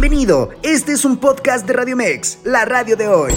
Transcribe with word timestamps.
Bienvenido, 0.00 0.50
este 0.62 0.92
es 0.92 1.04
un 1.04 1.16
podcast 1.16 1.66
de 1.66 1.72
Radio 1.72 1.96
Mex, 1.96 2.38
la 2.44 2.64
radio 2.64 2.96
de 2.96 3.08
hoy. 3.08 3.34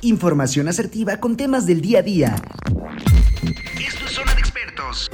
Información 0.00 0.68
asertiva 0.68 1.16
con 1.16 1.36
temas 1.36 1.66
del 1.66 1.80
día 1.80 1.98
a 1.98 2.02
día. 2.02 2.36
Esto 3.84 4.04
es 4.04 4.12
Zona 4.12 4.32
de 4.32 4.40
Expertos. 4.40 5.10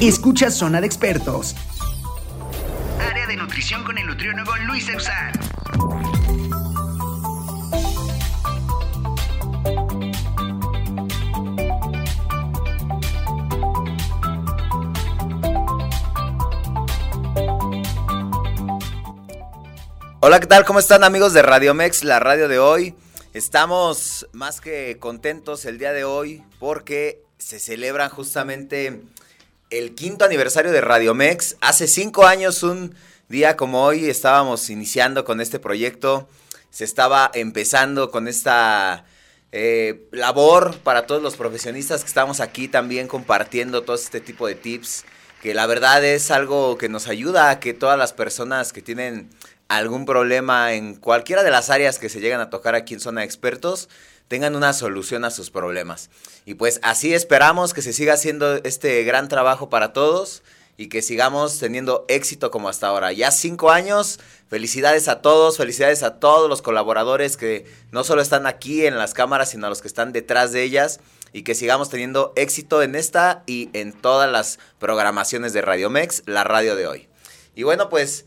Escucha 0.00 0.50
Zona 0.50 0.80
de 0.80 0.86
Expertos. 0.86 1.54
Área 2.98 3.26
de 3.26 3.36
nutrición 3.36 3.84
con 3.84 3.98
el 3.98 4.06
nutriólogo 4.06 4.56
Luis 4.66 4.88
Eusán. 4.88 5.32
Hola, 20.24 20.38
¿qué 20.38 20.46
tal? 20.46 20.64
¿Cómo 20.64 20.78
están 20.78 21.02
amigos 21.02 21.32
de 21.32 21.42
Radio 21.42 21.74
Mex, 21.74 22.04
la 22.04 22.20
radio 22.20 22.46
de 22.46 22.60
hoy? 22.60 22.94
Estamos 23.34 24.28
más 24.30 24.60
que 24.60 24.96
contentos 25.00 25.64
el 25.64 25.78
día 25.78 25.92
de 25.92 26.04
hoy 26.04 26.44
porque 26.60 27.24
se 27.38 27.58
celebra 27.58 28.08
justamente 28.08 29.00
el 29.70 29.96
quinto 29.96 30.24
aniversario 30.24 30.70
de 30.70 30.80
Radio 30.80 31.12
Mex. 31.12 31.56
Hace 31.60 31.88
cinco 31.88 32.24
años, 32.24 32.62
un 32.62 32.94
día 33.28 33.56
como 33.56 33.82
hoy, 33.82 34.08
estábamos 34.08 34.70
iniciando 34.70 35.24
con 35.24 35.40
este 35.40 35.58
proyecto. 35.58 36.28
Se 36.70 36.84
estaba 36.84 37.28
empezando 37.34 38.12
con 38.12 38.28
esta 38.28 39.04
eh, 39.50 40.06
labor 40.12 40.78
para 40.84 41.04
todos 41.04 41.20
los 41.20 41.34
profesionistas 41.34 42.02
que 42.02 42.08
estamos 42.08 42.38
aquí 42.38 42.68
también 42.68 43.08
compartiendo 43.08 43.82
todo 43.82 43.96
este 43.96 44.20
tipo 44.20 44.46
de 44.46 44.54
tips 44.54 45.04
que 45.42 45.54
la 45.54 45.66
verdad 45.66 46.04
es 46.04 46.30
algo 46.30 46.78
que 46.78 46.88
nos 46.88 47.08
ayuda 47.08 47.50
a 47.50 47.58
que 47.58 47.74
todas 47.74 47.98
las 47.98 48.12
personas 48.12 48.72
que 48.72 48.80
tienen 48.80 49.28
algún 49.76 50.04
problema 50.04 50.74
en 50.74 50.94
cualquiera 50.94 51.42
de 51.42 51.50
las 51.50 51.70
áreas 51.70 51.98
que 51.98 52.08
se 52.08 52.20
llegan 52.20 52.40
a 52.40 52.50
tocar 52.50 52.74
aquí 52.74 52.94
en 52.94 53.00
Zona 53.00 53.24
Expertos, 53.24 53.88
tengan 54.28 54.56
una 54.56 54.72
solución 54.72 55.24
a 55.24 55.30
sus 55.30 55.50
problemas. 55.50 56.10
Y 56.44 56.54
pues 56.54 56.80
así 56.82 57.14
esperamos 57.14 57.74
que 57.74 57.82
se 57.82 57.92
siga 57.92 58.14
haciendo 58.14 58.56
este 58.64 59.02
gran 59.04 59.28
trabajo 59.28 59.70
para 59.70 59.92
todos 59.92 60.42
y 60.76 60.88
que 60.88 61.02
sigamos 61.02 61.58
teniendo 61.58 62.04
éxito 62.08 62.50
como 62.50 62.68
hasta 62.68 62.88
ahora. 62.88 63.12
Ya 63.12 63.30
cinco 63.30 63.70
años, 63.70 64.20
felicidades 64.48 65.08
a 65.08 65.20
todos, 65.20 65.56
felicidades 65.56 66.02
a 66.02 66.18
todos 66.18 66.48
los 66.48 66.62
colaboradores 66.62 67.36
que 67.36 67.66
no 67.90 68.04
solo 68.04 68.22
están 68.22 68.46
aquí 68.46 68.86
en 68.86 68.98
las 68.98 69.14
cámaras, 69.14 69.50
sino 69.50 69.66
a 69.66 69.70
los 69.70 69.82
que 69.82 69.88
están 69.88 70.12
detrás 70.12 70.52
de 70.52 70.62
ellas 70.62 71.00
y 71.32 71.42
que 71.42 71.54
sigamos 71.54 71.88
teniendo 71.88 72.32
éxito 72.36 72.82
en 72.82 72.94
esta 72.94 73.42
y 73.46 73.70
en 73.72 73.92
todas 73.92 74.30
las 74.30 74.58
programaciones 74.78 75.52
de 75.52 75.62
Radio 75.62 75.88
Mex, 75.90 76.22
la 76.26 76.44
radio 76.44 76.76
de 76.76 76.86
hoy. 76.86 77.08
Y 77.54 77.62
bueno, 77.64 77.88
pues 77.88 78.24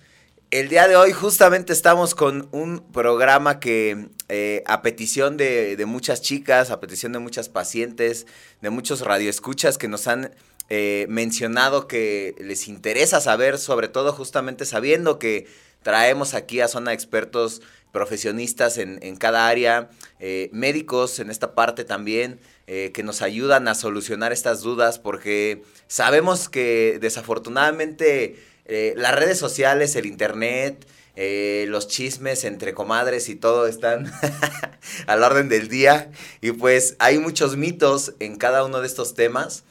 el 0.51 0.69
día 0.69 0.87
de 0.87 0.95
hoy 0.95 1.11
justamente 1.11 1.73
estamos 1.73 2.15
con 2.15 2.47
un 2.51 2.79
programa 2.91 3.59
que 3.59 4.09
eh, 4.29 4.63
a 4.65 4.81
petición 4.81 5.37
de, 5.37 5.83
muchas 5.87 6.21
chicas, 6.21 6.71
a 6.71 6.79
petición 6.79 7.11
de 7.13 7.19
muchas 7.19 7.49
pacientes, 7.49 8.27
de 8.61 8.69
muchos 8.69 9.01
radioescuchas 9.01 9.77
que 9.77 9.87
nos 9.87 10.07
han 10.07 10.35
eh, 10.69 11.05
mencionado 11.09 11.87
que 11.87 12.35
les 12.39 12.67
interesa 12.67 13.21
saber, 13.21 13.57
sobre 13.57 13.87
todo 13.87 14.13
justamente 14.13 14.65
sabiendo 14.65 15.19
que 15.19 15.47
traemos 15.83 16.33
aquí 16.33 16.61
a 16.61 16.67
Zona 16.67 16.93
Expertos 16.93 17.61
profesionistas 17.91 18.77
en, 18.77 19.15
cada 19.15 19.47
área, 19.47 19.89
eh, 20.19 20.49
médicos 20.51 21.19
en 21.19 21.29
esta 21.29 21.55
parte 21.55 21.85
también, 21.85 22.39
que 22.65 23.03
nos 23.03 23.21
ayudan 23.21 23.67
a 23.67 23.75
solucionar 23.75 24.33
estas 24.33 24.61
dudas, 24.61 24.97
porque 24.97 25.61
sabemos 25.87 26.49
que 26.49 26.97
desafortunadamente 26.99 28.37
eh, 28.65 28.93
las 28.97 29.15
redes 29.15 29.37
sociales, 29.37 29.95
el 29.95 30.05
internet, 30.05 30.85
eh, 31.15 31.65
los 31.69 31.87
chismes 31.87 32.43
entre 32.43 32.73
comadres 32.73 33.29
y 33.29 33.35
todo 33.35 33.67
están 33.67 34.11
al 35.07 35.23
orden 35.23 35.49
del 35.49 35.67
día. 35.67 36.11
Y 36.41 36.51
pues 36.51 36.95
hay 36.99 37.19
muchos 37.19 37.55
mitos 37.57 38.13
en 38.19 38.35
cada 38.37 38.63
uno 38.65 38.81
de 38.81 38.87
estos 38.87 39.13
temas. 39.13 39.63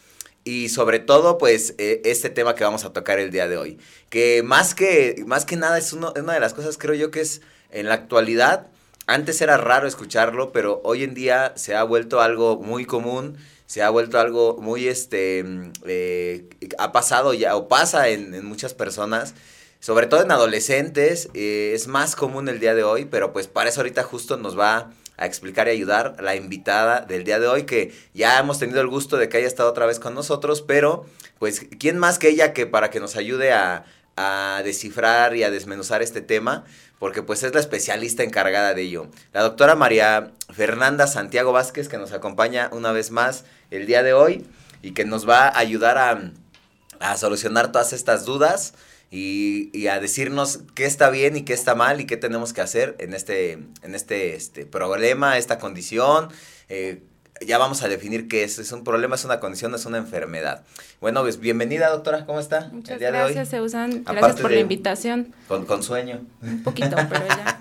Y 0.44 0.68
sobre 0.68 0.98
todo, 0.98 1.38
pues, 1.38 1.74
eh, 1.78 2.02
este 2.04 2.28
tema 2.28 2.54
que 2.54 2.64
vamos 2.64 2.84
a 2.84 2.92
tocar 2.92 3.18
el 3.18 3.30
día 3.30 3.48
de 3.48 3.56
hoy. 3.56 3.78
Que 4.10 4.42
más 4.42 4.74
que, 4.74 5.24
más 5.26 5.46
que 5.46 5.56
nada 5.56 5.78
es, 5.78 5.92
uno, 5.94 6.12
es 6.14 6.22
una 6.22 6.34
de 6.34 6.40
las 6.40 6.52
cosas, 6.52 6.76
creo 6.76 6.94
yo, 6.94 7.10
que 7.10 7.22
es 7.22 7.40
en 7.70 7.88
la 7.88 7.94
actualidad. 7.94 8.68
Antes 9.06 9.40
era 9.40 9.56
raro 9.56 9.88
escucharlo, 9.88 10.52
pero 10.52 10.82
hoy 10.84 11.02
en 11.02 11.14
día 11.14 11.54
se 11.56 11.74
ha 11.74 11.82
vuelto 11.82 12.20
algo 12.20 12.60
muy 12.60 12.84
común 12.84 13.38
se 13.66 13.82
ha 13.82 13.90
vuelto 13.90 14.18
algo 14.18 14.58
muy, 14.60 14.88
este, 14.88 15.42
mm, 15.44 15.72
eh, 15.86 16.48
ha 16.78 16.92
pasado 16.92 17.34
ya 17.34 17.56
o 17.56 17.68
pasa 17.68 18.08
en, 18.08 18.44
muchas 18.44 18.74
personas, 18.74 19.34
sobre 19.80 20.06
todo 20.06 20.22
en 20.22 20.30
adolescentes, 20.30 21.28
eh, 21.34 21.72
es 21.74 21.88
más 21.88 22.16
común 22.16 22.48
el 22.48 22.60
día 22.60 22.74
de 22.74 22.84
hoy, 22.84 23.04
pero 23.04 23.32
pues 23.32 23.46
para 23.46 23.70
eso 23.70 23.80
ahorita 23.80 24.02
justo 24.02 24.36
nos 24.36 24.58
va 24.58 24.92
a 25.16 25.26
explicar 25.26 25.68
y 25.68 25.72
ayudar 25.72 26.16
la 26.20 26.34
invitada 26.34 27.00
del 27.00 27.24
día 27.24 27.38
de 27.38 27.46
hoy, 27.46 27.64
que 27.64 27.94
ya 28.14 28.38
hemos 28.38 28.58
tenido 28.58 28.80
el 28.80 28.88
gusto 28.88 29.16
de 29.16 29.28
que 29.28 29.36
haya 29.38 29.46
estado 29.46 29.70
otra 29.70 29.86
vez 29.86 29.98
con 29.98 30.14
nosotros, 30.14 30.62
pero 30.62 31.06
pues, 31.38 31.66
¿quién 31.78 31.98
más 31.98 32.18
que 32.18 32.28
ella 32.28 32.52
que 32.52 32.66
para 32.66 32.90
que 32.90 33.00
nos 33.00 33.16
ayude 33.16 33.52
a, 33.52 33.84
a 34.16 34.62
descifrar 34.64 35.36
y 35.36 35.42
a 35.42 35.50
desmenuzar 35.50 36.02
este 36.02 36.20
tema? 36.20 36.64
Porque 36.98 37.22
pues 37.22 37.42
es 37.42 37.54
la 37.54 37.60
especialista 37.60 38.22
encargada 38.22 38.74
de 38.74 38.82
ello. 38.82 39.08
La 39.32 39.42
doctora 39.42 39.74
María 39.74 40.32
Fernanda 40.52 41.06
Santiago 41.06 41.52
Vázquez, 41.52 41.88
que 41.88 41.98
nos 41.98 42.12
acompaña 42.12 42.68
una 42.72 42.92
vez 42.92 43.10
más 43.10 43.44
el 43.70 43.86
día 43.86 44.02
de 44.02 44.12
hoy 44.12 44.46
y 44.82 44.92
que 44.92 45.04
nos 45.04 45.28
va 45.28 45.48
a 45.48 45.58
ayudar 45.58 45.98
a, 45.98 47.16
solucionar 47.16 47.72
todas 47.72 47.92
estas 47.92 48.24
dudas 48.24 48.74
y, 49.10 49.86
a 49.88 50.00
decirnos 50.00 50.60
qué 50.74 50.86
está 50.86 51.10
bien 51.10 51.36
y 51.36 51.42
qué 51.42 51.52
está 51.52 51.74
mal 51.74 52.00
y 52.00 52.06
qué 52.06 52.16
tenemos 52.16 52.52
que 52.52 52.62
hacer 52.62 52.96
en 52.98 53.12
este, 53.12 53.52
en 53.82 53.94
este, 53.94 54.34
este 54.34 54.64
problema, 54.64 55.36
esta 55.36 55.58
condición. 55.58 56.28
Eh, 56.68 57.02
ya 57.40 57.58
vamos 57.58 57.82
a 57.82 57.88
definir 57.88 58.28
qué 58.28 58.44
es. 58.44 58.58
Es 58.58 58.72
un 58.72 58.84
problema, 58.84 59.16
es 59.16 59.24
una 59.24 59.40
condición, 59.40 59.74
es 59.74 59.84
una 59.86 59.98
enfermedad. 59.98 60.62
Bueno, 61.00 61.22
pues 61.22 61.40
bienvenida, 61.40 61.90
doctora. 61.90 62.26
¿Cómo 62.26 62.40
está? 62.40 62.68
Muchas 62.72 62.98
gracias, 62.98 63.48
Seusan. 63.48 64.04
Gracias 64.04 64.40
por 64.40 64.50
la 64.50 64.60
invitación. 64.60 65.34
Con, 65.48 65.82
sueño. 65.82 66.22
Un 66.42 66.62
poquito, 66.62 66.96
pero 67.08 67.26
ya. 67.26 67.58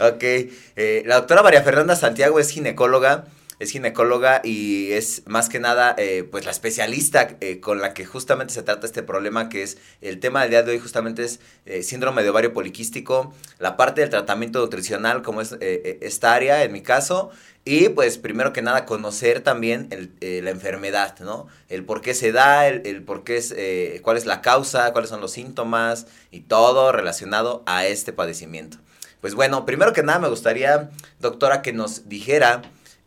ok. 0.08 0.22
Eh, 0.22 1.02
la 1.06 1.16
doctora 1.16 1.42
María 1.42 1.62
Fernanda 1.62 1.96
Santiago 1.96 2.38
es 2.38 2.50
ginecóloga 2.50 3.26
es 3.62 3.70
ginecóloga 3.70 4.40
y 4.44 4.92
es 4.92 5.22
más 5.26 5.48
que 5.48 5.60
nada 5.60 5.94
eh, 5.98 6.26
pues 6.30 6.44
la 6.44 6.50
especialista 6.50 7.36
eh, 7.40 7.60
con 7.60 7.80
la 7.80 7.94
que 7.94 8.04
justamente 8.04 8.54
se 8.54 8.62
trata 8.62 8.86
este 8.86 9.02
problema 9.02 9.48
que 9.48 9.62
es 9.62 9.78
el 10.00 10.20
tema 10.20 10.42
del 10.42 10.50
día 10.50 10.62
de 10.62 10.72
hoy 10.72 10.78
justamente 10.78 11.24
es 11.24 11.40
síndrome 11.86 12.22
de 12.22 12.30
ovario 12.30 12.52
poliquístico, 12.52 13.34
la 13.58 13.76
parte 13.76 14.00
del 14.00 14.10
tratamiento 14.10 14.58
nutricional 14.58 15.22
como 15.22 15.40
es 15.40 15.56
esta 15.60 16.34
área 16.34 16.64
en 16.64 16.72
mi 16.72 16.82
caso 16.82 17.30
y 17.64 17.90
pues 17.90 18.18
primero 18.18 18.52
que 18.52 18.60
nada 18.60 18.86
conocer 18.86 19.40
también 19.40 19.86
el, 19.90 20.10
eh, 20.20 20.40
la 20.42 20.50
enfermedad, 20.50 21.18
¿no? 21.20 21.46
El 21.68 21.84
por 21.84 22.00
qué 22.00 22.12
se 22.12 22.32
da, 22.32 22.66
el, 22.66 22.84
el 22.86 23.04
por 23.04 23.22
qué 23.22 23.36
es, 23.36 23.54
eh, 23.56 24.00
cuál 24.02 24.16
es 24.16 24.26
la 24.26 24.40
causa, 24.40 24.92
cuáles 24.92 25.10
son 25.10 25.20
los 25.20 25.30
síntomas 25.32 26.06
y 26.32 26.40
todo 26.40 26.90
relacionado 26.90 27.62
a 27.66 27.86
este 27.86 28.12
padecimiento. 28.12 28.78
Pues 29.20 29.36
bueno, 29.36 29.64
primero 29.64 29.92
que 29.92 30.02
nada 30.02 30.18
me 30.18 30.28
gustaría, 30.28 30.90
doctora, 31.20 31.62
que 31.62 31.72
nos 31.72 32.08
dijera 32.08 32.62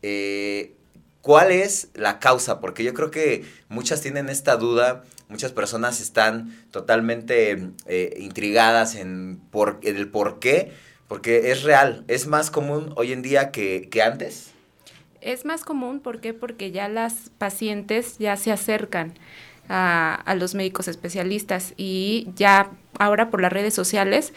eh, 0.07 0.75
cuál 1.21 1.51
es 1.51 1.89
la 1.93 2.19
causa, 2.19 2.59
porque 2.59 2.83
yo 2.83 2.93
creo 2.93 3.11
que 3.11 3.43
muchas 3.69 4.01
tienen 4.01 4.29
esta 4.29 4.55
duda, 4.57 5.03
muchas 5.29 5.51
personas 5.51 5.99
están 6.01 6.55
totalmente 6.71 7.71
intrigadas 8.17 8.95
en 8.95 9.41
el 9.81 10.07
por 10.09 10.39
qué 10.39 10.71
porque 11.07 11.51
es 11.51 11.63
real, 11.63 12.03
es 12.07 12.27
más 12.27 12.49
común 12.49 12.91
hoy 12.95 13.11
en 13.11 13.21
día 13.21 13.51
que, 13.51 13.89
antes. 14.03 14.51
Es 15.21 15.45
más 15.45 15.63
común, 15.63 15.99
¿por 15.99 16.19
qué? 16.19 16.33
Porque 16.33 16.71
ya 16.71 16.89
las 16.89 17.31
pacientes 17.37 18.17
ya 18.17 18.35
se 18.37 18.51
acercan 18.51 19.13
a, 19.69 20.15
a, 20.15 20.35
los 20.35 20.55
médicos 20.55 20.87
especialistas 20.87 21.73
y 21.77 22.27
ya 22.35 22.71
ahora 22.99 23.29
por 23.29 23.41
las 23.41 23.51
redes 23.51 23.73
sociales, 23.73 24.33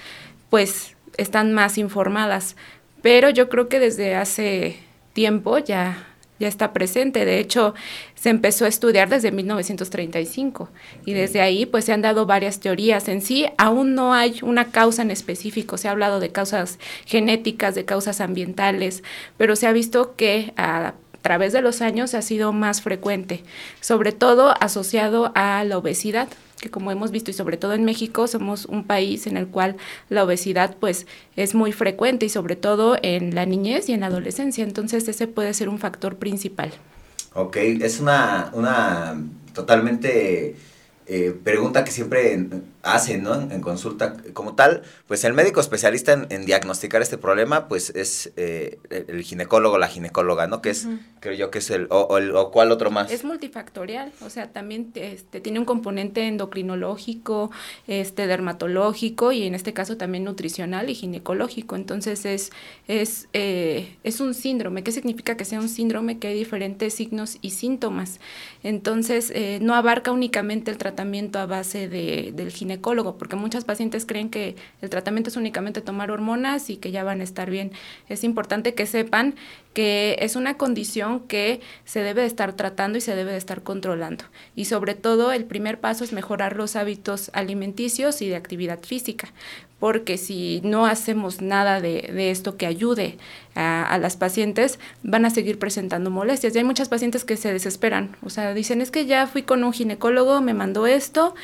pues 0.51 0.95
están 1.17 1.53
más 1.53 1.79
informadas. 1.79 2.57
Pero 3.03 3.31
yo 3.31 3.49
creo 3.49 3.69
que 3.69 3.81
desde 3.81 4.15
hace 4.15 4.79
tiempo 5.19 5.59
ya 5.59 6.09
ya 6.39 6.47
está 6.47 6.73
presente. 6.73 7.25
De 7.25 7.41
hecho, 7.41 7.75
se 8.15 8.31
empezó 8.31 8.65
a 8.65 8.69
estudiar 8.69 9.09
desde 9.09 9.33
1935 9.33 10.69
y 11.05 11.13
desde 11.13 11.41
ahí 11.41 11.67
pues 11.67 11.85
se 11.85 11.93
han 11.93 12.03
dado 12.03 12.27
varias 12.27 12.61
teorías. 12.61 13.09
En 13.09 13.23
sí, 13.23 13.47
aún 13.59 13.97
no 13.97 14.15
hay 14.15 14.39
una 14.43 14.71
causa 14.71 15.03
en 15.03 15.11
específico. 15.11 15.77
Se 15.77 15.89
ha 15.89 15.91
hablado 15.91 16.21
de 16.21 16.31
causas 16.31 16.79
genéticas, 17.07 17.75
de 17.75 17.85
causas 17.85 18.21
ambientales, 18.21 19.03
pero 19.37 19.57
se 19.57 19.67
ha 19.67 19.73
visto 19.73 20.15
que 20.15 20.53
a 20.57 20.95
través 21.29 21.53
de 21.53 21.61
los 21.61 21.83
años 21.83 22.15
ha 22.15 22.23
sido 22.23 22.55
más 22.55 22.81
frecuente, 22.81 23.43
sobre 23.83 24.13
todo 24.13 24.55
asociado 24.63 25.31
a 25.35 25.63
la 25.63 25.77
obesidad 25.77 26.27
que 26.59 26.71
como 26.71 26.91
hemos 26.91 27.11
visto 27.11 27.31
y 27.31 27.35
sobre 27.35 27.59
todo 27.59 27.75
en 27.75 27.85
México 27.85 28.27
somos 28.27 28.65
un 28.65 28.85
país 28.85 29.27
en 29.27 29.37
el 29.37 29.47
cual 29.47 29.77
la 30.09 30.25
obesidad 30.25 30.75
pues 30.81 31.07
es 31.37 31.55
muy 31.55 31.73
frecuente 31.73 32.25
y 32.25 32.31
sobre 32.31 32.57
todo 32.57 32.97
en 33.03 33.35
la 33.35 33.45
niñez 33.45 33.91
y 33.91 33.93
en 33.93 34.01
la 34.01 34.07
adolescencia, 34.07 34.65
entonces 34.65 35.07
ese 35.07 35.27
puede 35.27 35.53
ser 35.53 35.69
un 35.69 35.79
factor 35.79 36.17
principal. 36.17 36.73
Ok, 37.35 37.59
es 37.59 38.01
una, 38.01 38.51
una 38.55 39.23
totalmente 39.53 40.57
eh, 41.07 41.37
pregunta 41.45 41.85
que 41.85 41.91
siempre 41.91 42.41
hacen, 42.95 43.23
¿no? 43.23 43.35
En, 43.35 43.61
consulta 43.61 44.17
como 44.33 44.55
tal, 44.55 44.83
pues 45.07 45.25
el 45.25 45.35
médico 45.35 45.61
especialista 45.61 46.27
en, 46.29 46.47
diagnosticar 46.47 47.03
este 47.03 47.19
problema, 47.19 47.69
pues 47.69 47.91
es 47.91 48.33
eh, 48.37 48.79
el 48.91 49.23
ginecólogo, 49.23 49.79
la 49.79 49.89
ginecóloga, 49.89 50.47
¿no? 50.47 50.63
Que 50.63 50.71
es, 50.71 50.89
creo 51.21 51.35
yo 51.35 51.51
que 51.51 51.59
es 51.59 51.71
el 51.71 51.87
o, 51.91 52.17
el, 52.19 52.35
o 52.35 52.51
cuál 52.51 52.73
otro 52.73 52.91
más. 52.91 53.11
Es 53.11 53.25
multifactorial, 53.25 54.13
o 54.23 54.31
sea, 54.31 54.53
también 54.53 54.91
este, 54.95 55.41
tiene 55.41 55.59
un 55.59 55.65
componente 55.65 56.27
endocrinológico, 56.27 57.51
este, 57.87 58.27
dermatológico 58.27 59.33
y 59.33 59.45
en 59.45 59.55
este 59.55 59.73
caso 59.73 59.97
también 59.97 60.25
nutricional 60.25 60.89
y 60.89 60.95
ginecológico. 60.95 61.77
Entonces 61.77 62.25
es, 62.25 62.51
es, 62.87 63.29
eh, 63.33 63.97
es 64.05 64.21
un 64.21 64.35
síndrome. 64.35 64.83
¿Qué 64.83 64.93
significa 64.93 65.37
que 65.37 65.45
sea 65.45 65.61
un 65.61 65.69
síndrome? 65.69 66.19
Que 66.19 66.29
hay 66.29 66.39
diferentes 66.39 66.95
signos 66.95 67.39
y 67.43 67.51
síntomas. 67.51 68.21
Entonces 68.63 69.33
no 69.61 69.75
abarca 69.75 70.11
únicamente 70.11 70.71
el 70.71 70.79
tratamiento 70.79 71.39
a 71.39 71.47
base 71.47 71.89
de, 71.89 72.33
del 72.35 72.51
ginecólogo 72.51 72.78
porque 73.19 73.37
muchas 73.37 73.65
pacientes 73.65 74.07
creen 74.07 74.31
que 74.31 74.57
el 74.81 74.91
tratamiento 74.91 75.31
es 75.31 75.37
únicamente 75.37 75.81
tomar 75.81 76.11
hormonas 76.11 76.71
y 76.71 76.77
que 76.77 76.91
ya 76.91 77.05
van 77.05 77.21
a 77.21 77.25
estar 77.25 77.51
bien. 77.51 77.73
Es 78.09 78.25
importante 78.25 78.75
que 78.75 78.87
sepan 78.87 79.35
que 79.79 80.17
es 80.23 80.35
una 80.35 80.57
condición 80.57 81.21
que 81.21 81.61
se 81.85 82.03
debe 82.03 82.23
de 82.23 82.27
estar 82.27 82.53
tratando 82.55 82.99
y 82.99 83.01
se 83.01 83.15
debe 83.15 83.31
de 83.31 83.39
estar 83.39 83.63
controlando. 83.63 84.25
Y 84.57 84.65
sobre 84.65 84.97
todo 84.97 85.31
el 85.31 85.45
primer 85.45 85.79
paso 85.79 86.03
es 86.03 86.13
mejorar 86.13 86.57
los 86.57 86.75
hábitos 86.75 87.31
alimenticios 87.33 88.21
y 88.21 88.29
de 88.29 88.35
actividad 88.35 88.81
física, 88.81 89.29
porque 89.79 90.19
si 90.19 90.61
no 90.65 90.87
hacemos 90.87 91.41
nada 91.41 91.81
de, 91.81 92.31
esto 92.31 92.57
que 92.57 92.67
ayude 92.67 93.17
a, 93.55 93.85
a, 93.85 93.99
las 93.99 94.17
pacientes, 94.17 94.81
van 95.05 95.25
a 95.25 95.31
seguir 95.31 95.59
presentando 95.59 96.11
molestias. 96.11 96.55
Y 96.55 96.59
hay 96.59 96.65
muchas 96.65 96.89
pacientes 96.89 97.25
que 97.25 97.37
se 97.37 97.53
desesperan, 97.53 98.17
o 98.25 98.31
sea, 98.31 98.55
dicen, 98.55 98.81
es 98.81 98.91
que 98.91 99.07
ya 99.07 99.29
fui 99.29 99.43
con 99.43 99.63
un 99.63 99.73
ginecólogo, 99.73 100.41
me 100.41 100.53
mandó 100.53 100.89
esto, 100.89 101.35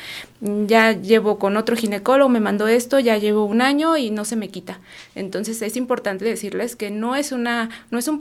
ya 0.41 0.91
llevo 0.91 1.39
con 1.39 1.55
otro 1.55 1.77
ginecólogo, 1.77 2.29
me 2.29 2.41
mandó 2.41 2.67
esto, 2.67 2.99
ya 2.99 3.17
llevo 3.17 3.45
un 3.45 3.61
año 3.61 3.95
y 3.95 4.11
no 4.11 4.25
se 4.25 4.35
me 4.35 4.49
quita. 4.49 4.79
Entonces 5.15 5.61
es 5.61 5.77
importante 5.77 6.25
decirles 6.25 6.75
que 6.75 6.91
no 6.91 7.15
es, 7.15 7.31
una, 7.31 7.69
no 7.89 7.99
es 7.99 8.07
un 8.09 8.17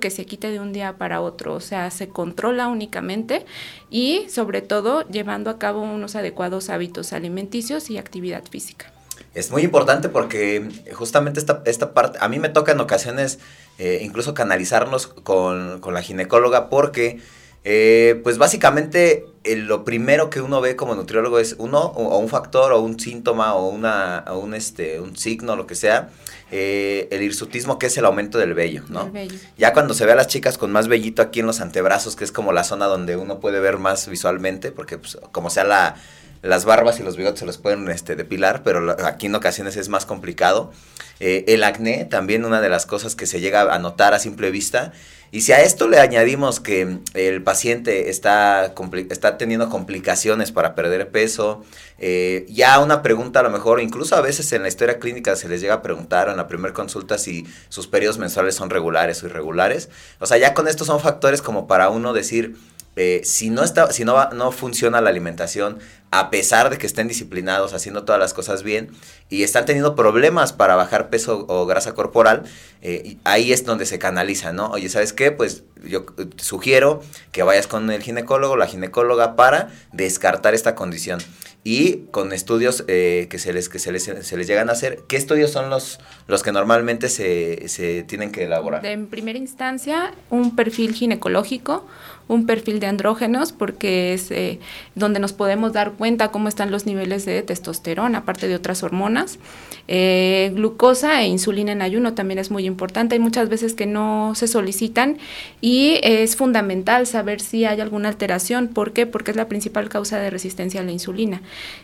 que 0.00 0.10
se 0.10 0.26
quite 0.26 0.50
de 0.50 0.60
un 0.60 0.72
día 0.72 0.96
para 0.98 1.20
otro, 1.20 1.54
o 1.54 1.60
sea, 1.60 1.90
se 1.90 2.08
controla 2.08 2.68
únicamente 2.68 3.44
y 3.90 4.26
sobre 4.28 4.62
todo 4.62 5.06
llevando 5.08 5.50
a 5.50 5.58
cabo 5.58 5.82
unos 5.82 6.16
adecuados 6.16 6.70
hábitos 6.70 7.12
alimenticios 7.12 7.90
y 7.90 7.98
actividad 7.98 8.44
física. 8.48 8.92
Es 9.34 9.50
muy 9.50 9.62
importante 9.62 10.08
porque 10.08 10.68
justamente 10.92 11.38
esta, 11.38 11.62
esta 11.64 11.94
parte, 11.94 12.18
a 12.20 12.28
mí 12.28 12.38
me 12.38 12.48
toca 12.48 12.72
en 12.72 12.80
ocasiones 12.80 13.38
eh, 13.78 14.00
incluso 14.02 14.34
canalizarnos 14.34 15.06
con, 15.06 15.80
con 15.80 15.94
la 15.94 16.02
ginecóloga 16.02 16.68
porque 16.68 17.20
eh, 17.62 18.20
pues 18.22 18.38
básicamente 18.38 19.26
lo 19.44 19.84
primero 19.84 20.28
que 20.28 20.40
uno 20.40 20.60
ve 20.60 20.76
como 20.76 20.94
nutriólogo 20.94 21.38
es 21.38 21.56
uno 21.58 21.80
o, 21.80 22.18
un 22.18 22.28
factor 22.28 22.72
o 22.72 22.80
un 22.80 23.00
síntoma 23.00 23.54
o, 23.54 23.68
una, 23.68 24.24
un, 24.32 24.54
este, 24.54 25.00
un 25.00 25.16
signo, 25.16 25.56
lo 25.56 25.66
que 25.66 25.74
sea, 25.74 26.10
eh, 26.50 27.08
el 27.10 27.22
hirsutismo 27.22 27.78
que 27.78 27.86
es 27.86 27.96
el 27.96 28.04
aumento 28.04 28.38
del 28.38 28.52
vello, 28.52 28.84
¿no? 28.88 29.10
Ya 29.56 29.72
cuando 29.72 29.94
se 29.94 30.04
ve 30.04 30.12
a 30.12 30.16
las 30.16 30.26
chicas 30.26 30.58
con 30.58 30.70
más 30.70 30.88
vellito 30.88 31.22
aquí 31.22 31.40
en 31.40 31.46
los 31.46 31.60
antebrazos, 31.60 32.16
que 32.16 32.24
es 32.24 32.32
como 32.32 32.52
la 32.52 32.64
zona 32.64 32.86
donde 32.86 33.16
uno 33.16 33.40
puede 33.40 33.60
ver 33.60 33.78
más 33.78 34.08
visualmente, 34.08 34.72
porque 34.72 34.98
pues, 34.98 35.16
como 35.32 35.48
sea 35.48 35.64
la, 35.64 35.96
las 36.42 36.66
barbas 36.66 37.00
y 37.00 37.02
los 37.02 37.16
bigotes 37.16 37.40
se 37.40 37.46
los 37.46 37.56
pueden 37.56 37.88
este, 37.88 38.16
depilar, 38.16 38.62
pero 38.62 38.94
aquí 39.06 39.26
en 39.26 39.34
ocasiones 39.34 39.76
es 39.76 39.88
más 39.88 40.04
complicado. 40.04 40.70
el 41.18 41.64
acné, 41.64 42.04
también 42.04 42.44
una 42.44 42.60
de 42.60 42.68
las 42.68 42.84
cosas 42.84 43.16
que 43.16 43.26
se 43.26 43.40
llega 43.40 43.74
a 43.74 43.78
notar 43.78 44.12
a 44.12 44.18
simple 44.18 44.50
vista, 44.50 44.92
y 45.32 45.42
si 45.42 45.52
a 45.52 45.62
esto 45.62 45.86
le 45.86 46.00
añadimos 46.00 46.58
que 46.58 46.98
el 47.14 47.42
paciente 47.42 48.10
está, 48.10 48.74
está 49.08 49.38
teniendo 49.38 49.68
complicaciones 49.68 50.50
para 50.50 50.74
perder 50.74 51.10
peso, 51.10 51.62
eh, 51.98 52.46
ya 52.48 52.80
una 52.80 53.02
pregunta 53.02 53.40
a 53.40 53.42
lo 53.44 53.50
mejor, 53.50 53.80
incluso 53.80 54.16
a 54.16 54.22
veces 54.22 54.52
en 54.52 54.62
la 54.62 54.68
historia 54.68 54.98
clínica 54.98 55.36
se 55.36 55.48
les 55.48 55.60
llega 55.60 55.74
a 55.74 55.82
preguntar 55.82 56.28
en 56.28 56.36
la 56.36 56.48
primera 56.48 56.74
consulta 56.74 57.16
si 57.16 57.46
sus 57.68 57.86
periodos 57.86 58.18
mensuales 58.18 58.56
son 58.56 58.70
regulares 58.70 59.22
o 59.22 59.26
irregulares. 59.26 59.88
O 60.18 60.26
sea, 60.26 60.36
ya 60.36 60.52
con 60.52 60.66
estos 60.66 60.88
son 60.88 60.98
factores 60.98 61.42
como 61.42 61.68
para 61.68 61.90
uno 61.90 62.12
decir, 62.12 62.56
eh, 63.02 63.22
si 63.24 63.48
no, 63.48 63.64
está, 63.64 63.90
si 63.92 64.04
no, 64.04 64.28
no 64.28 64.52
funciona 64.52 65.00
la 65.00 65.08
alimentación, 65.08 65.78
a 66.10 66.28
pesar 66.28 66.68
de 66.68 66.76
que 66.76 66.86
estén 66.86 67.08
disciplinados, 67.08 67.72
haciendo 67.72 68.04
todas 68.04 68.20
las 68.20 68.34
cosas 68.34 68.62
bien, 68.62 68.90
y 69.30 69.42
están 69.42 69.64
teniendo 69.64 69.94
problemas 69.94 70.52
para 70.52 70.76
bajar 70.76 71.08
peso 71.08 71.46
o 71.48 71.64
grasa 71.64 71.94
corporal, 71.94 72.42
eh, 72.82 73.16
ahí 73.24 73.54
es 73.54 73.64
donde 73.64 73.86
se 73.86 73.98
canaliza, 73.98 74.52
¿no? 74.52 74.70
Oye, 74.72 74.90
¿sabes 74.90 75.14
qué? 75.14 75.32
Pues 75.32 75.62
yo 75.82 76.04
te 76.04 76.44
sugiero 76.44 77.00
que 77.32 77.42
vayas 77.42 77.66
con 77.66 77.90
el 77.90 78.02
ginecólogo, 78.02 78.58
la 78.58 78.66
ginecóloga, 78.66 79.34
para 79.34 79.70
descartar 79.92 80.52
esta 80.52 80.74
condición. 80.74 81.20
Y 81.64 82.06
con 82.10 82.34
estudios 82.34 82.84
eh, 82.88 83.28
que, 83.30 83.38
se 83.38 83.54
les, 83.54 83.70
que 83.70 83.78
se 83.78 83.92
les, 83.92 84.04
se, 84.04 84.36
les, 84.36 84.46
llegan 84.46 84.68
a 84.68 84.72
hacer, 84.72 85.00
¿qué 85.08 85.16
estudios 85.16 85.50
son 85.50 85.70
los, 85.70 86.00
los 86.26 86.42
que 86.42 86.52
normalmente 86.52 87.08
se, 87.08 87.66
se 87.68 88.02
tienen 88.02 88.30
que 88.30 88.44
elaborar? 88.44 88.84
En 88.84 89.06
primera 89.06 89.38
instancia, 89.38 90.12
un 90.30 90.56
perfil 90.56 90.94
ginecológico, 90.94 91.86
un 92.30 92.46
perfil 92.46 92.78
de 92.78 92.86
andrógenos 92.86 93.50
porque 93.50 94.14
es 94.14 94.30
eh, 94.30 94.60
donde 94.94 95.18
nos 95.18 95.32
podemos 95.32 95.72
dar 95.72 95.92
cuenta 95.94 96.28
cómo 96.28 96.46
están 96.48 96.70
los 96.70 96.86
niveles 96.86 97.24
de 97.24 97.42
testosterona, 97.42 98.18
aparte 98.18 98.46
de 98.46 98.54
otras 98.54 98.84
hormonas. 98.84 99.40
Eh, 99.88 100.52
glucosa 100.54 101.22
e 101.22 101.26
insulina 101.26 101.72
en 101.72 101.82
ayuno 101.82 102.14
también 102.14 102.38
es 102.38 102.52
muy 102.52 102.66
importante. 102.66 103.16
Hay 103.16 103.18
muchas 103.18 103.48
veces 103.48 103.74
que 103.74 103.86
no 103.86 104.36
se 104.36 104.46
solicitan 104.46 105.18
y 105.60 105.98
es 106.04 106.36
fundamental 106.36 107.08
saber 107.08 107.40
si 107.40 107.64
hay 107.64 107.80
alguna 107.80 108.08
alteración. 108.08 108.68
¿Por 108.68 108.92
qué? 108.92 109.06
Porque 109.06 109.32
es 109.32 109.36
la 109.36 109.48
principal 109.48 109.88
causa 109.88 110.20
de 110.20 110.30
resistencia 110.30 110.82
a 110.82 110.84
la 110.84 110.92
insulina. 110.92 111.42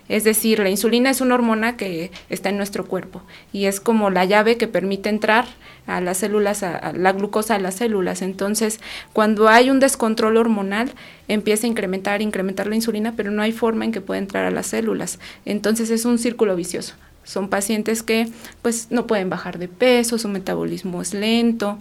Es 0.09 0.23
decir, 0.23 0.61
la 0.61 0.71
insulina 0.71 1.11
es 1.11 1.21
una 1.21 1.35
hormona 1.35 1.77
que 1.77 2.13
está 2.31 2.51
en 2.51 2.57
nuestro 2.57 2.87
cuerpo 2.87 3.21
y 3.53 3.65
es 3.65 3.81
como 3.81 4.11
la 4.11 4.25
llave 4.25 4.59
que 4.59 4.69
permite 4.69 5.09
entrar 5.09 5.47
a 5.87 6.01
las 6.01 6.19
células, 6.19 6.63
a, 6.63 6.93
la 6.93 7.13
glucosa 7.13 7.55
a 7.55 7.59
las 7.59 7.77
células. 7.77 8.23
Entonces, 8.23 8.81
cuando 9.13 9.49
hay 9.49 9.71
un 9.71 9.81
descontrol 9.81 10.36
hormonal, 10.37 10.93
empieza 11.29 11.67
a 11.67 11.71
incrementar, 11.71 12.23
incrementar 12.23 12.67
la 12.67 12.77
insulina, 12.77 13.15
pero 13.17 13.31
no 13.31 13.43
hay 13.43 13.53
forma 13.53 13.85
en 13.85 13.93
que 13.93 14.00
pueda 14.00 14.19
entrar 14.19 14.44
a 14.44 14.50
las 14.50 14.67
células. 14.67 15.19
Entonces 15.44 15.91
es 15.91 16.05
un 16.05 16.19
círculo 16.19 16.56
vicioso. 16.56 16.94
Son 17.25 17.49
pacientes 17.49 18.03
que 18.03 18.29
pues 18.62 18.88
no 18.91 19.06
pueden 19.06 19.29
bajar 19.29 19.59
de 19.59 19.67
peso, 19.67 20.17
su 20.17 20.29
metabolismo 20.29 21.03
es 21.03 21.12
lento, 21.12 21.79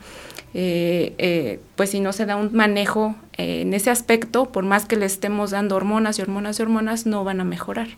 eh, 0.56 1.14
eh, 1.18 1.60
pues 1.76 1.92
si 1.92 2.00
no 2.00 2.14
se 2.14 2.26
da 2.26 2.36
un 2.36 2.52
manejo 2.54 3.16
eh, 3.38 3.62
en 3.62 3.74
ese 3.74 3.92
aspecto, 3.92 4.46
por 4.46 4.64
más 4.64 4.86
que 4.86 4.96
le 4.96 5.06
estemos 5.06 5.52
dando 5.52 5.76
hormonas 5.76 6.18
y 6.18 6.24
hormonas 6.24 6.58
y 6.58 6.64
hormonas, 6.64 7.06
no 7.06 7.24
van 7.24 7.42
a 7.42 7.44
mejorar. 7.44 7.90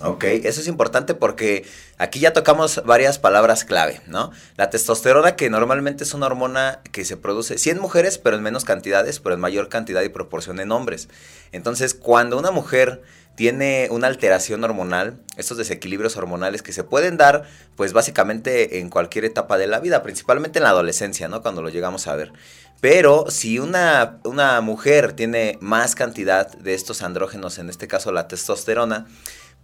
Ok, 0.00 0.24
eso 0.24 0.60
es 0.60 0.66
importante 0.66 1.14
porque 1.14 1.64
aquí 1.98 2.18
ya 2.18 2.32
tocamos 2.32 2.82
varias 2.84 3.18
palabras 3.18 3.64
clave, 3.64 4.00
¿no? 4.06 4.32
La 4.56 4.68
testosterona, 4.68 5.36
que 5.36 5.50
normalmente 5.50 6.02
es 6.02 6.14
una 6.14 6.26
hormona 6.26 6.80
que 6.90 7.04
se 7.04 7.16
produce, 7.16 7.58
sí 7.58 7.70
en 7.70 7.78
mujeres, 7.78 8.18
pero 8.18 8.36
en 8.36 8.42
menos 8.42 8.64
cantidades, 8.64 9.20
pero 9.20 9.36
en 9.36 9.40
mayor 9.40 9.68
cantidad 9.68 10.02
y 10.02 10.08
proporción 10.08 10.58
en 10.58 10.72
hombres. 10.72 11.08
Entonces, 11.52 11.94
cuando 11.94 12.36
una 12.36 12.50
mujer 12.50 13.02
tiene 13.36 13.88
una 13.90 14.08
alteración 14.08 14.62
hormonal, 14.64 15.18
estos 15.36 15.58
desequilibrios 15.58 16.16
hormonales 16.16 16.62
que 16.62 16.72
se 16.72 16.84
pueden 16.84 17.16
dar, 17.16 17.44
pues 17.76 17.92
básicamente 17.92 18.80
en 18.80 18.90
cualquier 18.90 19.24
etapa 19.24 19.58
de 19.58 19.66
la 19.66 19.80
vida, 19.80 20.02
principalmente 20.02 20.58
en 20.58 20.64
la 20.64 20.70
adolescencia, 20.70 21.28
¿no? 21.28 21.42
Cuando 21.42 21.62
lo 21.62 21.68
llegamos 21.68 22.06
a 22.06 22.16
ver. 22.16 22.32
Pero 22.80 23.26
si 23.30 23.58
una, 23.58 24.18
una 24.24 24.60
mujer 24.60 25.14
tiene 25.14 25.58
más 25.60 25.94
cantidad 25.94 26.52
de 26.52 26.74
estos 26.74 27.02
andrógenos, 27.02 27.58
en 27.58 27.70
este 27.70 27.88
caso 27.88 28.12
la 28.12 28.28
testosterona, 28.28 29.06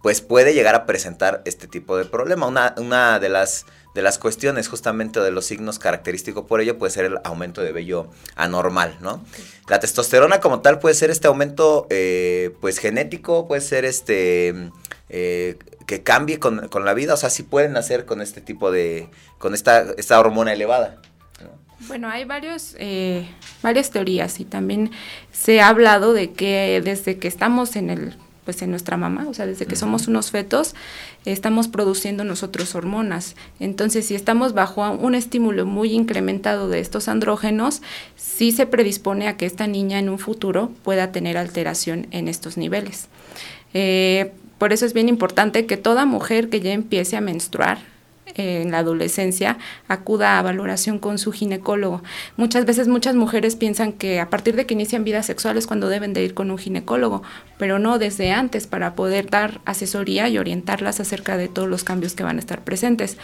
pues 0.01 0.21
puede 0.21 0.53
llegar 0.53 0.75
a 0.75 0.85
presentar 0.85 1.41
este 1.45 1.67
tipo 1.67 1.97
de 1.97 2.05
problema. 2.05 2.47
Una, 2.47 2.73
una 2.77 3.19
de, 3.19 3.29
las, 3.29 3.65
de 3.93 4.01
las 4.01 4.17
cuestiones 4.17 4.67
justamente 4.67 5.19
de 5.19 5.31
los 5.31 5.45
signos 5.45 5.79
característicos 5.79 6.45
por 6.45 6.61
ello 6.61 6.77
puede 6.77 6.91
ser 6.91 7.05
el 7.05 7.19
aumento 7.23 7.61
de 7.61 7.71
vello 7.71 8.09
anormal, 8.35 8.97
¿no? 9.01 9.23
La 9.67 9.79
testosterona 9.79 10.39
como 10.39 10.61
tal 10.61 10.79
puede 10.79 10.95
ser 10.95 11.11
este 11.11 11.27
aumento 11.27 11.87
eh, 11.89 12.55
pues 12.61 12.79
genético, 12.79 13.47
puede 13.47 13.61
ser 13.61 13.85
este... 13.85 14.71
Eh, 15.13 15.57
que 15.87 16.03
cambie 16.03 16.39
con, 16.39 16.69
la 16.85 16.93
vida, 16.93 17.15
o 17.15 17.17
sea, 17.17 17.29
sí 17.29 17.43
pueden 17.43 17.73
nacer 17.73 18.05
con 18.05 18.21
este 18.21 18.39
tipo 18.39 18.71
de, 18.71 19.09
con 19.39 19.53
esta, 19.53 19.91
esta 19.97 20.17
hormona 20.17 20.53
elevada. 20.53 21.01
Bueno, 21.87 22.09
hay 22.09 22.23
varios, 22.23 22.75
eh, 22.79 23.27
varias 23.61 23.89
teorías 23.89 24.39
y 24.39 24.45
también 24.45 24.91
se 25.33 25.59
ha 25.59 25.67
hablado 25.67 26.13
de 26.13 26.31
que 26.31 26.81
desde 26.81 27.17
que 27.17 27.27
estamos 27.27 27.75
en 27.75 27.89
el 27.89 28.15
pues 28.45 28.61
en 28.61 28.71
nuestra 28.71 28.97
mamá, 28.97 29.27
o 29.29 29.33
sea, 29.33 29.45
desde 29.45 29.65
que 29.65 29.75
somos 29.75 30.07
unos 30.07 30.31
fetos, 30.31 30.73
estamos 31.25 31.67
produciendo 31.67 32.23
nosotros 32.23 32.73
hormonas. 32.73 33.35
Entonces, 33.59 34.07
si 34.07 34.15
estamos 34.15 34.53
bajo 34.53 34.89
un 34.91 35.15
estímulo 35.15 35.65
muy 35.65 35.93
incrementado 35.93 36.67
de 36.69 36.79
estos 36.79 37.07
andrógenos, 37.07 37.81
sí 38.15 38.51
se 38.51 38.65
predispone 38.65 39.27
a 39.27 39.37
que 39.37 39.45
esta 39.45 39.67
niña 39.67 39.99
en 39.99 40.09
un 40.09 40.19
futuro 40.19 40.71
pueda 40.83 41.11
tener 41.11 41.37
alteración 41.37 42.07
en 42.11 42.27
estos 42.27 42.57
niveles. 42.57 43.07
Eh, 43.73 44.31
por 44.57 44.73
eso 44.73 44.85
es 44.85 44.93
bien 44.93 45.09
importante 45.09 45.65
que 45.65 45.77
toda 45.77 46.05
mujer 46.05 46.49
que 46.49 46.61
ya 46.61 46.71
empiece 46.71 47.17
a 47.17 47.21
menstruar, 47.21 47.79
en 48.35 48.71
la 48.71 48.79
adolescencia 48.79 49.57
acuda 49.87 50.39
a 50.39 50.41
valoración 50.41 50.99
con 50.99 51.17
su 51.17 51.31
ginecólogo. 51.31 52.01
Muchas 52.37 52.65
veces 52.65 52.87
muchas 52.87 53.15
mujeres 53.15 53.55
piensan 53.55 53.93
que 53.93 54.19
a 54.19 54.29
partir 54.29 54.55
de 54.55 54.65
que 54.65 54.73
inician 54.73 55.03
vidas 55.03 55.25
sexuales 55.25 55.67
cuando 55.67 55.89
deben 55.89 56.13
de 56.13 56.23
ir 56.23 56.33
con 56.33 56.51
un 56.51 56.57
ginecólogo, 56.57 57.23
pero 57.57 57.79
no 57.79 57.99
desde 57.99 58.31
antes 58.31 58.67
para 58.67 58.95
poder 58.95 59.29
dar 59.29 59.61
asesoría 59.65 60.29
y 60.29 60.37
orientarlas 60.37 60.99
acerca 60.99 61.37
de 61.37 61.47
todos 61.47 61.67
los 61.67 61.83
cambios 61.83 62.13
que 62.13 62.23
van 62.23 62.37
a 62.37 62.39
estar 62.39 62.63
presentes. 62.63 63.17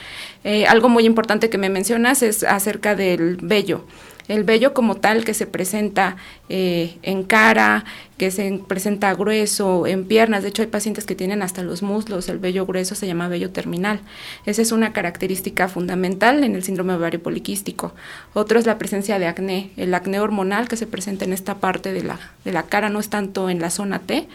Eh, 0.44 0.66
algo 0.68 0.89
muy 0.89 1.06
importante 1.06 1.50
que 1.50 1.58
me 1.58 1.70
mencionas 1.70 2.22
es 2.22 2.44
acerca 2.44 2.96
del 2.96 3.38
vello 3.38 3.86
el 4.27 4.43
vello 4.43 4.74
como 4.74 4.96
tal 4.96 5.24
que 5.24 5.34
se 5.34 5.48
presenta 5.48 6.17
eh, 6.50 6.98
en 7.01 7.24
cara, 7.24 7.86
que 8.17 8.31
se 8.31 8.60
presenta 8.67 9.13
grueso, 9.13 9.88
en 9.88 10.05
piernas, 10.05 10.43
de 10.43 10.50
hecho 10.50 10.62
hay 10.62 10.67
pacientes 10.67 11.05
que 11.05 11.15
tienen 11.15 11.41
hasta 11.41 11.63
los 11.63 11.84
muslos, 11.84 12.29
el 12.29 12.39
vello 12.39 12.65
grueso 12.65 12.96
se 12.96 13.07
llama 13.07 13.27
vello 13.27 13.51
terminal. 13.51 14.00
Esa 14.46 14.62
es 14.62 14.72
una 14.72 14.91
característica 14.91 15.67
fundamental 15.67 16.43
en 16.43 16.55
el 16.55 16.63
síndrome 16.63 16.93
ovario 16.93 17.22
poliquístico. 17.22 17.93
Otro 18.34 18.60
es 18.60 18.65
la 18.65 18.77
presencia 18.77 19.19
de 19.19 19.27
acné, 19.27 19.72
el 19.77 19.93
acné 19.93 20.19
hormonal 20.19 20.67
que 20.67 20.77
se 20.77 20.88
presenta 20.88 21.25
en 21.25 21.34
esta 21.34 21.55
parte 21.55 21.93
de 21.93 22.03
la, 22.03 22.19
de 22.43 22.51
la 22.51 22.63
cara, 22.63 22.89
no 22.89 23.00
es 23.00 23.10
tanto 23.10 23.50
en 23.50 23.60
la 23.60 23.69
zona 23.69 24.00
T. 24.00 24.27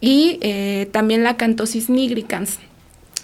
Y 0.00 0.38
eh, 0.40 0.88
también 0.92 1.24
la 1.24 1.36
cantosis 1.36 1.90
nigricans, 1.90 2.58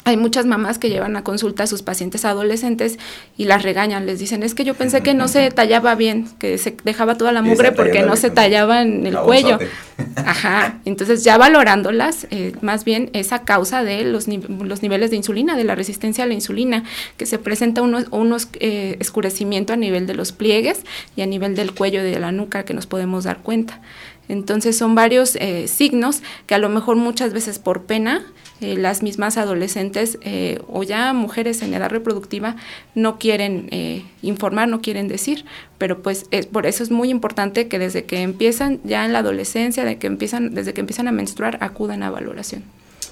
hay 0.07 0.17
muchas 0.17 0.47
mamás 0.47 0.79
que 0.79 0.89
llevan 0.89 1.17
a 1.17 1.25
consulta 1.25 1.65
a 1.65 1.67
sus 1.67 1.83
pacientes 1.83 2.25
adolescentes 2.25 2.97
y 3.37 3.47
las 3.47 3.65
regañan, 3.65 4.07
les 4.07 4.21
dicen, 4.21 4.45
es 4.45 4.55
que 4.55 4.63
yo 4.63 4.75
pensé 4.75 5.03
que 5.03 5.15
no 5.15 5.27
se 5.27 5.51
tallaba 5.51 5.97
bien, 5.97 6.29
que 6.39 6.59
se 6.59 6.77
dejaba 6.85 7.17
toda 7.17 7.33
la 7.33 7.43
mugre 7.43 7.73
porque 7.73 8.03
no 8.03 8.15
se 8.15 8.31
tallaba 8.31 8.83
en 8.83 9.05
el 9.05 9.19
cuello. 9.19 9.59
Ajá, 10.15 10.79
entonces 10.85 11.25
ya 11.25 11.39
valorándolas, 11.39 12.29
eh, 12.31 12.53
más 12.61 12.85
bien 12.85 13.11
esa 13.15 13.43
causa 13.43 13.83
de 13.83 14.05
los, 14.05 14.29
los, 14.29 14.83
niveles 14.83 15.11
de 15.11 15.17
insulina, 15.17 15.57
de 15.57 15.65
la 15.65 15.75
resistencia 15.75 16.23
a 16.23 16.29
la 16.29 16.35
insulina, 16.35 16.85
que 17.17 17.27
se 17.27 17.39
presenta 17.39 17.83
unos, 17.83 18.05
unos 18.13 18.49
eh, 18.61 18.97
escurecimiento 19.01 19.73
a 19.73 19.77
nivel 19.77 20.07
de 20.07 20.15
los 20.15 20.31
pliegues 20.31 20.85
y 21.17 21.23
a 21.23 21.27
nivel 21.27 21.57
del 21.57 21.75
cuello 21.75 22.01
y 22.03 22.05
de 22.05 22.21
la 22.21 22.31
nuca 22.31 22.65
que 22.65 22.75
nos 22.75 22.87
podemos 22.87 23.25
dar 23.25 23.39
cuenta. 23.39 23.81
Entonces 24.29 24.77
son 24.77 24.95
varios 24.95 25.37
eh, 25.37 25.69
signos 25.69 26.23
que 26.47 26.55
a 26.55 26.59
lo 26.59 26.69
mejor 26.69 26.97
muchas 26.97 27.33
veces 27.33 27.59
por 27.59 27.83
pena 27.83 28.25
eh, 28.63 28.79
las 28.79 29.03
mismas 29.03 29.37
adolescentes 29.37 30.17
eh, 30.23 30.63
o 30.67 30.83
ya 30.83 31.13
mujeres 31.13 31.61
en 31.61 31.75
edad 31.75 31.91
reproductiva 31.91 32.57
no 32.95 33.19
quieren 33.19 33.69
eh, 33.71 34.03
informar, 34.23 34.67
no 34.67 34.81
quieren 34.81 35.09
decir, 35.09 35.45
pero 35.77 36.01
pues 36.01 36.25
es, 36.31 36.47
por 36.47 36.65
eso 36.65 36.83
es 36.83 36.91
muy 36.91 37.11
importante 37.11 37.69
que 37.69 37.79
desde 37.79 38.05
que 38.07 38.23
empiezan 38.23 38.81
ya 38.83 39.05
en 39.05 39.13
la 39.13 39.19
adolescencia, 39.19 39.85
de 39.85 39.99
que 39.99 40.07
empiezan, 40.07 40.55
desde 40.55 40.73
que 40.73 40.81
empiezan 40.81 41.07
a 41.07 41.13
menstruar, 41.13 41.59
acudan 41.61 42.03
a 42.03 42.09
valoración. 42.09 42.65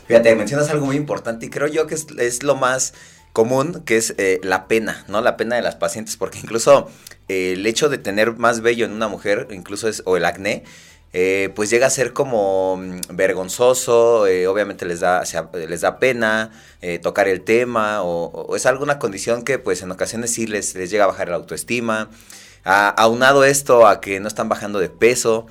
Fíjate, 0.06 0.34
mencionas 0.34 0.70
algo 0.70 0.86
muy 0.86 0.96
importante 0.96 1.44
y 1.44 1.50
creo 1.50 1.68
yo 1.68 1.86
que 1.86 1.94
es, 1.94 2.42
lo 2.42 2.54
más 2.56 2.94
común, 3.34 3.82
que 3.84 3.98
es 3.98 4.14
la 4.42 4.66
pena, 4.66 5.04
¿no? 5.08 5.20
La 5.20 5.36
pena 5.36 5.56
de 5.56 5.62
las 5.62 5.76
pacientes, 5.76 6.16
porque 6.16 6.38
incluso 6.38 6.88
el 7.28 7.66
hecho 7.66 7.90
de 7.90 7.98
tener 7.98 8.36
más 8.36 8.62
vello 8.62 8.86
en 8.86 8.92
una 8.92 9.08
mujer, 9.08 9.48
incluso 9.50 9.88
es, 9.88 10.02
o 10.06 10.16
el 10.16 10.24
acné, 10.24 10.64
eh, 11.16 11.52
pues 11.54 11.70
llega 11.70 11.86
a 11.86 11.90
ser 11.90 12.12
como 12.12 12.76
mm, 12.76 12.98
vergonzoso, 13.10 14.26
eh, 14.26 14.48
obviamente 14.48 14.84
les 14.84 14.98
da, 14.98 15.22
les 15.68 15.80
da 15.80 16.00
pena 16.00 16.50
eh, 16.82 16.98
tocar 16.98 17.28
el 17.28 17.42
tema 17.42 18.02
o, 18.02 18.56
es 18.56 18.66
alguna 18.66 18.98
condición 18.98 19.44
que 19.44 19.60
pues 19.60 19.80
en 19.82 19.92
ocasiones 19.92 20.32
sí 20.32 20.48
les, 20.48 20.74
les 20.74 20.90
llega 20.90 21.04
a 21.04 21.06
bajar 21.06 21.28
la 21.28 21.36
autoestima. 21.36 22.10
aunado 22.64 23.44
esto 23.44 23.86
a 23.86 24.00
que 24.00 24.18
no 24.18 24.26
están 24.26 24.48
bajando 24.48 24.80
de 24.80 24.88
peso, 24.88 25.46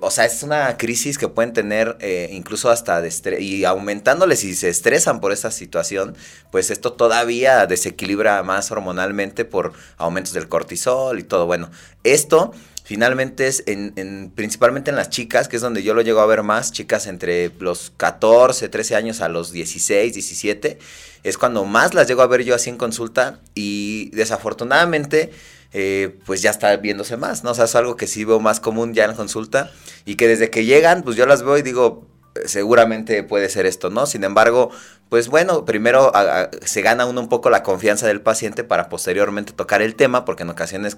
o 0.00 0.10
sea, 0.10 0.26
es 0.26 0.42
una 0.42 0.76
crisis 0.76 1.16
que 1.18 1.26
pueden 1.26 1.54
tener 1.54 1.96
incluso 2.30 2.70
hasta 2.70 3.02
y 3.40 3.64
aumentándoles 3.64 4.44
y 4.44 4.54
se 4.54 4.68
estresan 4.68 5.20
por 5.20 5.32
esa 5.32 5.50
situación, 5.50 6.14
pues 6.50 6.70
esto 6.70 6.92
todavía 6.92 7.66
desequilibra 7.66 8.42
más 8.42 8.70
hormonalmente 8.70 9.46
por 9.46 9.72
aumentos 9.96 10.34
del 10.34 10.48
cortisol 10.48 11.18
y 11.18 11.22
todo. 11.22 11.46
Bueno, 11.46 11.70
esto 12.04 12.52
finalmente 12.92 13.46
es 13.46 13.64
en, 13.68 14.30
principalmente 14.34 14.90
en 14.90 14.96
las 14.96 15.08
chicas, 15.08 15.48
que 15.48 15.56
es 15.56 15.62
donde 15.62 15.82
yo 15.82 15.94
lo 15.94 16.02
llego 16.02 16.20
a 16.20 16.26
ver 16.26 16.42
más, 16.42 16.72
chicas 16.72 17.06
entre 17.06 17.50
los 17.58 17.90
14, 17.96 18.68
13 18.68 18.96
años 18.96 19.22
a 19.22 19.30
los 19.30 19.50
16, 19.50 20.12
17, 20.12 20.78
es 21.22 21.38
cuando 21.38 21.64
más 21.64 21.94
las 21.94 22.06
llego 22.06 22.20
a 22.20 22.26
ver 22.26 22.44
yo 22.44 22.54
así 22.54 22.68
en 22.68 22.76
consulta 22.76 23.40
y 23.54 24.10
desafortunadamente 24.10 25.30
eh, 25.72 26.18
pues 26.26 26.42
ya 26.42 26.50
está 26.50 26.76
viéndose 26.76 27.16
más, 27.16 27.44
¿no? 27.44 27.52
O 27.52 27.54
sea, 27.54 27.64
es 27.64 27.74
algo 27.76 27.96
que 27.96 28.06
sí 28.06 28.26
veo 28.26 28.40
más 28.40 28.60
común 28.60 28.92
ya 28.92 29.06
en 29.06 29.14
consulta 29.14 29.72
y 30.04 30.16
que 30.16 30.28
desde 30.28 30.50
que 30.50 30.66
llegan, 30.66 31.02
pues 31.02 31.16
yo 31.16 31.24
las 31.24 31.42
veo 31.42 31.56
y 31.56 31.62
digo, 31.62 32.06
seguramente 32.44 33.22
puede 33.22 33.48
ser 33.48 33.64
esto, 33.64 33.88
¿no? 33.88 34.04
Sin 34.04 34.22
embargo, 34.22 34.70
pues 35.12 35.28
bueno, 35.28 35.66
primero 35.66 36.10
se 36.64 36.80
gana 36.80 37.04
uno 37.04 37.20
un 37.20 37.28
poco 37.28 37.50
la 37.50 37.62
confianza 37.62 38.06
del 38.06 38.22
paciente 38.22 38.64
para 38.64 38.88
posteriormente 38.88 39.52
tocar 39.52 39.82
el 39.82 39.94
tema, 39.94 40.24
porque 40.24 40.42
en 40.42 40.48
ocasiones, 40.48 40.96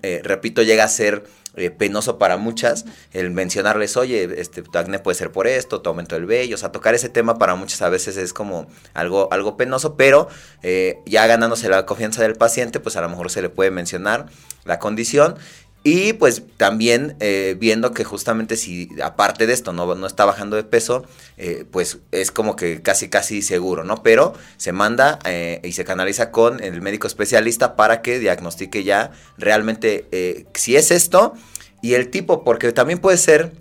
eh, 0.00 0.22
repito, 0.24 0.62
llega 0.62 0.84
a 0.84 0.88
ser 0.88 1.24
eh, 1.56 1.68
penoso 1.68 2.16
para 2.16 2.38
muchas 2.38 2.86
el 3.12 3.30
mencionarles, 3.32 3.98
oye, 3.98 4.40
este, 4.40 4.62
tu 4.62 4.78
acné 4.78 4.98
puede 4.98 5.14
ser 5.16 5.30
por 5.30 5.46
esto, 5.46 5.82
tu 5.82 5.90
aumento 5.90 6.14
del 6.14 6.24
vello, 6.24 6.54
o 6.54 6.58
sea, 6.58 6.72
tocar 6.72 6.94
ese 6.94 7.10
tema 7.10 7.36
para 7.36 7.54
muchas 7.54 7.82
a 7.82 7.90
veces 7.90 8.16
es 8.16 8.32
como 8.32 8.66
algo, 8.94 9.28
algo 9.30 9.58
penoso, 9.58 9.94
pero 9.94 10.28
eh, 10.62 10.96
ya 11.04 11.26
ganándose 11.26 11.68
la 11.68 11.84
confianza 11.84 12.22
del 12.22 12.36
paciente, 12.36 12.80
pues 12.80 12.96
a 12.96 13.02
lo 13.02 13.10
mejor 13.10 13.30
se 13.30 13.42
le 13.42 13.50
puede 13.50 13.70
mencionar 13.70 14.24
la 14.64 14.78
condición 14.78 15.36
y 15.82 16.12
pues 16.12 16.42
también 16.56 17.16
eh, 17.20 17.56
viendo 17.58 17.92
que 17.92 18.04
justamente 18.04 18.56
si 18.56 18.90
aparte 19.02 19.46
de 19.46 19.54
esto 19.54 19.72
no, 19.72 19.94
no 19.94 20.06
está 20.06 20.24
bajando 20.26 20.56
de 20.56 20.64
peso, 20.64 21.04
eh, 21.38 21.64
pues 21.70 21.98
es 22.12 22.30
como 22.30 22.54
que 22.54 22.82
casi 22.82 23.08
casi 23.08 23.40
seguro, 23.40 23.82
¿no? 23.82 24.02
Pero 24.02 24.34
se 24.58 24.72
manda 24.72 25.18
eh, 25.24 25.60
y 25.64 25.72
se 25.72 25.84
canaliza 25.84 26.30
con 26.30 26.62
el 26.62 26.82
médico 26.82 27.06
especialista 27.06 27.76
para 27.76 28.02
que 28.02 28.18
diagnostique 28.18 28.84
ya 28.84 29.12
realmente 29.38 30.46
si 30.54 30.76
es 30.76 30.90
esto 30.90 31.34
y 31.80 31.94
el 31.94 32.10
tipo, 32.10 32.44
porque 32.44 32.72
también 32.72 32.98
puede 32.98 33.16
ser 33.16 33.52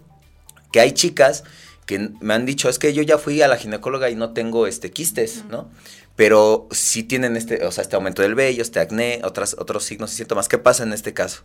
que 0.72 0.82
hay 0.82 0.92
chicas 0.92 1.44
que 1.86 2.12
me 2.20 2.36
han 2.36 2.46
dicho, 2.46 2.70
es 2.70 2.78
que 2.78 2.94
yo 2.94 3.02
ya 3.02 3.18
fui 3.18 3.42
a 3.42 3.48
la 3.48 3.58
ginecóloga 3.58 4.10
y 4.12 4.16
no 4.16 4.34
tengo 4.34 4.68
este 4.68 4.92
quistes, 4.92 5.46
¿no? 5.50 5.72
Pero 6.16 6.68
sí 6.70 7.02
tienen 7.02 7.36
este, 7.36 7.66
o 7.66 7.72
sea, 7.72 7.82
este 7.82 7.96
aumento 7.96 8.22
del 8.22 8.36
vello, 8.36 8.62
este 8.62 8.80
acné, 8.80 9.22
otras, 9.24 9.56
otros 9.58 9.86
signos 9.86 10.14
y 10.14 10.18
síntomas. 10.18 10.48
¿Qué 10.48 10.60
pasa 10.60 10.84
en 10.84 10.94
este 10.94 11.14
caso? 11.14 11.42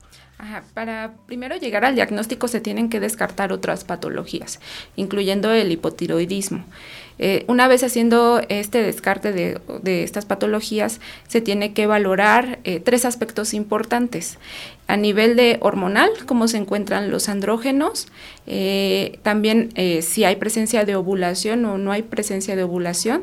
Para 0.75 1.14
primero 1.26 1.57
llegar 1.57 1.85
al 1.85 1.95
diagnóstico 1.95 2.49
se 2.49 2.61
tienen 2.61 2.88
que 2.88 3.00
descartar 3.00 3.53
otras 3.53 3.85
patologías, 3.85 4.61
incluyendo 4.97 5.53
el 5.53 5.73
hipotiroidismo. 5.73 6.64
Eh, 7.19 7.45
una 7.47 7.69
vez 7.69 7.85
haciendo 7.85 8.43
este 8.49 8.83
descarte 8.83 9.33
de, 9.33 10.03
estas 10.03 10.25
patologías, 10.26 11.00
se 11.29 11.41
tiene 11.41 11.73
que 11.73 11.87
valorar 11.87 12.59
eh, 12.64 12.81
tres 12.81 13.05
aspectos 13.05 13.55
importantes. 13.55 14.38
A 14.88 14.97
nivel 14.97 15.37
de 15.37 15.59
hormonal, 15.61 16.11
cómo 16.26 16.49
se 16.49 16.59
encuentran 16.59 17.11
los 17.11 17.29
andrógenos, 17.29 18.09
eh, 18.47 19.19
también 19.23 19.73
si 20.03 20.25
hay 20.25 20.37
presencia 20.37 20.85
de 20.85 20.97
ovulación 20.97 21.64
o 21.64 21.79
no 21.79 21.93
hay 21.93 22.03
presencia 22.03 22.57
de 22.57 22.64
ovulación, 22.64 23.23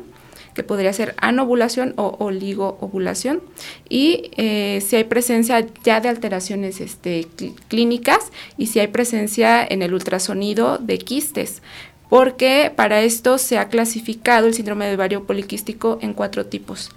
que 0.54 0.62
podría 0.62 0.92
ser 0.92 1.14
anovulación 1.18 1.94
o 1.96 2.16
oligoovulación, 2.18 3.40
y 3.88 4.30
eh, 4.36 4.82
si 4.86 4.96
hay 4.96 5.04
presencia 5.04 5.66
ya 5.84 6.00
de 6.00 6.08
alteraciones 6.08 6.80
este, 6.80 7.26
clínicas 7.68 8.30
y 8.56 8.66
si 8.66 8.80
hay 8.80 8.88
presencia 8.88 9.66
en 9.68 9.82
el 9.82 9.94
ultrasonido 9.94 10.78
de 10.78 10.98
quistes, 10.98 11.62
porque 12.08 12.70
para 12.74 13.00
esto 13.00 13.38
se 13.38 13.56
ha 13.56 13.68
clasificado 13.68 14.46
el 14.46 14.54
síndrome 14.54 14.86
de 14.86 14.96
ovario 14.96 15.24
poliquístico 15.24 15.98
en 16.02 16.12
cuatro 16.12 16.44
tipos. 16.44 16.90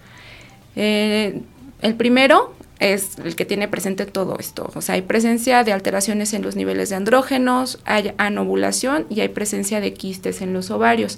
Eh, 0.76 1.42
el 1.82 1.96
primero 1.96 2.54
es 2.80 3.18
el 3.24 3.36
que 3.36 3.46
tiene 3.46 3.68
presente 3.68 4.06
todo 4.06 4.38
esto. 4.40 4.70
O 4.76 4.82
sea, 4.82 4.96
hay 4.96 5.02
presencia 5.02 5.64
de 5.64 5.72
alteraciones 5.72 6.34
en 6.34 6.42
los 6.42 6.56
niveles 6.56 6.90
de 6.90 6.96
andrógenos, 6.96 7.80
hay 7.86 8.14
anovulación 8.18 9.06
y 9.10 9.22
hay 9.22 9.30
presencia 9.30 9.80
de 9.80 9.94
quistes 9.94 10.42
en 10.42 10.54
los 10.54 10.72
ovarios. 10.72 11.18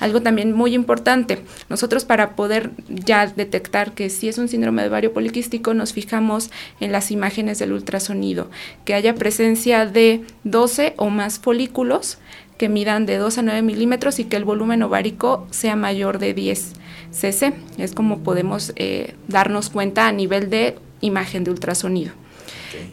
Algo 0.00 0.22
también 0.22 0.52
muy 0.52 0.74
importante, 0.74 1.42
nosotros 1.68 2.04
para 2.04 2.34
poder 2.34 2.70
ya 2.88 3.26
detectar 3.26 3.92
que 3.92 4.10
si 4.10 4.28
es 4.28 4.38
un 4.38 4.48
síndrome 4.48 4.82
de 4.82 4.88
ovario 4.88 5.12
poliquístico, 5.12 5.74
nos 5.74 5.92
fijamos 5.92 6.50
en 6.80 6.92
las 6.92 7.10
imágenes 7.10 7.58
del 7.58 7.72
ultrasonido, 7.72 8.50
que 8.84 8.94
haya 8.94 9.14
presencia 9.14 9.86
de 9.86 10.22
12 10.44 10.94
o 10.96 11.10
más 11.10 11.38
folículos 11.38 12.18
que 12.58 12.68
midan 12.68 13.06
de 13.06 13.18
2 13.18 13.38
a 13.38 13.42
9 13.42 13.62
milímetros 13.62 14.18
y 14.18 14.24
que 14.24 14.36
el 14.36 14.44
volumen 14.44 14.82
ovárico 14.82 15.46
sea 15.50 15.76
mayor 15.76 16.18
de 16.18 16.34
10 16.34 16.72
cc. 17.10 17.52
Es 17.78 17.92
como 17.92 18.20
podemos 18.20 18.72
eh, 18.76 19.14
darnos 19.28 19.70
cuenta 19.70 20.06
a 20.08 20.12
nivel 20.12 20.50
de 20.50 20.78
imagen 21.00 21.44
de 21.44 21.50
ultrasonido. 21.50 22.12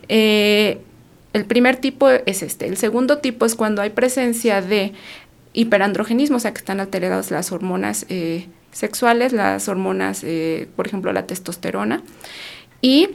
Eh, 0.08 0.80
el 1.34 1.46
primer 1.46 1.78
tipo 1.78 2.10
es 2.10 2.44
este. 2.44 2.68
El 2.68 2.78
segundo 2.78 3.18
tipo 3.18 3.46
es 3.46 3.56
cuando 3.56 3.82
hay 3.82 3.90
presencia 3.90 4.62
de 4.62 4.94
hiperandrogenismo, 5.54 6.38
o 6.38 6.40
sea 6.40 6.52
que 6.52 6.60
están 6.60 6.80
alteradas 6.80 7.32
las 7.32 7.52
hormonas 7.52 8.06
eh, 8.10 8.48
sexuales, 8.72 9.34
las 9.34 9.68
hormonas, 9.68 10.24
eh, 10.24 10.68
por 10.76 10.88
ejemplo, 10.88 11.14
la 11.14 11.28
testosterona, 11.28 12.04
y 12.82 13.10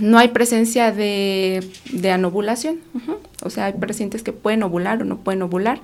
no 0.00 0.18
hay 0.18 0.28
presencia 0.28 0.90
de, 0.90 1.64
de 1.92 2.10
anovulación, 2.10 2.80
o 3.42 3.50
sea, 3.50 3.66
hay 3.66 3.72
pacientes 3.74 4.24
que 4.24 4.32
pueden 4.32 4.64
ovular 4.64 5.00
o 5.02 5.04
no 5.04 5.18
pueden 5.18 5.42
ovular, 5.42 5.80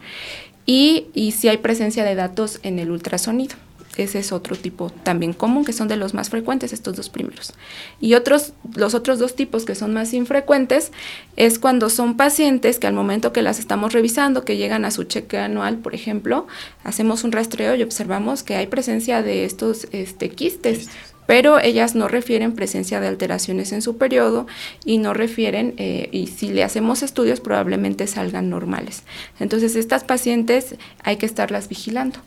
y, 0.67 1.07
y 1.15 1.33
si 1.33 1.49
hay 1.49 1.59
presencia 1.59 2.05
de 2.05 2.17
datos 2.17 2.59
en 2.65 2.79
el 2.81 2.91
ultrasonido. 2.91 3.55
Ese 3.97 4.21
es 4.21 4.33
otro 4.33 4.57
tipo 4.57 4.91
también 4.91 5.33
común, 5.33 5.65
que 5.65 5.73
son 5.73 5.89
de 5.89 5.97
los 5.97 6.15
más 6.15 6.31
frecuentes, 6.31 6.73
estos 6.73 6.97
dos 6.97 7.11
primeros. 7.11 7.53
Y 8.01 8.15
otros, 8.15 8.53
los 8.75 8.95
otros 8.95 9.19
dos 9.19 9.35
tipos 9.35 9.65
que 9.65 9.75
son 9.75 9.93
más 9.93 10.15
infrecuentes 10.15 10.93
es 11.37 11.59
cuando 11.59 11.91
son 11.91 12.17
pacientes 12.17 12.79
que 12.79 12.87
al 12.87 12.95
momento 12.95 13.33
que 13.33 13.43
las 13.43 13.59
estamos 13.59 13.93
revisando, 13.93 14.45
que 14.45 14.57
llegan 14.57 14.85
a 14.85 14.91
su 14.91 15.05
cheque 15.05 15.39
anual, 15.39 15.79
por 15.79 15.95
ejemplo, 15.95 16.47
hacemos 16.85 17.25
un 17.25 17.33
rastreo 17.33 17.75
y 17.75 17.83
observamos 17.83 18.43
que 18.43 18.57
hay 18.57 18.67
presencia 18.67 19.23
de 19.23 19.45
estos 19.45 19.89
este, 19.93 20.31
quistes, 20.31 20.89
pero 21.27 21.61
ellas 21.61 21.95
no 21.95 22.09
refieren 22.09 22.55
presencia 22.55 23.01
de 23.01 23.07
alteraciones 23.07 23.73
en 23.73 23.83
su 23.83 23.97
periodo 23.99 24.49
y 24.85 24.99
no 24.99 25.15
refieren, 25.15 25.75
eh, 25.77 26.09
y 26.11 26.27
si 26.27 26.49
le 26.49 26.65
hacemos 26.65 27.03
estudios 27.05 27.41
probablemente 27.41 28.07
salgan 28.09 28.51
normales. 28.51 29.05
Entonces 29.39 29.77
estas 29.77 30.03
pacientes 30.03 30.75
hay 31.05 31.19
que 31.19 31.27
estarlas 31.27 31.69
vigilando. 31.69 32.19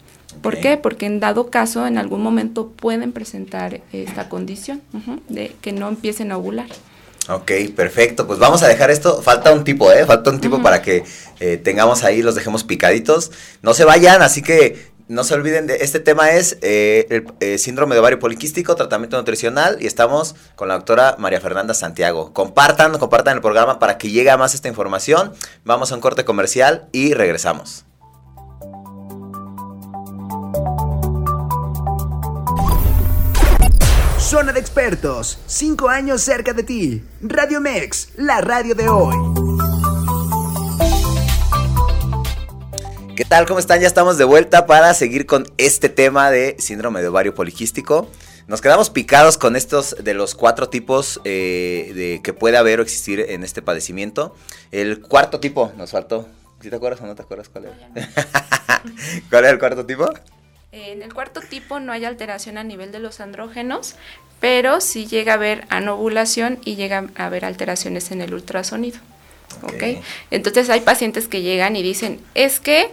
¿Por 0.42 0.60
qué? 0.60 0.78
Porque 0.78 1.06
en 1.06 1.20
dado 1.20 1.50
caso, 1.50 1.88
en 1.88 1.98
algún 1.98 2.22
momento 2.22 2.70
pueden 2.70 3.12
presentar 3.12 3.82
esta 3.92 4.30
condición 4.30 4.82
de 5.30 5.56
que 5.62 5.72
no 5.72 5.88
empiecen 5.88 6.32
a 6.32 6.38
ovular. 6.38 6.68
Ok, 7.30 7.52
perfecto. 7.76 8.28
Pues 8.28 8.38
vamos 8.40 8.64
a 8.64 8.68
dejar 8.68 8.92
esto. 8.92 9.22
Falta 9.22 9.54
un 9.54 9.64
tipo, 9.64 9.92
¿eh? 9.92 10.06
Falta 10.06 10.30
un 10.30 10.42
tipo 10.42 10.62
para 10.62 10.82
que 10.82 11.04
eh, 11.40 11.58
tengamos 11.58 12.04
ahí, 12.04 12.22
los 12.22 12.36
dejemos 12.36 12.66
picaditos. 12.66 13.32
No 13.62 13.74
se 13.74 13.86
vayan, 13.86 14.22
así 14.22 14.42
que 14.42 14.92
no 15.08 15.24
se 15.24 15.34
olviden 15.34 15.68
de 15.68 15.78
este 15.78 16.00
tema 16.00 16.32
es 16.32 16.58
eh, 16.62 17.08
el 17.10 17.26
eh, 17.40 17.58
síndrome 17.58 17.96
de 17.96 18.00
ovario 18.00 18.20
poliquístico, 18.20 18.76
tratamiento 18.76 19.18
nutricional 19.18 19.78
y 19.80 19.88
estamos 19.88 20.36
con 20.56 20.70
la 20.70 20.76
doctora 20.76 21.16
María 21.18 21.42
Fernanda 21.42 21.74
Santiago. 21.74 22.34
Compartan, 22.34 22.98
compartan 22.98 23.36
el 23.36 23.42
programa 23.42 23.80
para 23.80 23.98
que 23.98 24.10
llegue 24.10 24.30
a 24.30 24.38
más 24.38 24.54
esta 24.54 24.68
información. 24.68 25.34
Vamos 25.66 25.92
a 25.92 25.96
un 25.96 26.02
corte 26.02 26.26
comercial 26.26 26.88
y 26.92 27.14
regresamos. 27.14 27.86
Zona 34.34 34.52
de 34.52 34.60
expertos, 34.60 35.38
cinco 35.46 35.90
años 35.90 36.24
cerca 36.24 36.54
de 36.54 36.64
ti. 36.64 37.04
Radio 37.22 37.62
Mex, 37.62 38.10
la 38.16 38.42
radio 38.42 38.74
de 38.74 38.90
hoy. 38.90 39.16
¿Qué 43.16 43.26
tal? 43.26 43.46
¿Cómo 43.46 43.60
están? 43.60 43.80
Ya 43.80 43.86
estamos 43.86 44.18
de 44.18 44.24
vuelta 44.24 44.66
para 44.66 44.96
seguir 44.96 45.28
con 45.28 45.46
este 45.60 45.88
tema 45.88 46.32
de 46.32 46.56
síndrome 46.58 47.04
de 47.04 47.10
ovario 47.10 47.36
poliquístico. 47.36 48.10
Nos 48.48 48.60
quedamos 48.60 48.90
picados 48.90 49.38
con 49.38 49.56
estos 49.56 49.98
de 50.04 50.16
los 50.16 50.34
cuatro 50.34 50.68
tipos 50.68 51.22
eh, 51.26 51.92
de 51.94 52.22
que 52.24 52.34
puede 52.34 52.58
haber 52.58 52.80
o 52.80 52.82
existir 52.82 53.20
en 53.20 53.44
este 53.44 53.62
padecimiento. 53.62 54.36
El 54.72 55.00
cuarto 55.00 55.40
tipo, 55.40 55.72
nos 55.78 55.92
faltó. 55.92 56.28
¿Sí 56.60 56.72
te 56.72 56.76
acuerdas 56.76 57.02
o 57.02 57.06
no 57.06 57.14
te 57.14 57.22
acuerdas 57.22 57.50
cuál 57.50 57.66
era? 57.66 57.78
¿Cuál 59.30 59.44
era 59.44 59.52
el 59.52 59.60
cuarto 59.60 59.86
tipo? 59.86 60.10
En 60.74 61.04
el 61.04 61.14
cuarto 61.14 61.40
tipo 61.40 61.80
no 61.80 61.92
hay 61.92 62.04
alteración 62.04 62.58
a 62.58 62.64
nivel 62.64 62.92
de 62.92 62.98
los 62.98 63.20
andrógenos, 63.20 63.94
pero 64.40 64.82
sí 64.82 65.06
llega 65.06 65.34
a 65.34 65.36
haber 65.36 65.68
anovulación 65.70 66.58
y 66.66 66.76
llega 66.76 67.10
a 67.16 67.26
haber 67.28 67.46
alteraciones 67.46 68.10
en 68.10 68.22
el 68.22 68.34
ultrasonido. 68.34 68.98
Okay. 69.62 70.02
Entonces 70.32 70.72
hay 70.72 70.82
pacientes 70.82 71.28
que 71.28 71.44
llegan 71.44 71.76
y 71.76 71.84
dicen, 71.84 72.20
es 72.34 72.60
que 72.60 72.90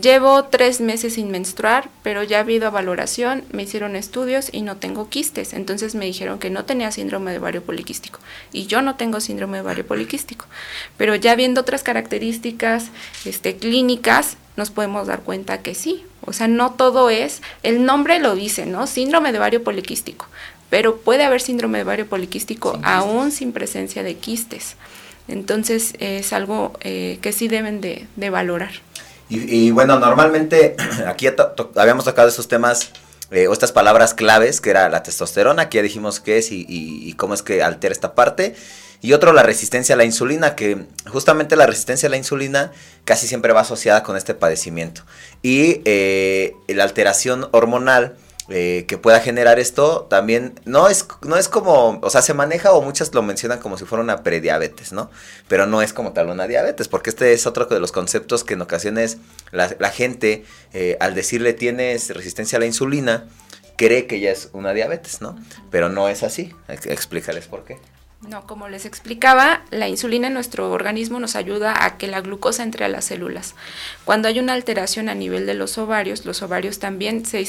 llevo 0.00 0.44
tres 0.44 0.80
meses 0.80 1.12
sin 1.12 1.30
menstruar, 1.30 1.90
pero 2.02 2.22
ya 2.22 2.38
ha 2.38 2.40
habido 2.40 2.70
valoración, 2.70 3.44
me 3.52 3.64
hicieron 3.64 3.96
estudios 3.96 4.48
y 4.50 4.62
no 4.62 4.78
tengo 4.78 5.10
quistes. 5.10 5.52
Entonces 5.52 5.94
me 5.94 6.06
dijeron 6.06 6.38
que 6.38 6.48
no 6.48 6.64
tenía 6.64 6.90
síndrome 6.90 7.32
de 7.32 7.38
ovario 7.38 7.62
poliquístico 7.62 8.18
y 8.50 8.64
yo 8.64 8.80
no 8.80 8.96
tengo 8.96 9.20
síndrome 9.20 9.58
de 9.58 9.62
ovario 9.62 9.86
poliquístico. 9.86 10.46
Pero 10.96 11.14
ya 11.16 11.34
viendo 11.34 11.60
otras 11.60 11.82
características 11.82 12.86
este, 13.26 13.56
clínicas, 13.56 14.38
nos 14.56 14.70
podemos 14.70 15.06
dar 15.06 15.20
cuenta 15.20 15.60
que 15.60 15.74
sí. 15.74 16.02
O 16.24 16.32
sea, 16.32 16.48
no 16.48 16.72
todo 16.72 17.10
es, 17.10 17.42
el 17.62 17.84
nombre 17.84 18.18
lo 18.18 18.34
dice, 18.34 18.66
¿no? 18.66 18.86
Síndrome 18.86 19.32
de 19.32 19.38
ovario 19.38 19.64
poliquístico. 19.64 20.26
Pero 20.68 20.96
puede 20.98 21.24
haber 21.24 21.40
síndrome 21.40 21.78
de 21.78 21.84
ovario 21.84 22.06
poliquístico 22.06 22.78
aún 22.82 23.32
sin 23.32 23.52
presencia 23.52 24.02
de 24.02 24.16
quistes. 24.16 24.76
Entonces 25.28 25.94
es 25.98 26.32
algo 26.32 26.72
eh, 26.80 27.18
que 27.22 27.32
sí 27.32 27.48
deben 27.48 27.80
de, 27.80 28.06
valorar. 28.30 28.72
Y, 29.28 29.70
bueno, 29.70 29.98
normalmente 30.00 30.76
aquí 31.06 31.28
habíamos 31.76 32.04
tocado 32.04 32.28
esos 32.28 32.48
temas 32.48 32.90
eh, 33.30 33.46
o 33.46 33.52
estas 33.52 33.70
palabras 33.70 34.12
claves, 34.12 34.60
que 34.60 34.70
era 34.70 34.88
la 34.88 35.04
testosterona, 35.04 35.68
que 35.68 35.76
ya 35.76 35.82
dijimos 35.82 36.18
qué 36.18 36.38
es 36.38 36.48
y, 36.50 37.14
cómo 37.16 37.34
es 37.34 37.42
que 37.42 37.62
altera 37.62 37.92
esta 37.92 38.14
parte. 38.14 38.56
Y 39.02 39.14
otro, 39.14 39.32
la 39.32 39.42
resistencia 39.42 39.94
a 39.94 39.98
la 39.98 40.04
insulina, 40.04 40.54
que 40.54 40.84
justamente 41.06 41.56
la 41.56 41.66
resistencia 41.66 42.08
a 42.08 42.10
la 42.10 42.16
insulina 42.16 42.72
casi 43.04 43.26
siempre 43.26 43.52
va 43.52 43.60
asociada 43.60 44.02
con 44.02 44.16
este 44.16 44.34
padecimiento. 44.34 45.02
Y 45.42 45.80
eh, 45.84 46.54
la 46.68 46.84
alteración 46.84 47.48
hormonal 47.52 48.16
eh, 48.52 48.84
que 48.88 48.98
pueda 48.98 49.20
generar 49.20 49.60
esto 49.60 50.08
también 50.10 50.58
no 50.64 50.88
es, 50.88 51.06
no 51.22 51.36
es 51.36 51.48
como, 51.48 52.00
o 52.02 52.10
sea, 52.10 52.20
se 52.20 52.34
maneja 52.34 52.72
o 52.72 52.82
muchas 52.82 53.14
lo 53.14 53.22
mencionan 53.22 53.60
como 53.60 53.78
si 53.78 53.84
fuera 53.84 54.02
una 54.02 54.24
prediabetes, 54.24 54.92
¿no? 54.92 55.08
Pero 55.46 55.66
no 55.66 55.82
es 55.82 55.92
como 55.92 56.12
tal 56.12 56.30
una 56.30 56.48
diabetes, 56.48 56.88
porque 56.88 57.10
este 57.10 57.32
es 57.32 57.46
otro 57.46 57.66
de 57.66 57.78
los 57.78 57.92
conceptos 57.92 58.42
que 58.42 58.54
en 58.54 58.62
ocasiones 58.62 59.18
la, 59.52 59.68
gente, 59.90 60.44
eh, 60.72 60.96
al 60.98 61.14
decirle 61.14 61.52
tienes 61.52 62.10
resistencia 62.10 62.56
a 62.56 62.60
la 62.60 62.66
insulina, 62.66 63.28
cree 63.76 64.08
que 64.08 64.18
ya 64.18 64.32
es 64.32 64.48
una 64.52 64.72
diabetes, 64.72 65.20
¿no? 65.20 65.38
Pero 65.70 65.88
no 65.88 66.08
es 66.08 66.24
así. 66.24 66.52
Explícales 66.68 67.46
por 67.46 67.64
qué. 67.64 67.78
No, 68.28 68.46
como 68.46 68.68
les 68.68 68.84
explicaba, 68.84 69.62
la 69.70 69.88
insulina 69.88 70.26
en 70.26 70.34
nuestro 70.34 70.70
organismo 70.70 71.18
nos 71.20 71.36
ayuda 71.36 71.84
a 71.84 71.96
que 71.96 72.06
la 72.06 72.20
glucosa 72.20 72.62
entre 72.62 72.84
a 72.84 72.88
las 72.88 73.06
células. 73.06 73.54
Cuando 74.04 74.28
hay 74.28 74.38
una 74.38 74.52
alteración 74.52 75.08
a 75.08 75.14
nivel 75.14 75.46
de 75.46 75.54
los 75.54 75.78
ovarios, 75.78 76.26
los 76.26 76.42
ovarios 76.42 76.78
también, 76.78 77.24
se, 77.24 77.48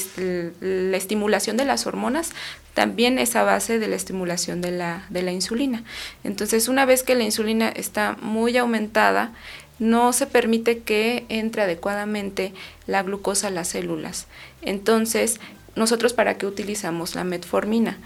la 0.60 0.96
estimulación 0.96 1.58
de 1.58 1.66
las 1.66 1.86
hormonas 1.86 2.30
también 2.72 3.18
es 3.18 3.36
a 3.36 3.42
base 3.42 3.78
de 3.78 3.86
la 3.86 3.96
estimulación 3.96 4.62
de 4.62 4.70
la, 4.70 5.04
de 5.10 5.20
la 5.20 5.32
insulina. 5.32 5.84
Entonces, 6.24 6.68
una 6.68 6.86
vez 6.86 7.02
que 7.02 7.16
la 7.16 7.24
insulina 7.24 7.68
está 7.68 8.16
muy 8.22 8.56
aumentada, 8.56 9.32
no 9.78 10.14
se 10.14 10.26
permite 10.26 10.78
que 10.78 11.26
entre 11.28 11.62
adecuadamente 11.62 12.54
la 12.86 13.02
glucosa 13.02 13.48
a 13.48 13.50
las 13.50 13.68
células. 13.68 14.26
Entonces, 14.62 15.38
nosotros 15.76 16.14
para 16.14 16.38
qué 16.38 16.46
utilizamos 16.46 17.14
la 17.14 17.24
metformina? 17.24 17.98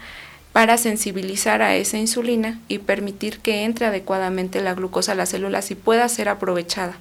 Para 0.57 0.79
sensibilizar 0.79 1.61
a 1.61 1.75
esa 1.75 1.99
insulina 1.99 2.59
y 2.67 2.79
permitir 2.79 3.37
que 3.41 3.63
entre 3.63 3.85
adecuadamente 3.85 4.59
la 4.59 4.73
glucosa 4.73 5.11
a 5.11 5.15
las 5.15 5.29
células 5.29 5.69
y 5.69 5.75
pueda 5.75 6.09
ser 6.09 6.29
aprovechada. 6.29 6.97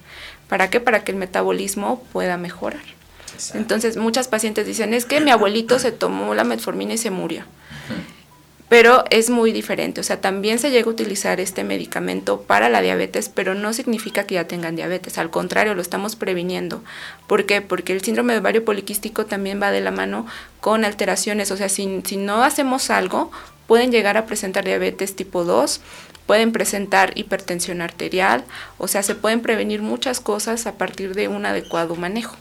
¿Para 0.47 0.69
qué? 0.69 0.79
Para 0.79 1.05
que 1.05 1.13
el 1.13 1.17
metabolismo 1.17 2.05
pueda 2.13 2.37
mejorar. 2.37 2.83
Entonces, 3.55 3.97
muchas 3.97 4.29
pacientes 4.29 4.67
dicen, 4.67 4.93
es 4.93 5.07
que 5.07 5.23
mi 5.23 5.31
abuelito 5.31 5.79
se 5.79 5.91
tomó 5.91 6.35
la 6.35 6.45
metformina 6.45 6.93
y 6.93 6.99
se 6.99 7.11
murió 7.11 7.45
pero 8.69 9.05
es 9.11 9.31
muy 9.31 9.53
diferente. 9.53 10.01
O 10.01 10.05
sea, 10.05 10.21
también 10.21 10.59
se 10.59 10.71
llega 10.71 10.87
a 10.87 10.93
utilizar 10.93 11.41
este 11.41 11.63
medicamento 11.63 12.43
para 12.43 12.69
la 12.69 12.81
diabetes, 12.81 13.29
pero 13.29 13.55
no 13.55 13.73
significa 13.73 14.25
que 14.25 14.35
ya 14.35 14.49
tengan 14.49 14.77
diabetes. 14.77 15.19
Al 15.19 15.31
contrario, 15.31 15.75
lo 15.75 15.83
estamos 15.83 16.17
previniendo. 16.17 16.83
¿Por 17.29 17.47
qué? 17.47 17.61
Porque 17.61 17.93
el 17.93 18.03
síndrome 18.03 18.33
de 18.33 18.41
ovario 18.41 18.65
poliquístico 18.65 19.27
también 19.27 19.63
va 19.63 19.71
de 19.71 19.81
la 19.81 19.93
mano 19.93 20.27
con 20.61 20.85
alteraciones. 20.85 21.51
O 21.53 21.57
sea, 21.57 21.69
si, 21.69 21.87
no 22.17 22.43
hacemos 22.43 22.91
algo, 22.91 23.31
pueden 23.69 23.93
llegar 23.93 24.17
a 24.17 24.27
presentar 24.27 24.65
diabetes 24.65 25.15
tipo 25.15 25.45
2, 25.45 25.81
pueden 26.27 26.51
presentar 26.51 27.13
hipertensión 27.15 27.83
arterial. 27.83 28.45
O 28.79 28.89
sea, 28.89 29.05
se 29.05 29.15
pueden 29.15 29.43
prevenir 29.43 29.81
muchas 29.81 30.19
cosas 30.19 30.67
a 30.67 30.73
partir 30.73 31.15
de 31.15 31.29
un 31.29 31.47
adecuado 31.47 31.95
manejo. 31.95 32.37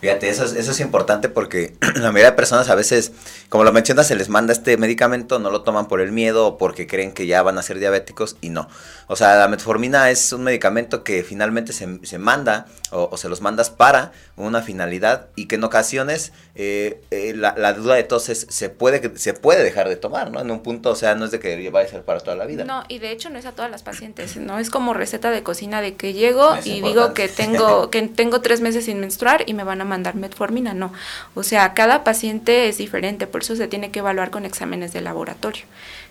Fíjate, 0.00 0.28
eso 0.28 0.44
es, 0.44 0.52
eso 0.52 0.72
es 0.72 0.80
importante 0.80 1.28
porque 1.28 1.74
la 1.94 2.12
mayoría 2.12 2.30
de 2.30 2.36
personas 2.36 2.68
a 2.68 2.74
veces, 2.74 3.12
como 3.48 3.64
lo 3.64 3.72
mencionas, 3.72 4.08
se 4.08 4.16
les 4.16 4.28
manda 4.28 4.52
este 4.52 4.76
medicamento, 4.76 5.38
no 5.38 5.50
lo 5.50 5.62
toman 5.62 5.86
por 5.86 6.00
el 6.00 6.12
miedo 6.12 6.46
o 6.46 6.58
porque 6.58 6.86
creen 6.86 7.12
que 7.12 7.26
ya 7.26 7.42
van 7.42 7.58
a 7.58 7.62
ser 7.62 7.78
diabéticos 7.78 8.36
y 8.40 8.50
no. 8.50 8.68
O 9.06 9.16
sea, 9.16 9.36
la 9.36 9.48
metformina 9.48 10.10
es 10.10 10.32
un 10.32 10.42
medicamento 10.44 11.04
que 11.04 11.22
finalmente 11.22 11.72
se, 11.72 12.00
se 12.04 12.18
manda 12.18 12.66
o, 12.90 13.16
se 13.16 13.28
los 13.28 13.40
mandas 13.40 13.70
para 13.70 14.12
una 14.36 14.62
finalidad 14.62 15.28
y 15.36 15.46
que 15.46 15.56
en 15.56 15.64
ocasiones 15.64 16.32
eh, 16.54 17.00
eh, 17.10 17.34
la, 17.34 17.72
duda 17.72 17.94
de 17.94 18.04
todos 18.04 18.28
es, 18.28 18.46
se 18.48 18.68
puede, 18.68 19.16
se 19.18 19.34
puede 19.34 19.62
dejar 19.62 19.88
de 19.88 19.96
tomar, 19.96 20.30
¿no? 20.30 20.40
En 20.40 20.50
un 20.50 20.62
punto, 20.62 20.90
o 20.90 20.94
sea, 20.94 21.14
no 21.14 21.24
es 21.24 21.30
de 21.30 21.40
que 21.40 21.70
vaya 21.70 21.86
a 21.86 21.90
ser 21.90 22.02
para 22.02 22.20
toda 22.20 22.36
la 22.36 22.46
vida. 22.46 22.64
No, 22.64 22.84
y 22.88 22.98
de 22.98 23.10
hecho 23.10 23.30
no 23.30 23.38
es 23.38 23.46
a 23.46 23.52
todas 23.52 23.70
las 23.70 23.82
pacientes, 23.82 24.36
¿no? 24.36 24.58
Es 24.58 24.70
como 24.70 24.94
receta 24.94 25.30
de 25.30 25.42
cocina 25.42 25.80
de 25.80 25.94
que 25.94 26.12
llego 26.12 26.56
y 26.64 26.80
digo 26.80 27.14
que 27.14 27.28
tengo, 27.36 27.90
que 27.90 28.02
tengo 28.02 28.40
tres 28.40 28.60
meses 28.60 28.84
sin 28.84 29.00
menstruar 29.00 29.44
y 29.46 29.54
me 29.54 29.64
van 29.64 29.80
a 29.80 29.84
mandar 29.84 30.14
metformina, 30.14 30.74
no. 30.74 30.92
O 31.34 31.42
sea, 31.42 31.74
cada 31.74 32.04
paciente 32.04 32.68
es 32.68 32.78
diferente, 32.78 33.26
por 33.36 33.42
eso 33.42 33.54
se 33.54 33.68
tiene 33.68 33.90
que 33.90 33.98
evaluar 33.98 34.30
con 34.30 34.46
exámenes 34.46 34.94
de 34.94 35.02
laboratorio. 35.02 35.64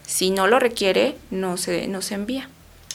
Si 0.06 0.30
no 0.30 0.46
lo 0.46 0.60
requiere, 0.60 1.16
no 1.32 1.58
se, 1.58 1.88
no 1.88 2.04
se 2.04 2.14
envía. 2.14 2.48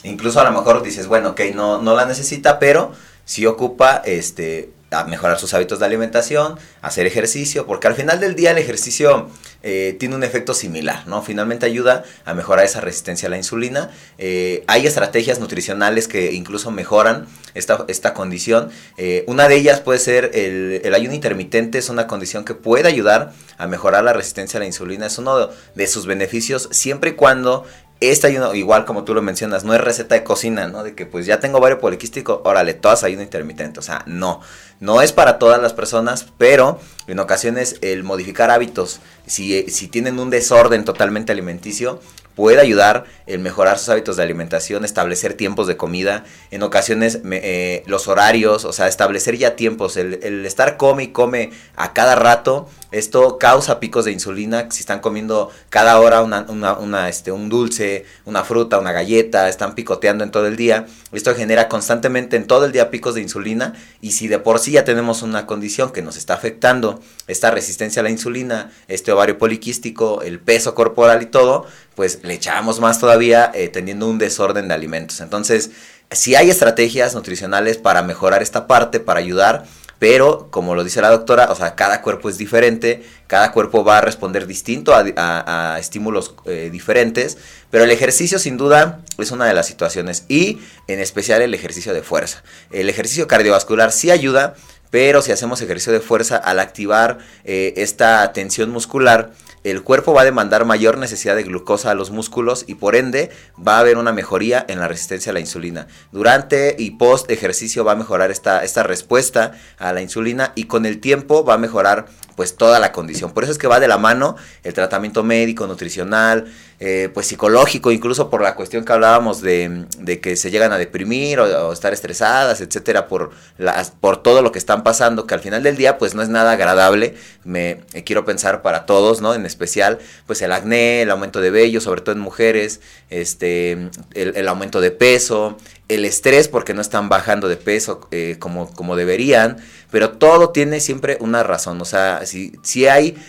Incluso 0.03 0.39
a 0.39 0.45
lo 0.45 0.53
mejor 0.53 0.81
dices, 0.83 1.07
bueno, 1.07 1.31
ok, 1.31 1.41
no, 1.53 1.81
no 1.81 1.95
la 1.95 2.05
necesita, 2.05 2.57
pero 2.57 2.93
si 3.25 3.45
ocupa 3.45 4.01
este 4.05 4.69
a 4.91 5.05
mejorar 5.05 5.39
sus 5.39 5.53
hábitos 5.53 5.79
de 5.79 5.85
alimentación, 5.85 6.59
hacer 6.81 7.07
ejercicio, 7.07 7.65
porque 7.65 7.87
al 7.87 7.95
final 7.95 8.19
del 8.19 8.35
día 8.35 8.51
el 8.51 8.57
ejercicio 8.57 9.29
eh, 9.63 9.95
tiene 9.99 10.15
un 10.15 10.23
efecto 10.23 10.53
similar, 10.53 11.07
¿no? 11.07 11.21
Finalmente 11.21 11.65
ayuda 11.65 12.03
a 12.25 12.33
mejorar 12.33 12.65
esa 12.65 12.81
resistencia 12.81 13.27
a 13.27 13.29
la 13.29 13.37
insulina. 13.37 13.89
Eh, 14.17 14.65
hay 14.67 14.85
estrategias 14.85 15.39
nutricionales 15.39 16.09
que 16.09 16.33
incluso 16.33 16.71
mejoran 16.71 17.27
esta, 17.53 17.85
esta 17.87 18.13
condición. 18.13 18.69
Eh, 18.97 19.23
una 19.27 19.47
de 19.47 19.55
ellas 19.55 19.79
puede 19.79 19.99
ser 19.99 20.31
el, 20.33 20.81
el, 20.83 20.93
ayuno 20.93 21.13
intermitente, 21.13 21.77
es 21.77 21.87
una 21.87 22.05
condición 22.07 22.43
que 22.43 22.53
puede 22.53 22.89
ayudar 22.89 23.31
a 23.57 23.67
mejorar 23.67 24.03
la 24.03 24.11
resistencia 24.11 24.57
a 24.57 24.61
la 24.61 24.65
insulina, 24.65 25.05
es 25.05 25.17
uno 25.17 25.49
de 25.73 25.87
sus 25.87 26.05
beneficios 26.05 26.67
siempre 26.71 27.11
y 27.11 27.13
cuando 27.13 27.65
este 28.01 28.27
ayuno, 28.27 28.55
igual 28.55 28.85
como 28.85 29.03
tú 29.03 29.13
lo 29.13 29.21
mencionas, 29.21 29.63
no 29.63 29.73
es 29.75 29.79
receta 29.79 30.15
de 30.15 30.23
cocina, 30.23 30.67
¿no? 30.67 30.83
De 30.83 30.95
que 30.95 31.05
pues 31.05 31.27
ya 31.27 31.39
tengo 31.39 31.59
vario 31.59 31.79
poliquístico, 31.79 32.41
órale, 32.43 32.73
todas 32.73 33.03
ayuno 33.03 33.21
intermitente. 33.21 33.79
O 33.79 33.83
sea, 33.83 34.03
no. 34.07 34.41
No 34.79 35.03
es 35.03 35.13
para 35.13 35.37
todas 35.37 35.61
las 35.61 35.73
personas, 35.73 36.25
pero 36.39 36.79
en 37.05 37.19
ocasiones 37.19 37.77
el 37.81 38.03
modificar 38.03 38.49
hábitos, 38.49 38.99
si, 39.27 39.69
si 39.69 39.87
tienen 39.87 40.17
un 40.19 40.31
desorden 40.31 40.83
totalmente 40.83 41.31
alimenticio, 41.31 41.99
puede 42.35 42.59
ayudar 42.59 43.05
en 43.27 43.41
mejorar 43.41 43.77
sus 43.77 43.89
hábitos 43.89 44.17
de 44.17 44.23
alimentación, 44.23 44.85
establecer 44.85 45.33
tiempos 45.33 45.67
de 45.67 45.77
comida, 45.77 46.23
en 46.49 46.63
ocasiones 46.63 47.19
eh, 47.31 47.83
los 47.85 48.07
horarios, 48.07 48.65
o 48.65 48.73
sea, 48.73 48.87
establecer 48.87 49.37
ya 49.37 49.55
tiempos, 49.55 49.97
el, 49.97 50.45
estar 50.45 50.77
come 50.77 51.03
y 51.03 51.07
come 51.09 51.51
a 51.75 51.93
cada 51.93 52.15
rato, 52.15 52.69
esto 52.91 53.37
causa 53.37 53.79
picos 53.79 54.05
de 54.05 54.11
insulina, 54.11 54.67
si 54.69 54.81
están 54.81 54.99
comiendo 54.99 55.49
cada 55.69 55.99
hora 55.99 56.21
una, 56.21 56.45
una, 56.49 56.73
una, 56.73 57.09
este, 57.09 57.31
un 57.31 57.49
dulce, 57.49 58.05
una 58.25 58.43
fruta, 58.43 58.79
una 58.79 58.91
galleta, 58.91 59.49
están 59.49 59.75
picoteando 59.75 60.23
en 60.23 60.31
todo 60.31 60.47
el 60.47 60.57
día, 60.57 60.85
esto 61.11 61.33
genera 61.33 61.69
constantemente 61.69 62.35
en 62.35 62.47
todo 62.47 62.65
el 62.65 62.71
día 62.71 62.91
picos 62.91 63.15
de 63.15 63.21
insulina 63.21 63.73
y 64.01 64.11
si 64.11 64.27
de 64.27 64.39
por 64.39 64.59
sí 64.59 64.71
ya 64.71 64.83
tenemos 64.83 65.21
una 65.21 65.45
condición 65.45 65.91
que 65.91 66.01
nos 66.01 66.17
está 66.17 66.33
afectando, 66.33 67.01
esta 67.27 67.49
resistencia 67.51 68.01
a 68.01 68.03
la 68.03 68.09
insulina, 68.09 68.71
este 68.87 69.11
ovario 69.11 69.37
poliquístico, 69.37 70.21
el 70.21 70.39
peso 70.39 70.75
corporal 70.75 71.21
y 71.21 71.27
todo, 71.27 71.65
pues 71.95 72.19
le 72.23 72.33
echamos 72.33 72.79
más 72.79 72.99
todavía 72.99 73.51
eh, 73.53 73.69
teniendo 73.69 74.07
un 74.07 74.17
desorden 74.17 74.67
de 74.67 74.73
alimentos. 74.73 75.21
Entonces, 75.21 75.71
si 76.11 76.35
hay 76.35 76.49
estrategias 76.49 77.15
nutricionales 77.15 77.77
para 77.77 78.03
mejorar 78.03 78.41
esta 78.41 78.67
parte, 78.67 78.99
para 78.99 79.19
ayudar, 79.19 79.65
pero 80.01 80.47
como 80.49 80.73
lo 80.73 80.83
dice 80.83 80.99
la 80.99 81.11
doctora, 81.11 81.51
o 81.51 81.55
sea, 81.55 81.75
cada 81.75 82.01
cuerpo 82.01 82.27
es 82.27 82.39
diferente, 82.39 83.03
cada 83.27 83.51
cuerpo 83.51 83.83
va 83.83 83.99
a 83.99 84.01
responder 84.01 84.47
distinto 84.47 84.95
a, 84.95 85.77
estímulos 85.79 86.33
eh, 86.45 86.69
diferentes, 86.71 87.37
pero 87.69 87.83
el 87.83 87.91
ejercicio 87.91 88.39
sin 88.39 88.57
duda 88.57 89.01
es 89.19 89.29
una 89.29 89.45
de 89.45 89.53
las 89.53 89.67
situaciones 89.67 90.25
y 90.27 90.57
en 90.87 90.99
especial 90.99 91.43
el 91.43 91.53
ejercicio 91.53 91.93
de 91.93 92.01
fuerza. 92.01 92.41
El 92.71 92.89
ejercicio 92.89 93.27
cardiovascular 93.27 93.91
sí 93.91 94.09
ayuda, 94.09 94.55
pero 94.91 95.23
si 95.23 95.31
hacemos 95.31 95.61
ejercicio 95.61 95.93
de 95.93 96.01
fuerza 96.01 96.37
al 96.37 96.59
activar 96.59 97.17
eh, 97.43 97.73
esta 97.77 98.31
tensión 98.33 98.69
muscular, 98.69 99.31
el 99.63 99.83
cuerpo 99.83 100.13
va 100.13 100.21
a 100.21 100.25
demandar 100.25 100.65
mayor 100.65 100.97
necesidad 100.97 101.35
de 101.35 101.43
glucosa 101.43 101.91
a 101.91 101.95
los 101.95 102.09
músculos 102.09 102.65
y 102.67 102.75
por 102.75 102.95
ende 102.95 103.29
va 103.55 103.77
a 103.77 103.79
haber 103.79 103.97
una 103.97 104.11
mejoría 104.11 104.65
en 104.67 104.79
la 104.79 104.87
resistencia 104.87 105.29
a 105.29 105.33
la 105.33 105.39
insulina. 105.39 105.87
Durante 106.11 106.75
y 106.77 106.91
post 106.91 107.29
ejercicio 107.29 107.83
va 107.83 107.91
a 107.91 107.95
mejorar 107.95 108.31
esta, 108.31 108.63
esta 108.63 108.83
respuesta 108.83 109.51
a 109.77 109.93
la 109.93 110.01
insulina 110.01 110.51
y 110.55 110.63
con 110.63 110.85
el 110.85 110.99
tiempo 110.99 111.45
va 111.45 111.55
a 111.55 111.59
mejorar 111.59 112.07
pues 112.35 112.55
toda 112.55 112.79
la 112.79 112.91
condición. 112.91 113.33
Por 113.33 113.43
eso 113.43 113.51
es 113.51 113.59
que 113.59 113.67
va 113.67 113.79
de 113.79 113.87
la 113.87 113.99
mano 113.99 114.35
el 114.63 114.73
tratamiento 114.73 115.23
médico, 115.23 115.67
nutricional, 115.67 116.51
eh, 116.83 117.09
pues 117.13 117.27
psicológico, 117.27 117.91
incluso 117.91 118.31
por 118.31 118.41
la 118.41 118.55
cuestión 118.55 118.83
que 118.83 118.91
hablábamos 118.91 119.39
de, 119.39 119.85
que 120.19 120.35
se 120.35 120.49
llegan 120.49 120.71
a 120.73 120.79
deprimir 120.79 121.39
o, 121.39 121.71
estar 121.71 121.93
estresadas, 121.93 122.59
etcétera, 122.59 123.07
por, 123.07 123.29
las, 123.59 123.91
por 123.91 124.17
todo 124.17 124.41
lo 124.41 124.51
que 124.51 124.57
están 124.57 124.81
pasando, 124.81 125.27
que 125.27 125.35
al 125.35 125.41
final 125.41 125.61
del 125.61 125.77
día 125.77 125.99
pues 125.99 126.15
no 126.15 126.23
es 126.23 126.29
nada 126.29 126.53
agradable, 126.53 127.13
me 127.43 127.81
eh, 127.93 128.03
quiero 128.03 128.25
pensar 128.25 128.63
para 128.63 128.87
todos, 128.87 129.21
¿no? 129.21 129.35
En 129.35 129.45
especial 129.45 129.99
pues 130.25 130.41
el 130.41 130.51
acné, 130.51 131.03
el 131.03 131.11
aumento 131.11 131.39
de 131.39 131.51
vello, 131.51 131.81
sobre 131.81 132.01
todo 132.01 132.15
en 132.15 132.19
mujeres, 132.19 132.81
este, 133.11 133.73
el, 134.15 134.35
el 134.35 134.47
aumento 134.47 134.81
de 134.81 134.89
peso, 134.89 135.57
el 135.87 136.03
estrés 136.03 136.47
porque 136.47 136.73
no 136.73 136.81
están 136.81 137.09
bajando 137.09 137.47
de 137.47 137.57
peso 137.57 138.07
eh, 138.09 138.37
como, 138.39 138.73
como 138.73 138.95
deberían, 138.95 139.57
pero 139.91 140.13
todo 140.13 140.49
tiene 140.49 140.79
siempre 140.79 141.17
una 141.19 141.43
razón, 141.43 141.79
o 141.79 141.85
sea, 141.85 142.25
si, 142.25 142.53
si 142.63 142.87
hay 142.87 143.23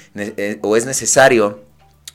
o 0.62 0.74
es 0.74 0.86
necesario 0.86 1.60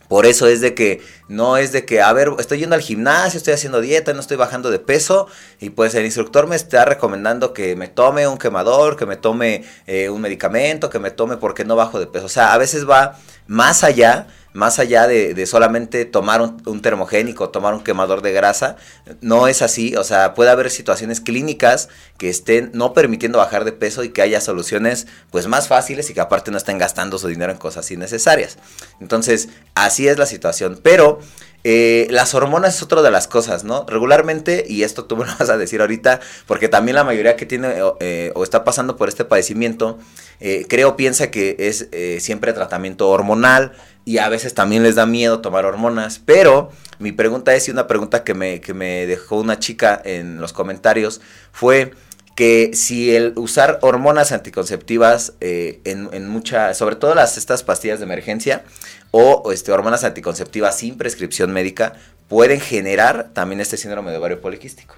por 0.07 0.25
eso 0.25 0.47
es 0.47 0.61
de 0.61 0.73
que 0.73 1.01
no 1.27 1.57
es 1.57 1.71
de 1.71 1.85
que, 1.85 2.01
a 2.01 2.11
ver, 2.13 2.31
estoy 2.39 2.59
yendo 2.59 2.75
al 2.75 2.81
gimnasio, 2.81 3.37
estoy 3.37 3.53
haciendo 3.53 3.81
dieta, 3.81 4.13
no 4.13 4.19
estoy 4.19 4.37
bajando 4.37 4.69
de 4.71 4.79
peso 4.79 5.27
y 5.59 5.69
pues 5.71 5.95
el 5.95 6.05
instructor 6.05 6.47
me 6.47 6.55
está 6.55 6.85
recomendando 6.85 7.53
que 7.53 7.75
me 7.75 7.87
tome 7.87 8.27
un 8.27 8.37
quemador, 8.37 8.95
que 8.95 9.05
me 9.05 9.17
tome 9.17 9.63
eh, 9.85 10.09
un 10.09 10.21
medicamento, 10.21 10.89
que 10.89 10.99
me 10.99 11.11
tome 11.11 11.37
porque 11.37 11.65
no 11.65 11.75
bajo 11.75 11.99
de 11.99 12.07
peso. 12.07 12.25
O 12.25 12.29
sea, 12.29 12.53
a 12.53 12.57
veces 12.57 12.89
va 12.89 13.17
más 13.47 13.83
allá 13.83 14.27
más 14.57 14.79
allá 14.79 15.05
de, 15.05 15.45
solamente 15.45 16.03
tomar 16.05 16.41
un, 16.41 16.81
termogénico, 16.81 17.49
tomar 17.49 17.75
un 17.75 17.83
quemador 17.83 18.23
de 18.23 18.31
grasa, 18.31 18.75
no 19.21 19.47
es 19.47 19.61
así, 19.61 19.95
o 19.95 20.03
sea, 20.03 20.33
puede 20.33 20.49
haber 20.49 20.71
situaciones 20.71 21.21
clínicas 21.21 21.89
que 22.17 22.27
estén 22.27 22.71
no 22.73 22.91
permitiendo 22.93 23.37
bajar 23.37 23.65
de 23.65 23.71
peso 23.71 24.03
y 24.03 24.09
que 24.09 24.23
haya 24.23 24.41
soluciones 24.41 25.05
pues 25.29 25.45
más 25.45 25.67
fáciles 25.67 26.09
y 26.09 26.15
que 26.15 26.21
aparte 26.21 26.49
no 26.49 26.57
estén 26.57 26.79
gastando 26.79 27.19
su 27.19 27.27
dinero 27.27 27.51
en 27.51 27.59
cosas 27.59 27.91
innecesarias. 27.91 28.57
Entonces, 28.99 29.49
así 29.75 30.07
es 30.07 30.17
la 30.17 30.25
situación, 30.25 30.79
pero... 30.81 31.19
Eh, 31.63 32.07
las 32.11 32.33
hormonas 32.33 32.75
es 32.75 32.83
otra 32.83 33.01
de 33.01 33.11
las 33.11 33.27
cosas, 33.27 33.63
¿no? 33.63 33.85
Regularmente, 33.87 34.63
y 34.67 34.83
esto 34.83 35.05
tú 35.05 35.17
me 35.17 35.25
lo 35.25 35.31
vas 35.37 35.49
a 35.49 35.57
decir 35.57 35.81
ahorita, 35.81 36.19
porque 36.45 36.69
también 36.69 36.95
la 36.95 37.03
mayoría 37.03 37.35
que 37.35 37.45
tiene 37.45 37.73
eh, 37.99 38.31
o 38.35 38.43
está 38.43 38.63
pasando 38.63 38.95
por 38.95 39.09
este 39.09 39.25
padecimiento, 39.25 39.97
eh, 40.39 40.65
creo 40.69 40.95
piensa 40.95 41.29
que 41.31 41.55
es 41.59 41.89
siempre 42.23 42.53
tratamiento 42.53 43.09
hormonal, 43.09 43.73
y 44.05 44.19
a 44.19 44.29
veces 44.29 44.53
también 44.53 44.83
les 44.83 44.95
da 44.95 45.05
miedo 45.05 45.41
tomar 45.41 45.65
hormonas. 45.65 46.21
Pero 46.23 46.71
mi 46.99 47.11
pregunta 47.11 47.53
es, 47.53 47.67
y 47.67 47.71
una 47.71 47.87
pregunta 47.87 48.23
que 48.23 48.33
me, 48.33 48.61
que 48.61 48.73
me 48.73 49.05
dejó 49.05 49.35
una 49.37 49.59
chica 49.59 50.01
en 50.05 50.39
los 50.39 50.53
comentarios, 50.53 51.19
fue 51.51 51.91
que 52.38 52.69
si 52.76 53.15
el 53.15 53.34
usar 53.36 53.80
hormonas 53.82 54.32
anticonceptivas 54.32 55.34
eh, 55.41 55.82
en, 55.86 56.30
muchas, 56.30 56.78
sobre 56.78 56.95
todo 56.95 57.15
las 57.15 57.36
estas 57.36 57.63
pastillas 57.63 57.97
de 57.97 58.06
emergencia 58.06 58.62
o, 59.10 59.52
este, 59.52 59.71
hormonas 59.71 60.04
anticonceptivas 60.04 60.78
sin 60.78 61.00
prescripción 61.00 61.52
médica, 61.52 61.93
pueden 62.28 62.60
generar 62.60 63.32
también 63.34 63.60
este 63.60 63.76
síndrome 63.76 64.12
de 64.12 64.17
ovario 64.17 64.39
poliquístico. 64.39 64.93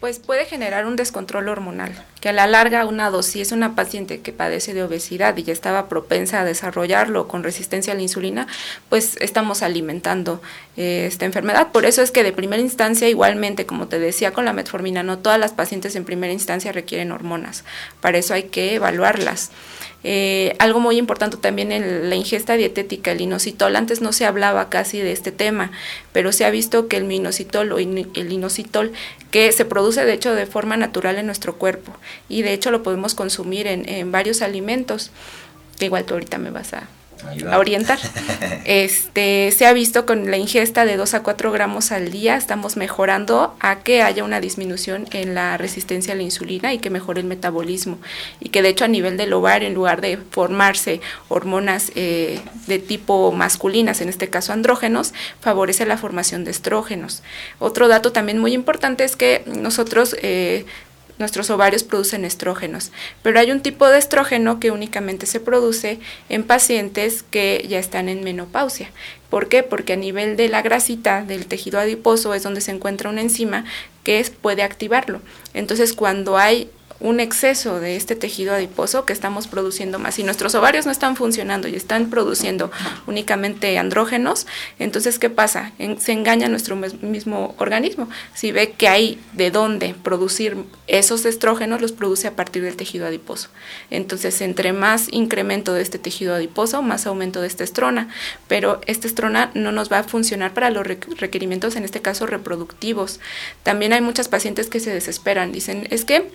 Pues 0.00 0.20
puede 0.20 0.44
generar 0.44 0.86
un 0.86 0.94
descontrol 0.94 1.48
hormonal, 1.48 1.92
que 2.20 2.28
a 2.28 2.32
la 2.32 2.46
larga 2.46 2.86
una 2.86 3.10
dosis, 3.10 3.48
es 3.48 3.52
una 3.52 3.74
paciente 3.74 4.20
que 4.20 4.32
padece 4.32 4.72
de 4.72 4.84
obesidad 4.84 5.36
y 5.36 5.42
ya 5.42 5.52
estaba 5.52 5.88
propensa 5.88 6.40
a 6.40 6.44
desarrollarlo 6.44 7.26
con 7.26 7.42
resistencia 7.42 7.92
a 7.92 7.96
la 7.96 8.02
insulina, 8.02 8.46
pues 8.88 9.16
estamos 9.16 9.62
alimentando 9.64 10.40
eh, 10.76 11.06
esta 11.08 11.24
enfermedad. 11.24 11.72
Por 11.72 11.84
eso 11.84 12.00
es 12.00 12.12
que 12.12 12.22
de 12.22 12.32
primera 12.32 12.62
instancia, 12.62 13.08
igualmente, 13.08 13.66
como 13.66 13.88
te 13.88 13.98
decía 13.98 14.32
con 14.32 14.44
la 14.44 14.52
metformina, 14.52 15.02
no 15.02 15.18
todas 15.18 15.40
las 15.40 15.52
pacientes 15.52 15.96
en 15.96 16.04
primera 16.04 16.32
instancia 16.32 16.70
requieren 16.70 17.10
hormonas. 17.10 17.64
Para 18.00 18.18
eso 18.18 18.34
hay 18.34 18.44
que 18.44 18.76
evaluarlas. 18.76 19.50
Eh, 20.04 20.54
algo 20.60 20.78
muy 20.78 20.96
importante 20.96 21.36
también 21.36 21.72
en 21.72 22.08
la 22.08 22.14
ingesta 22.14 22.54
dietética, 22.54 23.12
el 23.12 23.20
inositol. 23.20 23.74
Antes 23.74 24.00
no 24.00 24.12
se 24.12 24.26
hablaba 24.26 24.68
casi 24.68 24.98
de 24.98 25.12
este 25.12 25.32
tema, 25.32 25.72
pero 26.12 26.32
se 26.32 26.44
ha 26.44 26.50
visto 26.50 26.86
que 26.86 26.96
el 26.96 27.04
minositol 27.04 27.72
o 27.72 27.78
el 27.78 28.32
inositol, 28.32 28.92
que 29.30 29.50
se 29.52 29.64
produce 29.64 30.04
de 30.04 30.12
hecho 30.12 30.34
de 30.34 30.46
forma 30.46 30.76
natural 30.76 31.16
en 31.16 31.26
nuestro 31.26 31.56
cuerpo 31.56 31.92
y 32.28 32.42
de 32.42 32.52
hecho 32.52 32.70
lo 32.70 32.82
podemos 32.82 33.14
consumir 33.14 33.66
en, 33.66 33.88
en 33.88 34.12
varios 34.12 34.40
alimentos, 34.40 35.10
igual 35.80 36.04
tú 36.04 36.14
ahorita 36.14 36.38
me 36.38 36.50
vas 36.50 36.74
a 36.74 36.88
a 37.50 37.58
orientar. 37.58 37.98
Este, 38.64 39.50
se 39.56 39.64
ha 39.64 39.72
visto 39.72 40.04
con 40.04 40.30
la 40.30 40.36
ingesta 40.36 40.84
de 40.84 40.98
2 40.98 41.14
a 41.14 41.22
4 41.22 41.50
gramos 41.52 41.90
al 41.90 42.10
día, 42.10 42.36
estamos 42.36 42.76
mejorando 42.76 43.56
a 43.60 43.78
que 43.78 44.02
haya 44.02 44.24
una 44.24 44.40
disminución 44.40 45.06
en 45.12 45.34
la 45.34 45.56
resistencia 45.56 46.12
a 46.12 46.16
la 46.16 46.22
insulina 46.22 46.74
y 46.74 46.78
que 46.78 46.90
mejore 46.90 47.20
el 47.20 47.26
metabolismo. 47.26 47.98
Y 48.40 48.50
que 48.50 48.60
de 48.60 48.68
hecho 48.68 48.84
a 48.84 48.88
nivel 48.88 49.16
del 49.16 49.32
ovario, 49.32 49.68
en 49.68 49.74
lugar 49.74 50.02
de 50.02 50.18
formarse 50.18 51.00
hormonas 51.28 51.92
eh, 51.94 52.40
de 52.66 52.78
tipo 52.78 53.32
masculinas, 53.32 54.02
en 54.02 54.10
este 54.10 54.28
caso 54.28 54.52
andrógenos, 54.52 55.14
favorece 55.40 55.86
la 55.86 55.96
formación 55.96 56.44
de 56.44 56.50
estrógenos. 56.50 57.22
Otro 57.58 57.88
dato 57.88 58.12
también 58.12 58.38
muy 58.38 58.52
importante 58.52 59.04
es 59.04 59.16
que 59.16 59.44
nosotros 59.46 60.14
eh, 60.20 60.66
nuestros 61.18 61.50
ovarios 61.50 61.84
producen 61.84 62.24
estrógenos, 62.24 62.92
pero 63.22 63.40
hay 63.40 63.50
un 63.50 63.60
tipo 63.60 63.88
de 63.88 63.98
estrógeno 63.98 64.60
que 64.60 64.70
únicamente 64.70 65.26
se 65.26 65.40
produce 65.40 65.98
en 66.28 66.44
pacientes 66.44 67.22
que 67.22 67.64
ya 67.68 67.78
están 67.78 68.08
en 68.08 68.24
menopausia. 68.24 68.90
¿Por 69.30 69.48
qué? 69.48 69.62
Porque 69.62 69.92
a 69.92 69.96
nivel 69.96 70.36
de 70.36 70.48
la 70.48 70.62
grasita 70.62 71.22
del 71.22 71.46
tejido 71.46 71.78
adiposo 71.78 72.32
es 72.34 72.42
donde 72.42 72.60
se 72.60 72.70
encuentra 72.70 73.10
una 73.10 73.20
enzima 73.20 73.64
que 74.04 74.24
puede 74.40 74.62
activarlo. 74.62 75.20
Entonces, 75.52 75.92
cuando 75.92 76.38
hay 76.38 76.70
un 77.00 77.20
exceso 77.20 77.80
de 77.80 77.96
este 77.96 78.16
tejido 78.16 78.54
adiposo 78.54 79.04
que 79.04 79.12
estamos 79.12 79.46
produciendo 79.46 79.98
más. 79.98 80.16
Si 80.16 80.24
nuestros 80.24 80.54
ovarios 80.54 80.86
no 80.86 80.92
están 80.92 81.16
funcionando 81.16 81.68
y 81.68 81.74
están 81.74 82.10
produciendo 82.10 82.70
únicamente 83.06 83.78
andrógenos, 83.78 84.46
entonces 84.78 85.18
¿qué 85.18 85.30
pasa? 85.30 85.72
se 85.98 86.12
engaña 86.12 86.48
nuestro 86.48 86.76
mismo 86.76 87.54
organismo. 87.58 88.08
Si 88.34 88.52
ve 88.52 88.72
que 88.72 88.88
hay 88.88 89.20
de 89.32 89.50
dónde 89.50 89.94
producir 90.02 90.56
esos 90.86 91.24
estrógenos, 91.24 91.80
los 91.80 91.92
produce 91.92 92.26
a 92.26 92.36
partir 92.36 92.62
del 92.62 92.76
tejido 92.76 93.06
adiposo. 93.06 93.48
Entonces, 93.90 94.40
entre 94.40 94.72
más 94.72 95.08
incremento 95.12 95.74
de 95.74 95.82
este 95.82 95.98
tejido 95.98 96.34
adiposo, 96.34 96.82
más 96.82 97.06
aumento 97.06 97.40
de 97.40 97.46
esta 97.46 97.64
estrona. 97.64 98.08
Pero 98.48 98.80
esta 98.86 99.06
estrona 99.06 99.50
no 99.54 99.72
nos 99.72 99.92
va 99.92 100.00
a 100.00 100.04
funcionar 100.04 100.54
para 100.54 100.70
los 100.70 100.86
requerimientos, 100.86 101.76
en 101.76 101.84
este 101.84 102.00
caso, 102.00 102.26
reproductivos. 102.26 103.20
También 103.62 103.92
hay 103.92 104.00
muchas 104.00 104.28
pacientes 104.28 104.68
que 104.68 104.80
se 104.80 104.92
desesperan. 104.92 105.52
Dicen, 105.52 105.86
es 105.90 106.04
que 106.04 106.30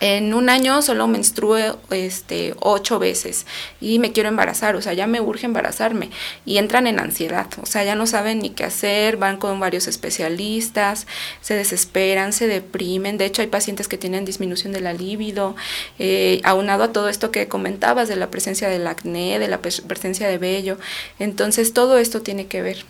en 0.00 0.34
un 0.34 0.50
año 0.50 0.82
solo 0.82 1.06
menstruo 1.08 1.56
este, 1.90 2.54
ocho 2.60 2.98
veces 2.98 3.46
y 3.80 3.98
me 3.98 4.12
quiero 4.12 4.28
embarazar, 4.28 4.76
o 4.76 4.82
sea, 4.82 4.92
ya 4.92 5.06
me 5.06 5.20
urge 5.20 5.46
embarazarme 5.46 6.10
y 6.44 6.58
entran 6.58 6.86
en 6.86 6.98
ansiedad, 6.98 7.46
o 7.62 7.66
sea, 7.66 7.82
ya 7.84 7.94
no 7.94 8.06
saben 8.06 8.40
ni 8.40 8.50
qué 8.50 8.64
hacer, 8.64 9.16
van 9.16 9.38
con 9.38 9.58
varios 9.58 9.86
especialistas, 9.86 11.06
se 11.40 11.54
desesperan, 11.54 12.32
se 12.32 12.46
deprimen, 12.46 13.16
de 13.16 13.24
hecho 13.24 13.42
hay 13.42 13.48
pacientes 13.48 13.88
que 13.88 13.96
tienen 13.96 14.24
disminución 14.24 14.72
de 14.72 14.80
la 14.80 14.92
libido, 14.92 15.56
eh, 15.98 16.40
aunado 16.44 16.84
a 16.84 16.92
todo 16.92 17.08
esto 17.08 17.30
que 17.30 17.48
comentabas 17.48 18.08
de 18.08 18.16
la 18.16 18.30
presencia 18.30 18.68
del 18.68 18.86
acné, 18.86 19.38
de 19.38 19.48
la 19.48 19.60
presencia 19.60 20.28
de 20.28 20.38
vello, 20.38 20.78
entonces 21.18 21.72
todo 21.72 21.98
esto 21.98 22.20
tiene 22.20 22.46
que 22.46 22.60
ver, 22.60 22.84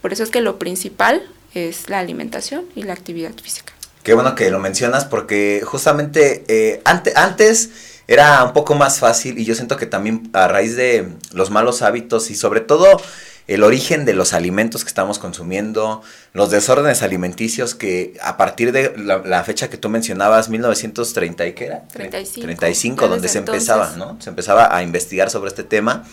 por 0.00 0.12
eso 0.12 0.24
es 0.24 0.30
que 0.30 0.40
lo 0.40 0.58
principal 0.58 1.22
es 1.54 1.88
la 1.88 2.00
alimentación 2.00 2.64
y 2.74 2.82
la 2.82 2.94
actividad 2.94 3.32
física. 3.34 3.74
Qué 4.02 4.14
bueno 4.14 4.34
que 4.34 4.50
lo 4.50 4.58
mencionas 4.58 5.04
porque 5.04 5.62
justamente 5.64 6.44
eh, 6.48 6.82
antes 6.84 7.70
era 8.08 8.42
un 8.44 8.52
poco 8.52 8.74
más 8.74 8.98
fácil 8.98 9.38
y 9.38 9.44
yo 9.44 9.54
siento 9.54 9.76
que 9.76 9.86
también 9.86 10.28
a 10.32 10.48
raíz 10.48 10.76
de 10.76 11.08
los 11.32 11.50
malos 11.50 11.82
hábitos 11.82 12.30
y 12.30 12.34
sobre 12.34 12.60
todo 12.60 13.00
el 13.48 13.62
origen 13.62 14.04
de 14.04 14.14
los 14.14 14.32
alimentos 14.32 14.84
que 14.84 14.88
estamos 14.88 15.18
consumiendo, 15.18 16.02
los 16.32 16.50
desórdenes 16.50 17.02
alimenticios 17.02 17.74
que 17.74 18.14
a 18.22 18.36
partir 18.36 18.72
de 18.72 18.94
la, 18.96 19.44
fecha 19.44 19.68
que 19.68 19.76
tú 19.76 19.88
mencionabas, 19.88 20.48
1930 20.48 21.46
y 21.46 21.52
qué 21.52 21.66
era? 21.66 21.82
35. 21.88 22.40
35, 22.42 23.08
donde 23.08 23.28
se 23.28 23.38
empezaba, 23.38 23.94
¿no? 23.96 24.16
Se 24.20 24.30
empezaba 24.30 24.74
a 24.74 24.82
investigar 24.82 25.28
sobre 25.28 25.48
este 25.48 25.64
tema. 25.64 26.04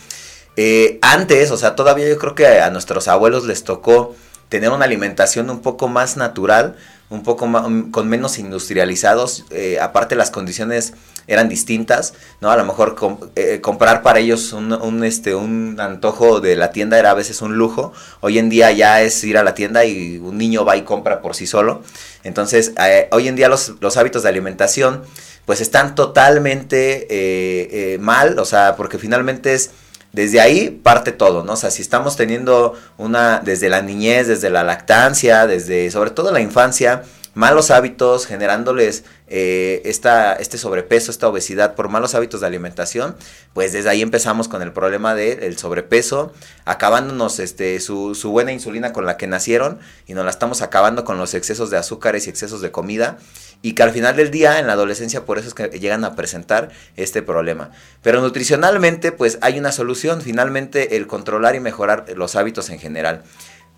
Eh, 0.57 0.99
antes, 1.01 1.51
o 1.51 1.57
sea, 1.57 1.75
todavía 1.75 2.09
yo 2.09 2.17
creo 2.17 2.35
que 2.35 2.47
a 2.47 2.69
nuestros 2.71 3.07
abuelos 3.07 3.45
les 3.45 3.63
tocó 3.63 4.15
tener 4.49 4.71
una 4.71 4.85
alimentación 4.85 5.49
un 5.49 5.61
poco 5.61 5.87
más 5.87 6.17
natural, 6.17 6.75
un 7.09 7.23
poco 7.23 7.47
más, 7.47 7.63
con 7.91 8.09
menos 8.09 8.37
industrializados, 8.37 9.45
eh, 9.51 9.79
aparte 9.79 10.15
las 10.15 10.31
condiciones 10.31 10.93
eran 11.27 11.47
distintas, 11.47 12.15
¿no? 12.41 12.49
A 12.49 12.57
lo 12.57 12.65
mejor 12.65 12.95
eh, 13.35 13.61
comprar 13.61 14.01
para 14.01 14.19
ellos 14.19 14.51
un, 14.53 15.03
este, 15.03 15.35
un 15.35 15.79
antojo 15.79 16.39
de 16.39 16.55
la 16.55 16.71
tienda 16.71 16.97
era 16.97 17.11
a 17.11 17.13
veces 17.13 17.43
un 17.43 17.55
lujo, 17.55 17.93
hoy 18.21 18.39
en 18.39 18.49
día 18.49 18.71
ya 18.71 19.01
es 19.01 19.23
ir 19.23 19.37
a 19.37 19.43
la 19.43 19.53
tienda 19.53 19.85
y 19.85 20.17
un 20.17 20.37
niño 20.37 20.65
va 20.65 20.75
y 20.75 20.81
compra 20.81 21.21
por 21.21 21.35
sí 21.35 21.45
solo, 21.45 21.83
entonces 22.23 22.73
eh, 22.83 23.07
hoy 23.11 23.27
en 23.27 23.35
día 23.35 23.49
los, 23.49 23.73
los, 23.79 23.97
hábitos 23.97 24.23
de 24.23 24.29
alimentación 24.29 25.03
pues 25.45 25.61
están 25.61 25.95
totalmente 25.95 27.97
mal, 27.99 28.37
o 28.37 28.45
sea, 28.45 28.75
porque 28.75 28.99
finalmente 28.99 29.55
es 29.55 29.71
desde 30.11 30.41
ahí 30.41 30.69
parte 30.69 31.11
todo, 31.11 31.43
¿no? 31.43 31.53
O 31.53 31.55
sea, 31.55 31.71
si 31.71 31.81
estamos 31.81 32.15
teniendo 32.15 32.73
una, 32.97 33.39
desde 33.39 33.69
la 33.69 33.81
niñez, 33.81 34.27
desde 34.27 34.49
la 34.49 34.63
lactancia, 34.63 35.45
desde 35.47 35.91
sobre 35.91 36.11
todo 36.11 36.31
la 36.31 36.41
infancia, 36.41 37.03
malos 37.39 37.71
hábitos, 37.71 38.25
generándoles 38.25 39.05
eh, 39.29 39.81
esta, 39.85 40.33
este 40.33 40.57
sobrepeso, 40.57 41.09
esta 41.09 41.29
obesidad 41.29 41.73
por 41.73 41.87
malos 41.87 42.13
hábitos 42.13 42.41
de 42.41 42.47
alimentación, 42.47 43.15
pues 43.53 43.71
desde 43.71 43.87
ahí 43.87 44.01
empezamos 44.01 44.49
con 44.49 44.61
el 44.61 44.73
problema 44.73 45.15
del 45.15 45.57
sobrepeso, 45.57 46.33
acabándonos 46.65 47.39
este, 47.39 47.79
su, 47.79 48.13
su, 48.13 48.31
buena 48.31 48.51
insulina 48.51 48.91
con 48.91 49.05
la 49.05 49.15
que 49.15 49.25
nacieron 49.25 49.79
y 50.05 50.15
nos 50.15 50.25
la 50.25 50.31
estamos 50.31 50.61
acabando 50.61 51.05
con 51.05 51.17
los 51.17 51.33
excesos 51.33 51.69
de 51.69 51.77
azúcares 51.77 52.27
y 52.27 52.29
excesos 52.29 52.59
de 52.59 52.71
comida 52.71 53.17
y 53.61 53.71
que 53.71 53.83
al 53.83 53.91
final 53.91 54.17
del 54.17 54.31
día 54.31 54.59
en 54.59 54.67
la 54.67 54.73
adolescencia 54.73 55.23
por 55.23 55.37
eso 55.37 55.47
es 55.47 55.53
que 55.53 55.79
llegan 55.79 56.03
a 56.03 56.17
presentar 56.17 56.71
este 56.97 57.21
problema. 57.21 57.71
Pero 58.01 58.19
nutricionalmente 58.19 59.13
pues 59.13 59.37
hay 59.39 59.57
una 59.59 59.71
solución, 59.71 60.21
finalmente 60.21 60.97
el 60.97 61.07
controlar 61.07 61.55
y 61.55 61.61
mejorar 61.61 62.05
los 62.17 62.35
hábitos 62.35 62.69
en 62.69 62.79
general 62.79 63.23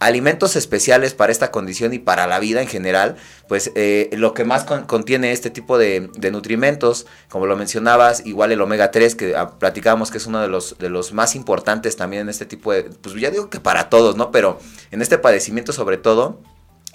alimentos 0.01 0.55
especiales 0.55 1.13
para 1.13 1.31
esta 1.31 1.51
condición 1.51 1.93
y 1.93 1.99
para 1.99 2.25
la 2.25 2.39
vida 2.39 2.61
en 2.61 2.67
general, 2.67 3.17
pues 3.47 3.71
eh, 3.75 4.09
lo 4.13 4.33
que 4.33 4.43
más 4.43 4.63
contiene 4.63 5.31
este 5.31 5.51
tipo 5.51 5.77
de, 5.77 6.09
nutrimentos, 6.31 7.05
como 7.29 7.45
lo 7.45 7.55
mencionabas, 7.55 8.25
igual 8.25 8.51
el 8.51 8.61
omega 8.61 8.89
3, 8.89 9.15
que 9.15 9.35
ah, 9.35 9.59
platicábamos 9.59 10.09
que 10.09 10.17
es 10.17 10.25
uno 10.25 10.41
de 10.41 10.47
los, 10.47 10.75
de 10.79 10.89
los 10.89 11.13
más 11.13 11.35
importantes 11.35 11.97
también 11.97 12.23
en 12.23 12.29
este 12.29 12.47
tipo 12.47 12.73
de, 12.73 12.83
pues 12.83 13.13
ya 13.15 13.29
digo 13.29 13.51
que 13.51 13.59
para 13.59 13.89
todos, 13.89 14.15
¿no? 14.15 14.31
Pero 14.31 14.59
en 14.89 15.03
este 15.03 15.19
padecimiento 15.19 15.71
sobre 15.71 15.97
todo, 15.97 16.41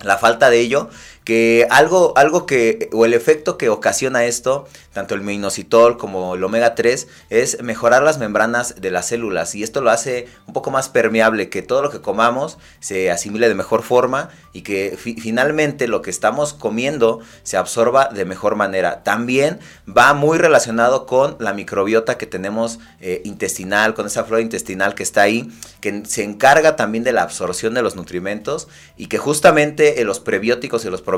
la 0.03 0.19
falta 0.19 0.51
de 0.51 0.59
ello, 0.59 0.90
que 1.27 1.67
algo, 1.71 2.12
algo 2.17 2.47
que, 2.47 2.89
o 2.93 3.05
el 3.05 3.12
efecto 3.12 3.59
que 3.59 3.69
ocasiona 3.69 4.25
esto, 4.27 4.69
tanto 4.93 5.17
el 5.17 5.23
minoxidil 5.23 5.97
como 5.99 6.37
el 6.37 6.45
omega 6.45 6.77
3, 6.77 7.09
es 7.31 7.61
mejorar 7.65 8.05
las 8.05 8.19
membranas 8.19 8.81
de 8.81 8.93
las 8.93 9.09
células 9.09 9.57
y 9.57 9.65
esto 9.65 9.81
lo 9.81 9.91
hace 9.91 10.29
un 10.47 10.55
poco 10.55 10.71
más 10.71 10.89
permeable, 10.89 11.49
que 11.49 11.62
todo 11.62 11.83
lo 11.83 11.91
que 11.91 12.01
comamos 12.01 12.59
se 12.79 13.11
asimile 13.11 13.49
de 13.49 13.57
mejor 13.57 13.83
forma 13.83 14.29
y 14.53 14.62
que 14.62 14.97
finalmente 14.97 15.89
lo 15.89 16.01
que 16.01 16.11
estamos 16.11 16.55
comiendo 16.55 17.19
se 17.43 17.57
absorba 17.57 18.09
de 18.09 18.25
mejor 18.25 18.55
manera. 18.55 19.03
También 19.03 19.59
va 19.87 20.15
muy 20.15 20.39
relacionado 20.39 21.07
con 21.07 21.37
la 21.41 21.53
microbiota 21.53 22.19
que 22.19 22.27
tenemos 22.27 22.79
eh, 23.01 23.23
intestinal, 23.25 23.95
con 23.95 24.07
esa 24.07 24.23
flora 24.23 24.43
intestinal 24.43 24.95
que 24.95 25.03
está 25.03 25.23
ahí, 25.23 25.51
que 25.81 26.05
se 26.07 26.23
encarga 26.23 26.77
también 26.77 27.03
de 27.03 27.12
la 27.12 27.23
absorción 27.23 27.75
de 27.75 27.83
los 27.83 27.97
nutrimentos 27.97 28.69
y 28.97 29.07
que 29.07 29.19
justamente 29.19 30.01
eh, 30.01 30.05
los 30.05 30.21
prebióticos 30.21 30.85
y 30.85 30.89
los 30.89 31.03
probióticos 31.03 31.15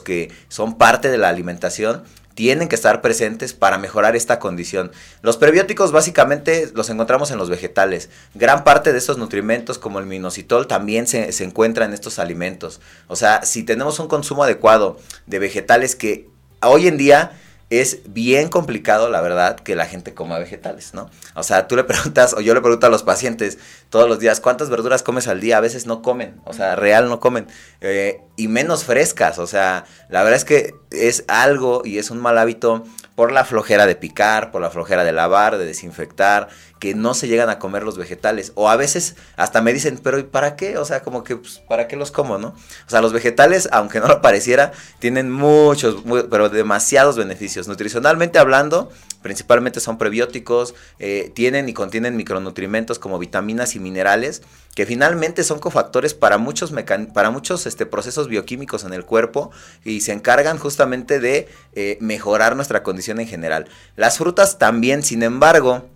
que 0.00 0.30
son 0.48 0.78
parte 0.78 1.10
de 1.10 1.18
la 1.18 1.28
alimentación 1.28 2.04
tienen 2.34 2.68
que 2.68 2.74
estar 2.74 3.02
presentes 3.02 3.52
para 3.52 3.76
mejorar 3.76 4.16
esta 4.16 4.38
condición. 4.38 4.92
Los 5.20 5.36
prebióticos 5.36 5.92
básicamente 5.92 6.70
los 6.74 6.88
encontramos 6.88 7.30
en 7.30 7.38
los 7.38 7.50
vegetales. 7.50 8.08
Gran 8.34 8.64
parte 8.64 8.92
de 8.92 8.98
estos 8.98 9.18
nutrimentos 9.18 9.78
como 9.78 9.98
el 9.98 10.06
minocitol 10.06 10.66
también 10.66 11.06
se, 11.06 11.32
se 11.32 11.44
encuentra 11.44 11.84
en 11.84 11.92
estos 11.92 12.18
alimentos. 12.18 12.80
O 13.08 13.16
sea, 13.16 13.42
si 13.44 13.62
tenemos 13.62 13.98
un 13.98 14.08
consumo 14.08 14.44
adecuado 14.44 14.98
de 15.26 15.38
vegetales 15.38 15.96
que 15.96 16.28
hoy 16.62 16.86
en 16.86 16.96
día 16.96 17.32
es 17.70 18.00
bien 18.06 18.48
complicado, 18.48 19.08
la 19.08 19.20
verdad, 19.20 19.56
que 19.56 19.76
la 19.76 19.86
gente 19.86 20.12
coma 20.12 20.38
vegetales, 20.40 20.92
¿no? 20.92 21.08
O 21.34 21.44
sea, 21.44 21.68
tú 21.68 21.76
le 21.76 21.84
preguntas, 21.90 22.34
o 22.34 22.40
yo 22.40 22.52
le 22.52 22.60
pregunto 22.60 22.86
a 22.86 22.90
los 22.90 23.04
pacientes 23.04 23.58
todos 23.88 24.08
los 24.08 24.18
días, 24.18 24.40
¿cuántas 24.40 24.68
verduras 24.68 25.04
comes 25.04 25.28
al 25.28 25.40
día? 25.40 25.56
A 25.56 25.60
veces 25.60 25.86
no 25.86 26.02
comen, 26.02 26.40
o 26.44 26.52
sea, 26.52 26.74
real 26.74 27.08
no 27.08 27.20
comen, 27.20 27.46
eh, 27.80 28.20
y 28.36 28.48
menos 28.48 28.84
frescas, 28.84 29.38
o 29.38 29.46
sea, 29.46 29.84
la 30.08 30.22
verdad 30.24 30.36
es 30.36 30.44
que 30.44 30.74
es 30.90 31.24
algo 31.28 31.82
y 31.84 31.98
es 31.98 32.10
un 32.10 32.18
mal 32.18 32.38
hábito 32.38 32.84
por 33.14 33.32
la 33.32 33.44
flojera 33.44 33.86
de 33.86 33.96
picar, 33.96 34.50
por 34.50 34.62
la 34.62 34.70
flojera 34.70 35.04
de 35.04 35.12
lavar, 35.12 35.58
de 35.58 35.66
desinfectar, 35.66 36.48
que 36.78 36.94
no 36.94 37.12
se 37.12 37.28
llegan 37.28 37.50
a 37.50 37.58
comer 37.58 37.82
los 37.82 37.98
vegetales. 37.98 38.52
O 38.54 38.70
a 38.70 38.76
veces 38.76 39.16
hasta 39.36 39.60
me 39.60 39.72
dicen, 39.72 40.00
pero 40.02 40.18
¿y 40.18 40.22
para 40.22 40.56
qué? 40.56 40.78
O 40.78 40.84
sea, 40.84 41.02
como 41.02 41.22
que, 41.22 41.36
pues, 41.36 41.58
¿para 41.68 41.86
qué 41.86 41.96
los 41.96 42.10
como, 42.10 42.38
no? 42.38 42.48
O 42.48 42.90
sea, 42.90 43.02
los 43.02 43.12
vegetales, 43.12 43.68
aunque 43.72 44.00
no 44.00 44.08
lo 44.08 44.22
pareciera, 44.22 44.72
tienen 44.98 45.30
muchos, 45.30 46.02
pero 46.30 46.48
demasiados 46.48 47.16
beneficios. 47.16 47.68
Nutricionalmente 47.68 48.38
hablando, 48.38 48.90
principalmente 49.22 49.80
son 49.80 49.98
prebióticos, 49.98 50.74
eh, 50.98 51.30
tienen 51.34 51.68
y 51.68 51.74
contienen 51.74 52.16
micronutrimentos 52.16 52.98
como 52.98 53.18
vitaminas 53.18 53.76
y 53.76 53.80
minerales, 53.80 54.42
que 54.74 54.86
finalmente 54.86 55.44
son 55.44 55.58
cofactores 55.58 56.14
para 56.14 56.38
muchos, 56.38 56.72
para 57.12 57.30
muchos 57.30 57.66
este, 57.66 57.86
procesos 57.86 58.28
bioquímicos 58.28 58.84
en 58.84 58.92
el 58.92 59.04
cuerpo 59.04 59.50
y 59.84 60.00
se 60.00 60.12
encargan 60.12 60.58
justamente 60.58 61.20
de 61.20 61.48
eh, 61.74 61.98
mejorar 62.00 62.56
nuestra 62.56 62.82
condición 62.82 63.20
en 63.20 63.26
general. 63.26 63.66
Las 63.96 64.18
frutas 64.18 64.58
también, 64.58 65.02
sin 65.02 65.22
embargo, 65.22 65.88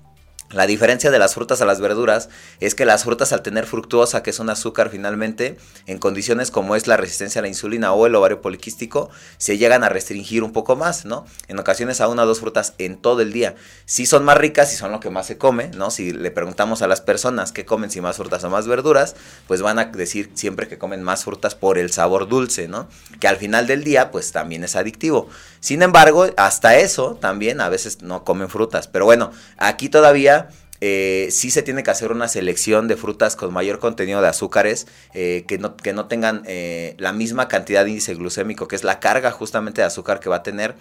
la 0.55 0.67
diferencia 0.69 1.11
de 1.11 1.19
las 1.19 1.35
frutas 1.35 1.61
a 1.61 1.65
las 1.65 1.81
verduras 1.81 2.29
es 2.61 2.77
que 2.77 2.85
las 2.85 3.03
frutas 3.03 3.33
al 3.33 3.43
tener 3.43 3.67
fructuosa, 3.67 4.23
que 4.23 4.31
es 4.31 4.39
un 4.39 4.51
azúcar 4.51 4.89
finalmente, 4.89 5.57
en 5.87 5.99
condiciones 5.99 6.53
como 6.53 6.77
es 6.77 6.87
la 6.87 6.97
resistencia 6.97 7.41
a 7.41 7.43
la 7.43 7.49
insulina 7.49 7.93
o 7.93 8.07
el 8.07 8.15
ovario 8.15 8.41
poliquístico, 8.41 9.11
se 9.37 9.59
llegan 9.59 9.83
a 9.83 9.89
restringir 9.89 10.45
un 10.45 10.53
poco 10.53 10.77
más, 10.77 11.07
¿no? 11.07 11.27
En 11.49 11.59
ocasiones 11.59 12.01
a 12.01 12.07
una 12.07 12.23
o 12.23 12.27
dos 12.27 12.39
frutas 12.39 12.75
en 12.79 12.97
todo 12.99 13.21
el 13.21 13.33
día. 13.33 13.57
Si 13.85 14.07
son 14.07 14.25
más 14.25 14.39
ricas 14.39 14.73
y 14.73 14.77
son 14.77 14.93
lo 14.93 15.01
que 15.01 15.11
más 15.11 15.27
se 15.27 15.39
come, 15.39 15.69
¿no? 15.75 15.91
Si 15.91 16.13
le 16.13 16.31
preguntamos 16.31 16.83
a 16.83 16.87
las 16.87 17.01
personas 17.01 17.51
qué 17.51 17.65
comen, 17.65 17.91
si 17.91 18.01
más 18.01 18.17
frutas 18.17 18.45
o 18.45 18.51
más 18.51 18.69
verduras, 18.69 19.17
pues 19.49 19.61
van 19.61 19.81
a 19.81 19.87
decir 19.87 20.31
siempre 20.35 20.69
que 20.69 20.79
comen 20.79 21.03
más 21.03 21.25
frutas 21.25 21.57
por 21.57 21.79
el 21.79 21.91
sabor 21.91 22.29
dulce, 22.29 22.69
¿no? 22.69 22.89
Que 23.19 23.27
al 23.27 23.39
final 23.39 23.67
del 23.67 23.83
día, 23.83 24.13
pues 24.13 24.31
también 24.31 24.63
es 24.63 24.77
adictivo. 24.77 25.29
Sin 25.59 25.83
embargo, 25.83 26.27
hasta 26.37 26.77
eso 26.77 27.19
también 27.21 27.61
a 27.61 27.69
veces 27.69 28.03
no 28.03 28.23
comen 28.23 28.49
frutas. 28.49 28.87
Pero 28.87 29.05
bueno, 29.05 29.33
aquí 29.57 29.89
todavía 29.89 30.44
eh, 30.87 31.31
sí 31.31 31.51
se 31.51 31.63
tiene 31.63 31.83
que 31.83 31.91
hacer 31.91 32.13
una 32.13 32.29
selección 32.29 32.89
de 32.89 32.99
frutas 32.99 33.37
con 33.37 33.55
mayor 33.55 33.79
contenido 33.79 34.21
de 34.21 34.29
azúcares, 34.29 34.87
eh, 35.15 35.47
que, 35.49 35.57
no, 35.57 35.79
que 35.79 35.95
no 35.95 36.09
tengan 36.09 36.43
eh, 36.45 36.95
la 36.99 37.15
misma 37.15 37.49
cantidad 37.49 37.85
de 37.85 37.91
índice 37.93 38.15
glucémico, 38.15 38.69
que 38.69 38.77
es 38.77 38.85
la 38.85 39.01
carga 39.01 39.31
justamente 39.31 39.81
de 39.81 39.87
azúcar 39.87 40.21
que 40.21 40.29
va 40.29 40.37
a 40.37 40.43
tener. 40.43 40.75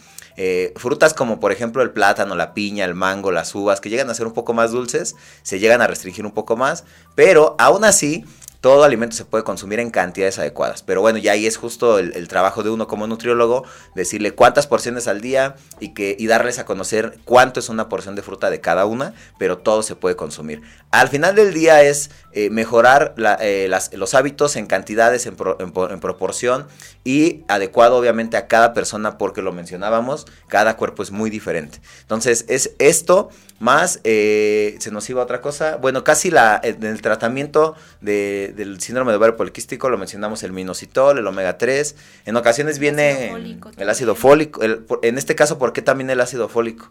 frutas 0.75 1.13
como 1.13 1.39
por 1.39 1.53
ejemplo 1.53 1.81
el 1.81 1.91
plátano, 1.91 2.35
la 2.35 2.53
piña, 2.53 2.83
el 2.83 2.95
mango, 2.95 3.31
las 3.31 3.55
uvas, 3.55 3.79
que 3.79 3.89
llegan 3.89 4.09
a 4.09 4.13
ser 4.13 4.27
un 4.27 4.33
poco 4.33 4.53
más 4.53 4.71
dulces, 4.71 5.15
se 5.41 5.59
llegan 5.59 5.81
a 5.81 5.87
restringir 5.87 6.25
un 6.25 6.33
poco 6.33 6.57
más, 6.57 6.83
pero 7.15 7.55
aún 7.57 7.85
así 7.85 8.25
todo 8.63 8.85
alimento 8.85 9.13
se 9.17 9.25
puede 9.25 9.43
consumir 9.43 9.81
en 9.81 9.91
cantidades 9.91 10.39
adecuadas. 10.39 10.83
Pero 10.83 11.01
bueno, 11.01 11.17
ya 11.17 11.33
ahí 11.33 11.45
es 11.45 11.57
justo 11.57 11.99
el, 11.99 12.29
trabajo 12.29 12.63
de 12.63 12.69
uno 12.69 12.87
como 12.87 13.07
nutriólogo, 13.07 13.65
decirle 13.93 14.31
cuántas 14.31 14.67
porciones 14.67 15.09
al 15.09 15.19
día 15.19 15.57
y, 15.81 15.89
que, 15.93 16.15
y 16.17 16.27
darles 16.27 16.59
a 16.59 16.65
conocer 16.65 17.19
cuánto 17.25 17.59
es 17.59 17.67
una 17.67 17.89
porción 17.89 18.15
de 18.15 18.21
fruta 18.21 18.49
de 18.49 18.61
cada 18.61 18.85
una, 18.85 19.13
pero 19.37 19.57
todo 19.57 19.83
se 19.83 19.97
puede 19.97 20.15
consumir. 20.15 20.61
Al 20.91 21.09
final 21.09 21.35
del 21.35 21.53
día 21.53 21.81
es 21.81 22.09
eh, 22.31 22.49
mejorar 22.51 23.15
eh, 23.41 23.69
los 23.91 24.13
hábitos 24.13 24.55
en 24.55 24.65
cantidades, 24.65 25.25
en, 25.25 25.35
proporción 25.35 26.65
y 27.03 27.43
adecuado 27.49 27.97
obviamente 27.97 28.37
a 28.37 28.47
cada 28.47 28.73
persona 28.73 29.17
porque 29.17 29.41
lo 29.41 29.51
mencionábamos, 29.51 30.25
cada 30.47 30.77
cuerpo 30.77 31.03
es 31.03 31.11
muy 31.11 31.29
diferente. 31.29 31.81
Entonces 31.99 32.45
es 32.47 32.75
esto 32.79 33.29
más, 33.63 34.01
eh, 34.03 34.75
se 34.79 34.91
nos 34.91 35.09
iba 35.09 35.23
otra 35.23 35.41
cosa, 35.41 35.77
bueno, 35.77 36.03
casi 36.03 36.29
la, 36.29 36.59
en 36.63 36.83
el 36.83 37.01
tratamiento 37.01 37.75
del 38.01 38.81
síndrome 38.81 39.11
de 39.11 39.17
ovario 39.17 39.37
poliquístico 39.37 39.89
lo 39.89 39.97
mencionamos 39.97 40.43
el 40.43 40.51
minocitol, 40.51 41.17
el 41.17 41.25
omega 41.25 41.57
3, 41.57 41.95
en 42.25 42.35
ocasiones 42.35 42.77
viene 42.77 43.31
el 43.77 43.89
ácido 43.89 44.15
fólico, 44.15 44.61
en 44.63 45.17
este 45.17 45.35
caso, 45.35 45.57
¿por 45.57 45.71
qué 45.73 45.81
también 45.81 46.09
el 46.09 46.21
ácido 46.21 46.49
fólico? 46.49 46.89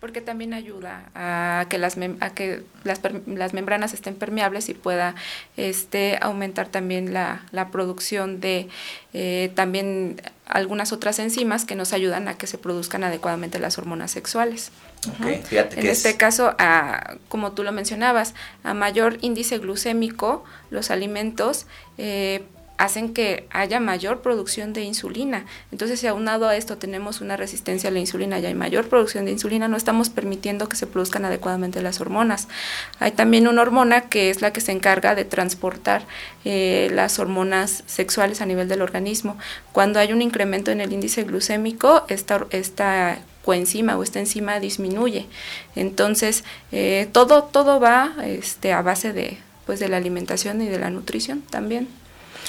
porque 0.00 0.22
también 0.22 0.54
ayuda 0.54 1.10
a 1.14 1.66
que 1.68 1.76
las 1.76 1.98
a 2.20 2.30
que 2.30 2.62
las, 2.84 3.00
las, 3.26 3.52
membranas 3.52 3.92
estén 3.92 4.14
permeables 4.14 4.70
y 4.70 4.74
pueda 4.74 5.14
este 5.58 6.18
aumentar 6.22 6.68
también 6.68 7.12
la, 7.12 7.44
la 7.52 7.68
producción 7.68 8.40
de 8.40 8.68
eh, 9.12 9.52
también 9.54 10.22
algunas 10.46 10.92
otras 10.92 11.18
enzimas 11.18 11.66
que 11.66 11.74
nos 11.74 11.92
ayudan 11.92 12.28
a 12.28 12.38
que 12.38 12.46
se 12.46 12.56
produzcan 12.56 13.04
adecuadamente 13.04 13.58
las 13.58 13.76
hormonas 13.76 14.10
sexuales. 14.10 14.72
En 15.22 15.86
este 15.86 16.16
caso, 16.16 16.54
a, 16.58 17.16
como 17.28 17.52
tú 17.52 17.62
lo 17.62 17.72
mencionabas, 17.72 18.34
a 18.64 18.74
mayor 18.74 19.18
índice 19.22 19.58
glucémico, 19.58 20.44
los 20.70 20.90
alimentos 20.90 21.66
eh, 21.96 22.44
hacen 22.80 23.12
que 23.12 23.46
haya 23.50 23.78
mayor 23.78 24.22
producción 24.22 24.72
de 24.72 24.80
insulina. 24.80 25.44
Entonces, 25.70 26.00
si 26.00 26.06
aunado 26.06 26.48
a 26.48 26.56
esto 26.56 26.78
tenemos 26.78 27.20
una 27.20 27.36
resistencia 27.36 27.90
a 27.90 27.92
la 27.92 27.98
insulina 27.98 28.38
y 28.38 28.46
hay 28.46 28.54
mayor 28.54 28.88
producción 28.88 29.26
de 29.26 29.32
insulina, 29.32 29.68
no 29.68 29.76
estamos 29.76 30.08
permitiendo 30.08 30.66
que 30.66 30.76
se 30.76 30.86
produzcan 30.86 31.26
adecuadamente 31.26 31.82
las 31.82 32.00
hormonas. 32.00 32.48
Hay 32.98 33.12
también 33.12 33.48
una 33.48 33.60
hormona 33.60 34.08
que 34.08 34.30
es 34.30 34.40
la 34.40 34.54
que 34.54 34.62
se 34.62 34.72
encarga 34.72 35.14
de 35.14 35.26
transportar 35.26 36.06
eh, 36.46 36.88
las 36.94 37.18
hormonas 37.18 37.84
sexuales 37.84 38.40
a 38.40 38.46
nivel 38.46 38.66
del 38.66 38.80
organismo. 38.80 39.36
Cuando 39.72 39.98
hay 39.98 40.14
un 40.14 40.22
incremento 40.22 40.70
en 40.70 40.80
el 40.80 40.90
índice 40.94 41.24
glucémico, 41.24 42.06
esta, 42.08 42.46
esta 42.48 43.18
coenzima 43.44 43.98
o 43.98 44.02
esta 44.02 44.20
enzima 44.20 44.58
disminuye. 44.58 45.26
Entonces, 45.76 46.44
eh, 46.72 47.10
todo, 47.12 47.44
todo 47.44 47.78
va 47.78 48.14
este, 48.24 48.72
a 48.72 48.80
base 48.80 49.12
de, 49.12 49.36
pues, 49.66 49.80
de 49.80 49.88
la 49.90 49.98
alimentación 49.98 50.62
y 50.62 50.68
de 50.68 50.78
la 50.78 50.88
nutrición 50.88 51.42
también. 51.42 51.99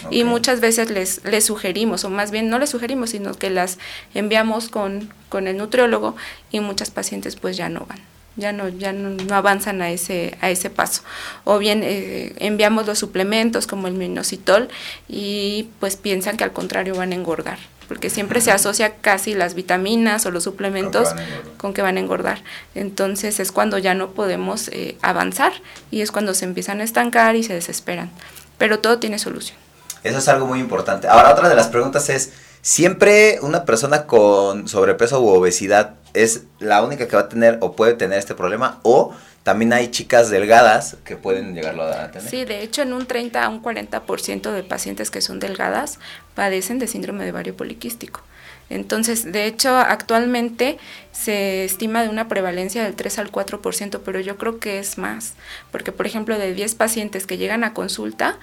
Y 0.10 0.24
muchas 0.24 0.60
veces 0.60 0.90
les, 0.90 1.24
les 1.24 1.46
sugerimos, 1.46 2.04
o 2.04 2.10
más 2.10 2.32
bien 2.32 2.50
no 2.50 2.60
les 2.60 2.70
sugerimos, 2.70 3.12
sino 3.12 3.34
que 3.34 3.50
las 3.50 3.78
enviamos 4.14 4.70
con, 4.70 5.14
con 5.30 5.48
el 5.48 5.58
nutriólogo 5.58 6.16
y 6.52 6.60
muchas 6.60 6.92
pacientes 6.92 7.36
pues 7.36 7.58
ya 7.58 7.70
no 7.70 7.86
van 7.88 8.00
ya 8.38 8.54
no 8.54 8.70
ya 8.70 8.94
no, 8.94 9.36
avanzan 9.36 9.82
a 9.82 9.92
ese 9.92 10.38
a 10.42 10.50
ese 10.50 10.70
paso. 10.70 11.04
O 11.44 11.60
bien 11.60 11.82
eh, 11.84 12.34
enviamos 12.38 12.88
los 12.88 13.00
suplementos 13.00 13.68
como 13.68 13.88
el 13.88 13.94
minocitol 13.94 14.70
y 15.08 15.70
pues 15.80 15.98
piensan 15.98 16.38
que 16.38 16.44
al 16.44 16.54
contrario 16.54 16.96
van 16.96 17.12
a 17.12 17.16
engordar 17.16 17.60
porque 17.88 18.10
siempre 18.10 18.40
se 18.40 18.52
asocia 18.52 18.96
casi 19.02 19.34
las 19.34 19.54
vitaminas 19.54 20.26
o 20.26 20.32
los 20.32 20.46
suplementos 20.46 21.10
con 21.58 21.74
que 21.74 21.82
van 21.82 21.98
a 21.98 22.00
engordar. 22.00 22.42
Entonces 22.74 23.42
es 23.42 23.52
cuando 23.52 23.78
ya 23.80 23.94
no 23.96 24.12
podemos 24.12 24.70
eh, 24.70 24.96
avanzar 25.02 25.52
y 25.92 26.00
es 26.00 26.10
cuando 26.10 26.34
se 26.34 26.46
empiezan 26.46 26.80
a 26.80 26.86
estancar 26.86 27.36
y 27.36 27.44
se 27.44 27.54
desesperan. 27.54 28.10
Pero 28.58 28.80
todo 28.80 29.00
tiene 29.00 29.20
solución 29.20 29.61
eso 30.04 30.18
es 30.18 30.28
algo 30.28 30.46
muy 30.46 30.60
importante. 30.60 31.08
Ahora, 31.08 31.32
otra 31.32 31.50
de 31.50 31.56
las 31.56 31.68
preguntas 31.68 32.10
es, 32.10 32.32
¿siempre 32.62 33.40
una 33.42 33.66
persona 33.66 34.06
con 34.06 34.68
sobrepeso 34.68 35.22
u 35.22 35.30
obesidad 35.30 35.96
es 36.14 36.44
la 36.60 36.84
única 36.84 37.08
que 37.08 37.16
va 37.16 37.24
a 37.24 37.30
tener 37.30 37.58
o 37.62 37.76
puede 37.76 37.94
tener 37.94 38.20
este 38.20 38.36
problema? 38.36 38.80
¿O 38.84 39.14
también 39.44 39.74
hay 39.74 39.90
chicas 39.90 40.30
delgadas 40.30 40.98
que 41.04 41.16
pueden 41.16 41.56
llegarlo 41.56 41.84
a 41.84 42.12
tener? 42.12 42.30
Sí, 42.30 42.46
de 42.46 42.62
hecho, 42.62 42.84
en 42.84 42.94
un 42.94 43.06
30 43.06 43.44
a 43.44 43.50
un 43.50 43.62
40% 43.62 44.52
de 44.52 44.64
pacientes 44.64 45.10
que 45.10 45.22
son 45.22 45.40
delgadas 45.40 46.00
padecen 46.36 46.80
de 46.80 46.88
síndrome 46.88 47.26
de 47.26 47.32
ovario 47.32 47.56
poliquístico. 47.56 48.22
Entonces, 48.70 49.30
de 49.30 49.48
hecho, 49.48 49.76
actualmente 49.76 50.78
se 51.12 51.66
estima 51.66 52.04
de 52.04 52.10
una 52.10 52.30
prevalencia 52.30 52.84
del 52.84 52.96
3 52.96 53.20
al 53.20 53.32
4%, 53.32 54.00
pero 54.06 54.20
yo 54.22 54.38
creo 54.38 54.60
que 54.60 54.80
es 54.80 54.98
más, 54.98 55.34
porque 55.72 55.92
por 55.92 56.06
ejemplo, 56.06 56.38
de 56.38 56.54
10 56.54 56.76
pacientes 56.76 57.28
que 57.28 57.38
llegan 57.38 57.66
a 57.66 57.74
consulta, 57.74 58.40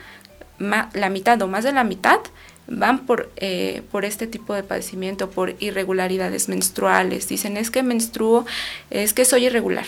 la 0.58 1.08
mitad 1.10 1.40
o 1.42 1.48
más 1.48 1.64
de 1.64 1.72
la 1.72 1.84
mitad 1.84 2.20
van 2.68 3.06
por, 3.06 3.30
eh, 3.36 3.82
por 3.90 4.04
este 4.04 4.26
tipo 4.26 4.54
de 4.54 4.62
padecimiento, 4.62 5.30
por 5.30 5.54
irregularidades 5.58 6.48
menstruales. 6.48 7.28
Dicen, 7.28 7.56
es 7.56 7.70
que 7.70 7.82
menstruo, 7.82 8.44
es 8.90 9.14
que 9.14 9.24
soy 9.24 9.46
irregular. 9.46 9.86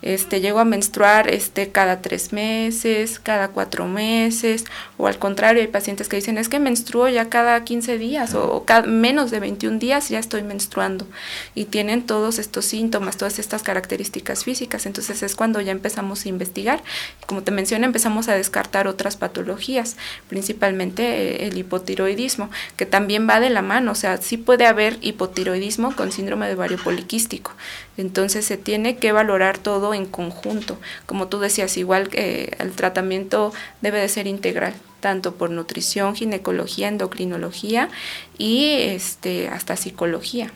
Este, 0.00 0.40
llego 0.40 0.60
a 0.60 0.64
menstruar 0.64 1.28
este, 1.28 1.70
cada 1.70 2.00
tres 2.02 2.32
meses, 2.32 3.18
cada 3.18 3.48
cuatro 3.48 3.86
meses, 3.86 4.64
o 4.96 5.08
al 5.08 5.18
contrario, 5.18 5.60
hay 5.60 5.68
pacientes 5.68 6.08
que 6.08 6.16
dicen, 6.16 6.38
es 6.38 6.48
que 6.48 6.60
menstruo 6.60 7.08
ya 7.08 7.28
cada 7.28 7.64
15 7.64 7.98
días 7.98 8.34
o, 8.34 8.64
cada, 8.64 8.86
menos 8.86 9.30
de 9.30 9.40
21 9.40 9.78
días 9.78 10.08
ya 10.08 10.18
estoy 10.18 10.42
menstruando 10.42 11.06
y 11.54 11.64
tienen 11.64 12.06
todos 12.06 12.38
estos 12.38 12.64
síntomas, 12.64 13.16
todas 13.16 13.38
estas 13.38 13.62
características 13.62 14.44
físicas. 14.44 14.86
Entonces 14.86 15.22
es 15.22 15.34
cuando 15.34 15.60
ya 15.60 15.72
empezamos 15.72 16.24
a 16.24 16.28
investigar. 16.28 16.82
Como 17.26 17.42
te 17.42 17.50
mencioné, 17.50 17.86
empezamos 17.86 18.28
a 18.28 18.34
descartar 18.34 18.86
otras 18.86 19.16
patologías, 19.16 19.96
principalmente 20.28 21.02
eh, 21.42 21.48
el 21.48 21.58
hipotiroidismo, 21.58 22.50
que 22.76 22.86
también 22.86 23.28
va 23.28 23.40
de 23.40 23.50
la 23.50 23.62
mano, 23.62 23.92
o 23.92 23.96
sea, 23.96 24.18
sí 24.18 24.36
puede 24.36 24.66
haber 24.66 24.98
hipotiroidismo 25.00 25.94
con 25.96 26.12
síndrome 26.12 26.46
de 26.46 26.54
ovario 26.54 26.78
poliquístico. 26.78 27.52
Entonces 27.98 28.46
se 28.46 28.56
tiene 28.56 28.96
que 28.96 29.12
valorar 29.12 29.58
todo 29.58 29.92
en 29.92 30.06
conjunto. 30.06 30.78
Como 31.04 31.28
tú 31.28 31.40
decías, 31.40 31.76
igual 31.76 32.08
que 32.08 32.56
el 32.58 32.72
tratamiento 32.72 33.52
debe 33.82 34.00
de 34.00 34.08
ser 34.08 34.26
integral, 34.26 34.72
tanto 35.00 35.34
por 35.34 35.50
nutrición, 35.50 36.14
ginecología, 36.14 36.88
endocrinología 36.88 37.90
y 38.38 38.76
este 38.80 39.48
hasta 39.48 39.76
psicología. 39.76 40.50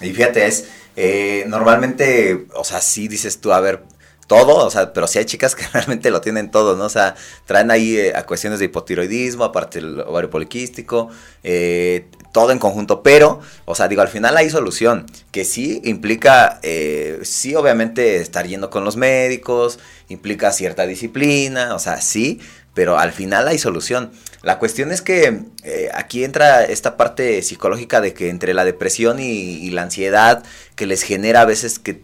Y 0.00 0.10
fíjate, 0.10 0.46
es 0.46 0.68
eh, 0.96 1.44
normalmente, 1.48 2.46
o 2.54 2.64
sea, 2.64 2.80
sí 2.80 3.08
dices 3.08 3.40
tú, 3.40 3.52
a 3.52 3.60
ver, 3.60 3.82
todo, 4.26 4.66
o 4.66 4.70
sea, 4.70 4.92
pero 4.92 5.06
sí 5.06 5.18
hay 5.18 5.24
chicas 5.24 5.54
que 5.54 5.66
realmente 5.72 6.10
lo 6.10 6.20
tienen 6.20 6.50
todo, 6.50 6.76
¿no? 6.76 6.84
O 6.84 6.88
sea, 6.88 7.14
traen 7.46 7.70
ahí 7.70 7.96
eh, 7.96 8.12
a 8.14 8.24
cuestiones 8.24 8.58
de 8.58 8.66
hipotiroidismo, 8.66 9.44
aparte 9.44 9.78
el 9.78 10.00
ovario 10.00 10.30
poliquístico, 10.30 11.10
eh, 11.42 12.06
todo 12.32 12.50
en 12.50 12.58
conjunto, 12.58 13.02
pero, 13.02 13.40
o 13.66 13.74
sea, 13.74 13.88
digo, 13.88 14.00
al 14.00 14.08
final 14.08 14.36
hay 14.36 14.48
solución, 14.48 15.06
que 15.30 15.44
sí 15.44 15.82
implica, 15.84 16.60
eh, 16.62 17.20
sí, 17.22 17.54
obviamente, 17.54 18.16
estar 18.16 18.46
yendo 18.46 18.70
con 18.70 18.84
los 18.84 18.96
médicos, 18.96 19.78
implica 20.08 20.50
cierta 20.52 20.86
disciplina, 20.86 21.74
o 21.74 21.78
sea, 21.78 22.00
sí, 22.00 22.40
pero 22.74 22.98
al 22.98 23.12
final 23.12 23.48
hay 23.48 23.58
solución. 23.58 24.12
La 24.42 24.58
cuestión 24.58 24.90
es 24.90 25.02
que 25.02 25.44
eh, 25.62 25.90
aquí 25.94 26.24
entra 26.24 26.64
esta 26.64 26.96
parte 26.96 27.42
psicológica 27.42 28.00
de 28.00 28.12
que 28.12 28.28
entre 28.28 28.54
la 28.54 28.64
depresión 28.64 29.18
y, 29.20 29.70
la 29.70 29.82
ansiedad 29.82 30.42
que 30.74 30.86
les 30.86 31.02
genera 31.02 31.42
a 31.42 31.44
veces 31.44 31.78
que, 31.78 32.02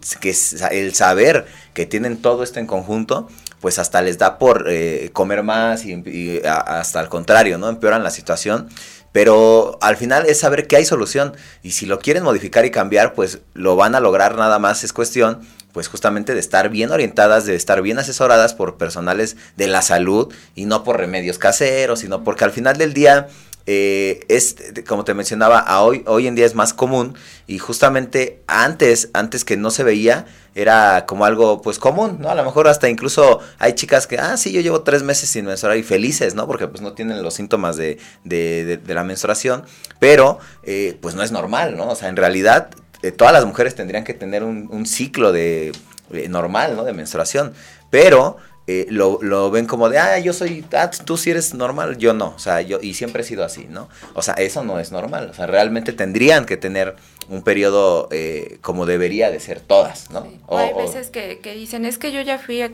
el 0.71 0.95
saber 0.95 1.47
que 1.75 1.87
tienen 1.87 2.17
todo 2.19 2.43
esto 2.43 2.61
en 2.61 2.67
conjunto, 2.67 3.29
pues 3.61 3.79
hasta 3.79 4.03
les 4.03 4.19
da 4.19 4.39
por 4.39 4.67
eh, 4.69 5.11
comer 5.13 5.43
más 5.43 5.85
y, 5.85 6.41
hasta 6.45 7.01
al 7.01 7.09
contrario, 7.09 7.59
¿no? 7.59 7.69
Empeoran 7.69 8.05
la 8.05 8.11
situación. 8.11 8.69
Pero 9.11 9.79
al 9.81 9.97
final 9.97 10.27
es 10.27 10.39
saber 10.39 10.67
que 10.69 10.77
hay 10.77 10.85
solución 10.85 11.35
y 11.63 11.73
si 11.73 11.87
lo 11.87 11.99
quieren 11.99 12.23
modificar 12.23 12.67
y 12.67 12.71
cambiar, 12.71 13.15
pues 13.15 13.41
lo 13.55 13.75
van 13.75 13.95
a 13.95 14.01
lograr 14.01 14.37
nada 14.37 14.59
más, 14.59 14.85
es 14.85 14.93
cuestión 14.93 15.41
pues 15.79 15.87
justamente 15.87 16.35
de 16.35 16.41
estar 16.41 16.71
bien 16.71 16.91
orientadas, 16.91 17.47
de 17.47 17.55
estar 17.55 17.83
bien 17.83 18.01
asesoradas 18.01 18.53
por 18.53 18.79
personales 18.79 19.37
de 19.57 19.69
la 19.69 19.81
salud 19.81 20.35
y 20.57 20.65
no 20.65 20.83
por 20.83 20.97
remedios 20.97 21.39
caseros, 21.39 22.01
sino 22.01 22.25
porque 22.25 22.43
al 22.43 22.51
final 22.51 22.77
del 22.79 22.95
día 22.95 23.29
eh, 23.67 24.19
es, 24.27 24.57
como 24.89 25.05
te 25.05 25.15
mencionaba, 25.15 25.81
hoy, 25.81 26.03
hoy 26.09 26.27
en 26.27 26.35
día 26.35 26.47
es 26.47 26.57
más 26.57 26.75
común 26.75 27.15
y 27.47 27.59
justamente 27.59 28.43
antes, 28.49 29.11
antes 29.13 29.45
que 29.45 29.57
no 29.57 29.71
se 29.71 29.85
veía, 29.85 30.27
era 30.57 31.07
como 31.07 31.25
algo 31.25 31.63
pues 31.63 31.79
común, 31.79 32.17
¿no? 32.19 32.29
A 32.29 32.35
lo 32.35 32.45
mejor 32.45 32.67
hasta 32.67 32.89
incluso 32.89 33.39
hay 33.61 33.75
chicas 33.75 34.09
que, 34.09 34.19
ah, 34.19 34.37
sí, 34.37 34.51
yo 34.51 34.61
llevo 34.61 34.81
tres 34.81 35.05
meses 35.05 35.31
sin 35.31 35.45
menstruar 35.45 35.77
y 35.77 35.85
felices, 35.85 36.35
¿no? 36.35 36.49
Porque 36.49 36.67
pues 36.67 36.81
no 36.81 36.95
tienen 36.95 37.23
los 37.23 37.35
síntomas 37.35 37.77
de, 37.77 37.99
de, 38.25 38.79
de, 38.79 38.95
la 38.95 39.05
menstruación, 39.05 39.63
pero 40.01 40.41
eh, 40.65 40.99
pues 41.01 41.15
no 41.15 41.23
es 41.23 41.31
normal, 41.31 41.77
¿no? 41.77 41.91
O 41.91 41.95
sea, 41.95 42.09
en 42.09 42.17
realidad 42.17 42.71
eh, 43.03 43.13
todas 43.13 43.33
las 43.33 43.45
mujeres 43.45 43.75
tendrían 43.75 44.05
que 44.05 44.15
tener 44.15 44.43
un, 44.43 44.87
ciclo 44.87 45.33
de, 45.33 45.73
eh, 46.13 46.29
normal, 46.29 46.77
¿no? 46.77 46.85
De 46.85 46.93
menstruación. 46.93 47.53
Pero 47.91 48.37
eh, 48.71 48.87
lo, 48.91 49.19
lo, 49.23 49.51
ven 49.51 49.65
como 49.65 49.89
de, 49.89 49.99
ah, 49.99 50.19
yo 50.19 50.35
soy, 50.35 50.63
ah, 50.75 50.91
tú 50.91 51.17
sí 51.17 51.31
eres 51.31 51.55
normal, 51.55 51.97
yo 51.97 52.13
no, 52.13 52.35
o 52.37 52.39
sea, 52.39 52.61
yo, 52.61 52.79
y 52.83 52.93
siempre 52.93 53.23
he 53.23 53.25
sido 53.25 53.43
así, 53.43 53.65
¿no? 53.67 53.89
O 54.13 54.21
sea, 54.21 54.35
eso 54.35 54.63
no 54.63 54.79
es 54.79 54.93
normal, 54.93 55.31
o 55.31 55.33
sea, 55.33 55.47
realmente 55.47 55.95
tendrían 55.95 56.45
que 56.45 56.59
tener 56.59 56.95
un 57.31 57.41
periodo 57.43 58.09
eh, 58.11 58.59
como 58.61 58.85
debería 58.85 59.31
de 59.31 59.41
ser 59.41 59.61
todas, 59.61 60.11
¿no? 60.11 60.29
O, 60.47 60.59
hay 60.59 60.75
veces 60.75 61.09
que, 61.09 61.39
que, 61.39 61.55
dicen, 61.55 61.87
es 61.87 61.97
que 61.97 62.13
yo 62.13 62.21
ya 62.21 62.39
fui 62.39 62.61
a, 62.61 62.71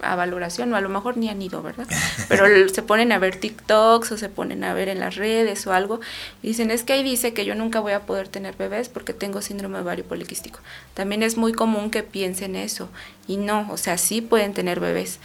a 0.00 0.16
valoración, 0.16 0.72
o 0.72 0.76
a 0.76 0.80
lo 0.80 0.88
mejor 0.88 1.16
ni 1.16 1.28
han 1.28 1.40
ido, 1.40 1.62
¿verdad? 1.62 1.86
Pero 2.28 2.68
se 2.68 2.82
ponen 2.82 3.12
a 3.12 3.18
ver 3.18 3.36
TikToks 3.36 4.12
o 4.12 4.18
se 4.18 4.28
ponen 4.28 4.64
a 4.64 4.74
ver 4.74 4.88
en 4.88 5.00
las 5.00 5.16
redes 5.16 5.66
o 5.66 5.72
algo, 5.72 6.00
dicen, 6.42 6.70
es 6.70 6.82
que 6.82 6.94
ahí 6.94 7.02
dice 7.02 7.32
que 7.34 7.44
yo 7.44 7.54
nunca 7.54 7.80
voy 7.80 7.92
a 7.92 8.00
poder 8.00 8.28
tener 8.28 8.56
bebés 8.56 8.88
porque 8.88 9.12
tengo 9.12 9.42
síndrome 9.42 9.78
ovario 9.78 10.04
poliquístico. 10.04 10.60
También 10.94 11.22
es 11.22 11.36
muy 11.36 11.52
común 11.52 11.90
que 11.90 12.02
piensen 12.02 12.56
eso, 12.56 12.88
y 13.26 13.36
no, 13.36 13.68
o 13.70 13.76
sea, 13.76 13.98
sí 13.98 14.20
pueden 14.20 14.52
tener 14.52 14.80
bebés 14.80 15.18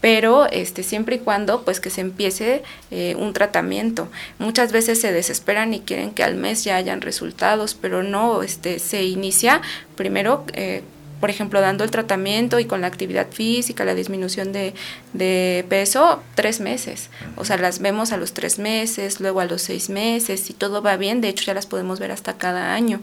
pero 0.00 0.46
este 0.50 0.82
siempre 0.82 1.16
y 1.16 1.18
cuando 1.18 1.62
pues 1.62 1.80
que 1.80 1.90
se 1.90 2.00
empiece 2.00 2.62
eh, 2.90 3.14
un 3.18 3.32
tratamiento 3.32 4.08
muchas 4.38 4.72
veces 4.72 5.00
se 5.00 5.12
desesperan 5.12 5.74
y 5.74 5.80
quieren 5.80 6.12
que 6.12 6.24
al 6.24 6.36
mes 6.36 6.64
ya 6.64 6.76
hayan 6.76 7.00
resultados 7.00 7.74
pero 7.74 8.02
no 8.02 8.42
este 8.42 8.78
se 8.78 9.04
inicia 9.04 9.60
primero 9.96 10.44
eh, 10.54 10.82
por 11.20 11.30
ejemplo, 11.30 11.60
dando 11.60 11.84
el 11.84 11.90
tratamiento 11.90 12.58
y 12.58 12.64
con 12.64 12.80
la 12.80 12.86
actividad 12.86 13.28
física, 13.30 13.84
la 13.84 13.94
disminución 13.94 14.52
de, 14.52 15.64
peso, 15.68 16.22
tres 16.34 16.60
meses. 16.60 17.10
O 17.36 17.44
sea, 17.44 17.58
las 17.58 17.80
vemos 17.80 18.12
a 18.12 18.16
los 18.16 18.32
tres 18.32 18.58
meses, 18.58 19.20
luego 19.20 19.40
a 19.40 19.44
los 19.44 19.62
seis 19.62 19.90
meses, 19.90 20.48
y 20.50 20.54
todo 20.54 20.82
va 20.82 20.96
bien, 20.96 21.20
de 21.20 21.28
hecho 21.28 21.44
ya 21.44 21.54
las 21.54 21.66
podemos 21.66 22.00
ver 22.00 22.10
hasta 22.10 22.38
cada 22.38 22.74
año, 22.74 23.02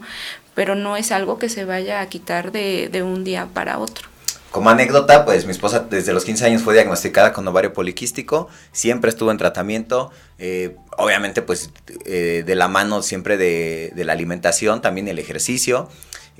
pero 0.54 0.74
no 0.74 0.96
es 0.96 1.12
algo 1.12 1.38
que 1.38 1.48
se 1.48 1.64
vaya 1.64 2.00
a 2.00 2.08
quitar 2.08 2.50
de, 2.50 2.88
de 2.90 3.02
un 3.02 3.22
día 3.24 3.48
para 3.54 3.78
otro. 3.78 4.08
Como 4.50 4.70
anécdota, 4.70 5.26
pues 5.26 5.44
mi 5.44 5.52
esposa 5.52 5.80
desde 5.80 6.14
los 6.14 6.24
15 6.24 6.46
años 6.46 6.62
fue 6.62 6.72
diagnosticada 6.72 7.34
con 7.34 7.46
ovario 7.46 7.74
poliquístico, 7.74 8.48
siempre 8.72 9.10
estuvo 9.10 9.30
en 9.30 9.36
tratamiento, 9.36 10.10
eh, 10.38 10.74
obviamente 10.96 11.42
pues 11.42 11.70
eh, 12.06 12.44
de 12.46 12.54
la 12.54 12.66
mano 12.66 13.02
siempre 13.02 13.36
de 13.36 14.04
la 14.04 14.14
alimentación, 14.14 14.80
también 14.80 15.06
el 15.06 15.18
ejercicio, 15.18 15.90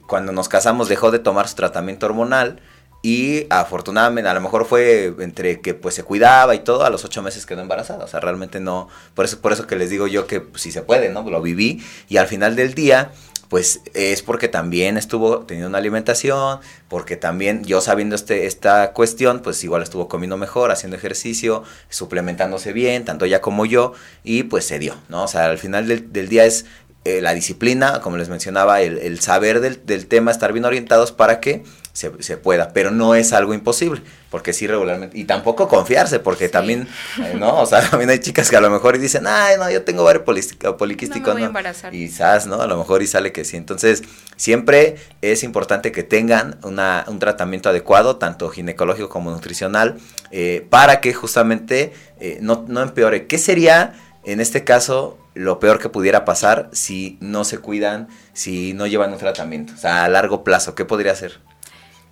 cuando 0.06 0.32
nos 0.32 0.48
casamos 0.48 0.88
dejó 0.88 1.10
de 1.10 1.18
tomar 1.18 1.48
su 1.48 1.56
tratamiento 1.56 2.06
hormonal 2.06 2.60
y 3.02 3.46
afortunadamente 3.50 4.28
a 4.28 4.34
lo 4.34 4.40
mejor 4.40 4.64
fue 4.64 5.14
entre 5.20 5.60
que 5.60 5.74
pues 5.74 5.94
se 5.94 6.02
cuidaba 6.02 6.54
y 6.54 6.60
todo, 6.60 6.84
a 6.84 6.90
los 6.90 7.04
ocho 7.04 7.22
meses 7.22 7.46
quedó 7.46 7.60
embarazada. 7.60 8.04
O 8.04 8.08
sea, 8.08 8.20
realmente 8.20 8.58
no, 8.60 8.88
por 9.14 9.24
eso, 9.24 9.40
por 9.40 9.52
eso 9.52 9.66
que 9.66 9.76
les 9.76 9.90
digo 9.90 10.06
yo 10.06 10.26
que 10.26 10.40
pues, 10.40 10.62
si 10.62 10.72
se 10.72 10.82
puede, 10.82 11.08
¿no? 11.08 11.28
Lo 11.28 11.40
viví 11.40 11.82
y 12.08 12.16
al 12.16 12.26
final 12.26 12.56
del 12.56 12.74
día 12.74 13.12
pues 13.48 13.80
es 13.94 14.22
porque 14.22 14.48
también 14.48 14.96
estuvo 14.98 15.40
teniendo 15.40 15.68
una 15.68 15.78
alimentación, 15.78 16.60
porque 16.88 17.16
también 17.16 17.64
yo 17.64 17.80
sabiendo 17.80 18.14
este, 18.14 18.46
esta 18.46 18.92
cuestión, 18.92 19.40
pues 19.40 19.64
igual 19.64 19.82
estuvo 19.82 20.06
comiendo 20.06 20.36
mejor, 20.36 20.70
haciendo 20.70 20.96
ejercicio, 20.96 21.64
suplementándose 21.88 22.74
bien, 22.74 23.04
tanto 23.06 23.24
ella 23.24 23.40
como 23.40 23.64
yo, 23.64 23.94
y 24.22 24.42
pues 24.42 24.66
se 24.66 24.78
dio, 24.78 24.96
¿no? 25.08 25.24
O 25.24 25.28
sea, 25.28 25.46
al 25.46 25.56
final 25.56 25.88
del, 25.88 26.12
del 26.12 26.28
día 26.28 26.44
es 26.44 26.66
eh, 27.08 27.22
la 27.22 27.32
disciplina, 27.32 28.02
como 28.02 28.18
les 28.18 28.28
mencionaba, 28.28 28.82
el, 28.82 29.18
saber 29.20 29.60
del, 29.60 29.80
del, 29.86 30.06
tema, 30.06 30.30
estar 30.30 30.52
bien 30.52 30.66
orientados 30.66 31.10
para 31.10 31.40
que 31.40 31.62
se, 31.94 32.12
se, 32.22 32.36
pueda, 32.36 32.74
pero 32.74 32.90
no 32.90 33.14
es 33.14 33.32
algo 33.32 33.54
imposible, 33.54 34.02
porque 34.28 34.52
sí 34.52 34.66
regularmente, 34.66 35.18
y 35.18 35.24
tampoco 35.24 35.68
confiarse, 35.68 36.18
porque 36.18 36.50
también, 36.50 36.86
eh, 37.24 37.34
¿no? 37.38 37.62
O 37.62 37.64
sea, 37.64 37.80
también 37.90 38.10
hay 38.10 38.18
chicas 38.18 38.50
que 38.50 38.56
a 38.56 38.60
lo 38.60 38.68
mejor 38.68 38.98
dicen, 38.98 39.26
ay, 39.26 39.56
no, 39.56 39.70
yo 39.70 39.84
tengo 39.84 40.04
varios 40.04 40.22
poliquísticos, 40.24 41.34
no, 41.34 41.50
¿no? 41.50 41.60
Y 41.92 42.08
quizás, 42.08 42.46
¿no? 42.46 42.60
A 42.60 42.66
lo 42.66 42.76
mejor 42.76 43.00
y 43.00 43.06
sale 43.06 43.32
que 43.32 43.46
sí. 43.46 43.56
Entonces, 43.56 44.02
siempre 44.36 44.96
es 45.22 45.44
importante 45.44 45.92
que 45.92 46.02
tengan 46.02 46.58
una, 46.62 47.06
un 47.08 47.18
tratamiento 47.20 47.70
adecuado, 47.70 48.16
tanto 48.16 48.50
ginecológico 48.50 49.08
como 49.08 49.30
nutricional, 49.30 49.96
eh, 50.30 50.66
para 50.68 51.00
que 51.00 51.14
justamente 51.14 51.94
no, 52.42 52.66
no 52.68 52.82
empeore. 52.82 53.26
¿Qué 53.26 53.38
sería, 53.38 53.94
en 54.24 54.40
este 54.40 54.62
caso, 54.62 55.16
lo 55.38 55.60
peor 55.60 55.78
que 55.78 55.88
pudiera 55.88 56.24
pasar 56.24 56.68
si 56.72 57.16
no 57.20 57.44
se 57.44 57.58
cuidan, 57.58 58.08
si 58.32 58.74
no 58.74 58.86
llevan 58.86 59.12
un 59.12 59.18
tratamiento? 59.18 59.72
O 59.74 59.76
sea, 59.76 60.04
a 60.04 60.08
largo 60.08 60.44
plazo, 60.44 60.74
¿qué 60.74 60.84
podría 60.84 61.14
ser? 61.14 61.40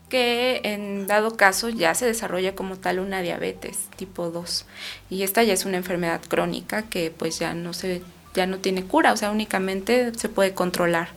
que 0.09 0.61
en 0.63 1.09
dado 1.09 1.37
caso 1.37 1.69
ya 1.69 1.93
se 1.97 2.07
desarrolla 2.07 2.55
como 2.55 2.77
tal 2.77 3.01
una 3.01 3.23
diabetes 3.23 3.89
tipo 3.97 4.31
2 4.31 4.65
y 5.11 5.25
esta 5.25 5.43
ya 5.43 5.53
es 5.53 5.65
una 5.65 5.79
enfermedad 5.79 6.21
crónica 6.29 6.83
que 6.83 7.11
pues 7.11 7.41
ya 7.41 7.55
no 7.55 7.73
se 7.73 8.03
ya 8.37 8.47
no 8.47 8.59
tiene 8.59 8.85
cura, 8.85 9.13
o 9.13 9.17
sea, 9.17 9.31
únicamente 9.31 10.13
se 10.17 10.29
puede 10.29 10.53
controlar. 10.53 11.09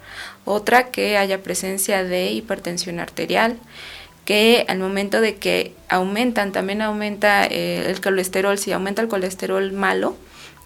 Otra 0.45 0.89
que 0.89 1.17
haya 1.17 1.43
presencia 1.43 2.03
de 2.03 2.31
hipertensión 2.31 2.99
arterial, 2.99 3.57
que 4.25 4.65
al 4.67 4.79
momento 4.79 5.21
de 5.21 5.35
que 5.35 5.73
aumentan, 5.89 6.51
también 6.51 6.81
aumenta 6.81 7.45
eh, 7.45 7.89
el 7.89 8.01
colesterol, 8.01 8.57
si 8.57 8.71
aumenta 8.71 9.01
el 9.01 9.09
colesterol 9.09 9.71
malo, 9.73 10.15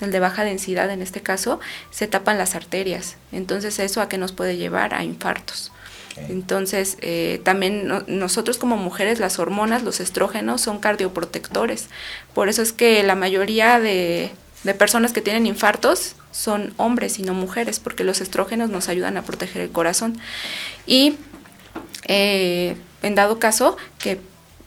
el 0.02 0.12
de 0.12 0.20
baja 0.20 0.44
densidad 0.44 0.90
en 0.92 1.02
este 1.02 1.22
caso, 1.22 1.60
se 1.92 2.08
tapan 2.08 2.38
las 2.38 2.56
arterias. 2.56 3.16
Entonces 3.32 3.80
eso 3.80 4.02
a 4.02 4.10
qué 4.10 4.18
nos 4.18 4.32
puede 4.32 4.58
llevar 4.58 4.94
a 4.94 5.04
infartos. 5.04 5.72
Entonces, 6.16 6.98
eh, 7.02 7.42
también 7.44 7.92
nosotros 8.08 8.58
como 8.58 8.78
mujeres, 8.78 9.20
las 9.20 9.40
hormonas, 9.40 9.84
los 9.84 10.00
estrógenos 10.00 10.62
son 10.62 10.80
cardioprotectores. 10.80 11.88
Por 12.34 12.50
eso 12.50 12.62
es 12.62 12.72
que 12.72 13.02
la 13.04 13.16
mayoría 13.16 13.80
de, 13.80 14.32
personas 14.78 15.12
que 15.12 15.22
tienen 15.22 15.48
infartos 15.48 16.16
son 16.32 16.74
hombres 16.78 17.20
y 17.20 17.24
no 17.24 17.34
mujeres, 17.34 17.80
porque 17.80 18.04
los 18.04 18.22
estrógenos 18.22 18.70
nos 18.70 18.90
ayudan 18.90 19.18
a 19.18 19.24
proteger 19.24 19.64
el 19.64 19.72
corazón. 19.72 20.18
Y 20.86 21.16
eh, 22.08 22.76
en 23.02 23.16
dado 23.16 23.40
caso 23.40 23.78
que 23.98 24.20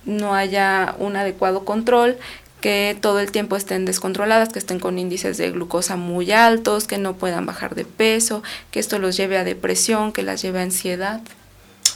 no 0.05 0.35
haya 0.35 0.95
un 0.99 1.17
adecuado 1.17 1.65
control, 1.65 2.19
que 2.61 2.97
todo 3.01 3.21
el 3.21 3.31
tiempo 3.31 3.57
estén 3.57 3.85
descontroladas, 3.85 4.49
que 4.49 4.59
estén 4.59 4.81
con 4.81 4.99
índices 4.99 5.37
de 5.37 5.51
glucosa 5.51 5.97
muy 5.97 6.33
altos, 6.33 6.87
que 6.87 6.99
no 6.99 7.15
puedan 7.15 7.47
bajar 7.47 7.75
de 7.75 7.85
peso, 7.85 8.43
que 8.71 8.81
esto 8.81 8.99
los 8.99 9.17
lleve 9.17 9.39
a 9.39 9.45
depresión, 9.45 10.13
que 10.13 10.23
las 10.23 10.43
lleve 10.43 10.61
a 10.61 10.63
ansiedad. 10.63 11.21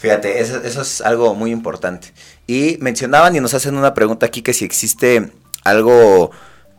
Fíjate, 0.00 0.40
eso, 0.40 0.60
es 0.64 1.00
algo 1.02 1.34
muy 1.34 1.50
importante. 1.50 2.12
Y 2.46 2.78
mencionaban 2.80 3.36
y 3.36 3.40
nos 3.40 3.52
hacen 3.52 3.76
una 3.76 3.92
pregunta 3.92 4.26
aquí 4.26 4.40
que 4.40 4.54
si 4.54 4.64
existe 4.64 5.30
algo, 5.62 6.30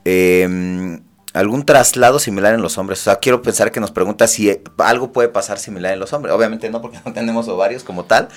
em, 0.05 1.03
algún 1.33 1.65
traslado 1.65 2.17
similar 2.17 2.55
en 2.55 2.61
los 2.61 2.79
hombres. 2.79 2.99
O 3.01 3.03
sea, 3.03 3.17
quiero 3.17 3.43
pensar 3.43 3.71
que 3.71 3.79
nos 3.79 3.91
pregunta 3.91 4.27
si 4.27 4.59
algo 4.77 5.11
puede 5.11 5.29
pasar 5.29 5.59
similar 5.59 5.93
en 5.93 5.99
los 5.99 6.13
hombres. 6.13 6.33
Obviamente 6.33 6.69
no, 6.69 6.81
porque 6.81 6.99
no 7.05 7.13
tenemos 7.13 7.47
ovarios 7.47 7.83
como 7.83 8.05
tal. 8.05 8.29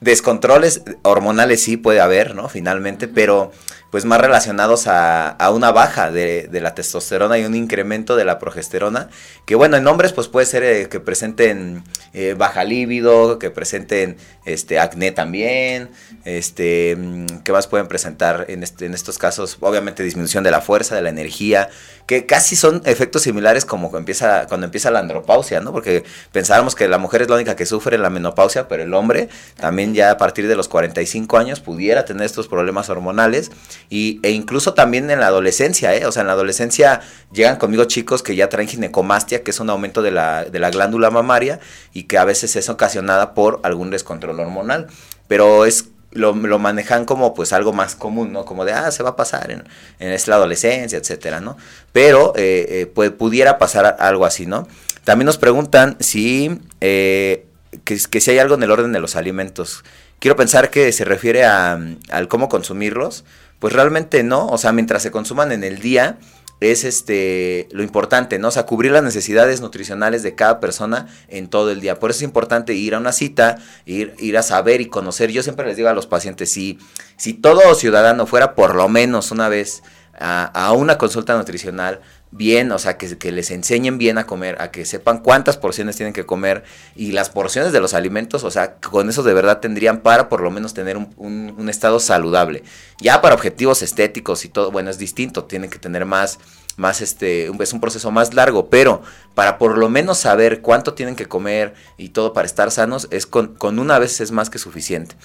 Descontroles 0.00 0.82
hormonales 1.02 1.62
sí 1.62 1.76
puede 1.76 2.00
haber, 2.00 2.34
¿no? 2.34 2.48
Finalmente, 2.48 3.08
pero 3.08 3.52
pues 3.90 4.04
más 4.04 4.20
relacionados 4.20 4.86
a, 4.86 5.36
una 5.52 5.72
baja 5.72 6.10
de, 6.10 6.48
la 6.52 6.74
testosterona 6.74 7.38
y 7.38 7.44
un 7.44 7.54
incremento 7.54 8.16
de 8.16 8.24
la 8.24 8.38
progesterona, 8.38 9.08
que 9.44 9.56
bueno, 9.56 9.76
en 9.76 9.86
hombres 9.86 10.12
pues 10.12 10.28
puede 10.28 10.46
ser 10.46 10.62
eh, 10.62 10.88
que 10.88 11.00
presenten 11.00 11.82
eh, 12.12 12.34
baja 12.38 12.64
líbido, 12.64 13.38
que 13.38 13.50
presenten 13.50 14.16
este 14.44 14.78
acné 14.78 15.10
también, 15.10 15.90
este, 16.24 16.96
mm, 16.96 17.26
¿qué 17.44 17.52
más 17.52 17.66
pueden 17.66 17.88
presentar 17.88 18.46
en, 18.48 18.62
este, 18.62 18.86
en 18.86 18.94
estos 18.94 19.18
casos? 19.18 19.58
Obviamente 19.60 20.02
disminución 20.02 20.44
de 20.44 20.50
la 20.50 20.60
fuerza, 20.60 20.94
de 20.94 21.02
la 21.02 21.08
energía, 21.08 21.68
que 22.06 22.26
casi 22.26 22.56
son 22.56 22.82
efectos 22.84 23.22
similares 23.22 23.64
como 23.64 23.96
empieza, 23.96 24.46
cuando 24.46 24.66
empieza 24.66 24.90
la 24.90 25.00
andropausia, 25.00 25.60
¿no? 25.60 25.72
Porque 25.72 26.04
pensábamos 26.32 26.74
que 26.74 26.88
la 26.88 26.98
mujer 26.98 27.22
es 27.22 27.28
la 27.28 27.36
única 27.36 27.56
que 27.56 27.66
sufre 27.66 27.98
la 27.98 28.10
menopausia, 28.10 28.68
pero 28.68 28.82
el 28.82 28.94
hombre 28.94 29.28
también 29.56 29.94
ya 29.94 30.10
a 30.10 30.16
partir 30.16 30.48
de 30.48 30.56
los 30.56 30.68
45 30.68 31.38
años 31.38 31.60
pudiera 31.60 32.04
tener 32.04 32.26
estos 32.26 32.48
problemas 32.48 32.88
hormonales 32.88 33.50
y, 33.90 34.20
e 34.22 34.30
incluso 34.30 34.72
también 34.72 35.10
en 35.10 35.20
la 35.20 35.26
adolescencia, 35.26 35.94
¿eh? 35.94 36.06
O 36.06 36.12
sea, 36.12 36.22
en 36.22 36.28
la 36.28 36.34
adolescencia 36.34 37.00
llegan 37.32 37.56
conmigo 37.56 37.84
chicos 37.84 38.22
que 38.22 38.36
ya 38.36 38.48
traen 38.48 38.68
ginecomastia, 38.68 39.42
que 39.42 39.50
es 39.50 39.60
un 39.60 39.68
aumento 39.68 40.00
de 40.00 40.12
la, 40.12 40.44
de 40.44 40.58
la 40.60 40.70
glándula 40.70 41.10
mamaria 41.10 41.60
y 41.92 42.04
que 42.04 42.16
a 42.16 42.24
veces 42.24 42.56
es 42.56 42.68
ocasionada 42.68 43.34
por 43.34 43.60
algún 43.64 43.90
descontrol 43.90 44.38
hormonal. 44.38 44.86
Pero 45.26 45.66
es 45.66 45.86
lo, 46.12 46.32
lo, 46.34 46.58
manejan 46.58 47.04
como 47.04 47.34
pues 47.34 47.52
algo 47.52 47.72
más 47.72 47.94
común, 47.94 48.32
¿no? 48.32 48.44
Como 48.44 48.64
de, 48.64 48.72
ah, 48.72 48.90
se 48.90 49.02
va 49.02 49.10
a 49.10 49.16
pasar 49.16 49.50
en, 49.50 49.64
en 49.98 50.18
la 50.26 50.34
adolescencia, 50.34 50.98
etcétera, 50.98 51.40
¿no? 51.40 51.56
Pero 51.92 52.32
eh, 52.36 52.66
eh, 52.68 52.86
pues, 52.86 53.10
pudiera 53.10 53.58
pasar 53.58 53.96
algo 53.98 54.24
así, 54.24 54.46
¿no? 54.46 54.66
También 55.04 55.26
nos 55.26 55.38
preguntan 55.38 55.96
si, 56.00 56.60
eh, 56.80 57.46
que, 57.84 57.98
si 57.98 58.30
hay 58.30 58.38
algo 58.38 58.54
en 58.54 58.62
el 58.62 58.70
orden 58.70 58.92
de 58.92 59.00
los 59.00 59.16
alimentos. 59.16 59.84
Quiero 60.20 60.36
pensar 60.36 60.70
que 60.70 60.92
se 60.92 61.04
refiere 61.04 61.44
a, 61.44 61.80
al 62.10 62.28
cómo 62.28 62.48
consumirlos, 62.50 63.24
pues 63.58 63.72
realmente 63.72 64.22
no, 64.22 64.46
o 64.48 64.58
sea, 64.58 64.70
mientras 64.72 65.02
se 65.02 65.10
consuman 65.10 65.50
en 65.50 65.64
el 65.64 65.80
día, 65.80 66.18
es 66.60 66.84
este 66.84 67.68
lo 67.72 67.82
importante, 67.82 68.38
¿no? 68.38 68.48
O 68.48 68.50
sea, 68.50 68.66
cubrir 68.66 68.92
las 68.92 69.02
necesidades 69.02 69.62
nutricionales 69.62 70.22
de 70.22 70.34
cada 70.34 70.60
persona 70.60 71.06
en 71.28 71.48
todo 71.48 71.70
el 71.70 71.80
día. 71.80 71.98
Por 71.98 72.10
eso 72.10 72.18
es 72.18 72.22
importante 72.24 72.74
ir 72.74 72.94
a 72.94 72.98
una 72.98 73.12
cita, 73.12 73.56
ir, 73.86 74.14
ir 74.18 74.36
a 74.36 74.42
saber 74.42 74.82
y 74.82 74.86
conocer. 74.86 75.30
Yo 75.30 75.42
siempre 75.42 75.66
les 75.66 75.78
digo 75.78 75.88
a 75.88 75.94
los 75.94 76.06
pacientes, 76.06 76.52
si, 76.52 76.78
si 77.16 77.32
todo 77.32 77.74
ciudadano 77.74 78.26
fuera 78.26 78.54
por 78.54 78.74
lo 78.74 78.88
menos 78.90 79.30
una 79.30 79.48
vez 79.48 79.82
a, 80.18 80.44
a 80.44 80.72
una 80.72 80.98
consulta 80.98 81.34
nutricional, 81.34 82.00
bien, 82.32 82.70
o 82.70 82.78
sea, 82.78 82.96
que, 82.96 83.18
que, 83.18 83.32
les 83.32 83.50
enseñen 83.50 83.98
bien 83.98 84.16
a 84.16 84.26
comer, 84.26 84.60
a 84.62 84.70
que 84.70 84.84
sepan 84.84 85.18
cuántas 85.18 85.56
porciones 85.56 85.96
tienen 85.96 86.12
que 86.12 86.24
comer 86.24 86.62
y 86.94 87.10
las 87.12 87.28
porciones 87.28 87.72
de 87.72 87.80
los 87.80 87.92
alimentos, 87.92 88.44
o 88.44 88.50
sea, 88.50 88.76
con 88.76 89.08
eso 89.08 89.22
de 89.22 89.34
verdad 89.34 89.58
tendrían 89.58 90.00
para 90.00 90.28
por 90.28 90.40
lo 90.40 90.50
menos 90.50 90.72
tener 90.72 90.96
un, 90.96 91.12
un, 91.16 91.68
estado 91.68 91.98
saludable. 91.98 92.62
Ya 93.00 93.20
para 93.20 93.34
objetivos 93.34 93.82
estéticos 93.82 94.44
y 94.44 94.48
todo, 94.48 94.70
bueno, 94.70 94.90
es 94.90 94.98
distinto, 94.98 95.44
tienen 95.44 95.70
que 95.70 95.80
tener 95.80 96.06
más, 96.06 96.38
más 96.76 97.00
este, 97.00 97.50
es 97.60 97.72
un 97.72 97.80
proceso 97.80 98.12
más 98.12 98.32
largo, 98.32 98.70
pero 98.70 99.02
para 99.34 99.58
por 99.58 99.76
lo 99.76 99.88
menos 99.88 100.18
saber 100.18 100.60
cuánto 100.60 100.94
tienen 100.94 101.16
que 101.16 101.26
comer 101.26 101.74
y 101.96 102.10
todo 102.10 102.32
para 102.32 102.46
estar 102.46 102.70
sanos, 102.70 103.08
es 103.10 103.26
con, 103.26 103.56
con 103.56 103.80
una 103.80 103.98
vez 103.98 104.20
es 104.20 104.30
más 104.30 104.50
que 104.50 104.58
suficiente. 104.58 105.16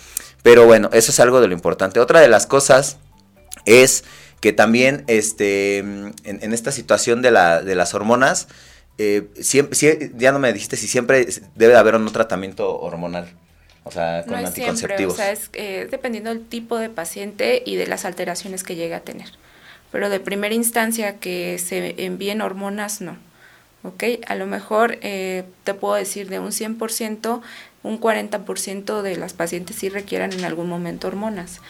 Pero 0.42 0.66
bueno, 0.66 0.90
eso 0.92 1.12
es 1.12 1.20
algo 1.20 1.40
de 1.40 1.48
lo 1.48 1.54
importante. 1.54 2.00
Otra 2.00 2.20
de 2.20 2.30
las 2.30 2.48
cosas 2.48 2.98
es 3.66 4.04
que 4.46 4.54
también 4.54 5.04
este, 5.08 5.80
en, 5.80 6.54
esta 6.54 6.72
situación 6.72 7.24
de, 7.24 7.32
la, 7.32 7.64
de 7.64 7.74
las 7.74 7.96
hormonas, 7.96 8.48
eh, 9.00 9.28
siempre, 9.42 10.12
ya 10.16 10.32
no 10.32 10.38
me 10.38 10.54
dijiste 10.54 10.78
si 10.78 10.88
siempre 10.88 11.28
debe 11.56 11.74
de 11.74 11.80
haber 11.80 11.96
un 11.96 12.14
tratamiento 12.14 12.80
hormonal. 12.80 13.28
O 13.86 13.90
sea, 13.90 14.22
con 14.22 14.40
no 14.40 14.48
anticonceptivos. 14.48 15.16
Siempre, 15.16 15.34
o 15.34 15.36
sea, 15.36 15.50
es 15.50 15.50
eh, 15.54 15.88
dependiendo 15.90 16.30
del 16.30 16.46
tipo 16.46 16.78
de 16.78 16.92
paciente 16.92 17.64
y 17.66 17.76
de 17.76 17.88
las 17.88 18.06
alteraciones 18.06 18.62
que 18.62 18.76
llegue 18.76 18.94
a 18.94 19.00
tener. 19.00 19.32
Pero 19.92 20.12
de 20.12 20.20
primera 20.20 20.54
instancia 20.54 21.16
que 21.18 21.58
se 21.58 22.06
envíen 22.06 22.42
hormonas, 22.42 23.02
no. 23.02 23.18
¿Ok? 23.82 24.04
A 24.28 24.36
lo 24.36 24.46
mejor 24.46 25.00
eh, 25.02 25.46
te 25.64 25.74
puedo 25.74 25.96
decir 25.96 26.30
de 26.30 26.38
un 26.38 26.52
100%, 26.52 27.42
un 27.82 28.00
40% 28.00 29.02
de 29.02 29.16
las 29.18 29.34
pacientes 29.34 29.78
sí 29.78 29.90
requieran 29.90 30.34
en 30.34 30.46
algún 30.46 30.70
momento 30.70 31.08
hormonas, 31.08 31.62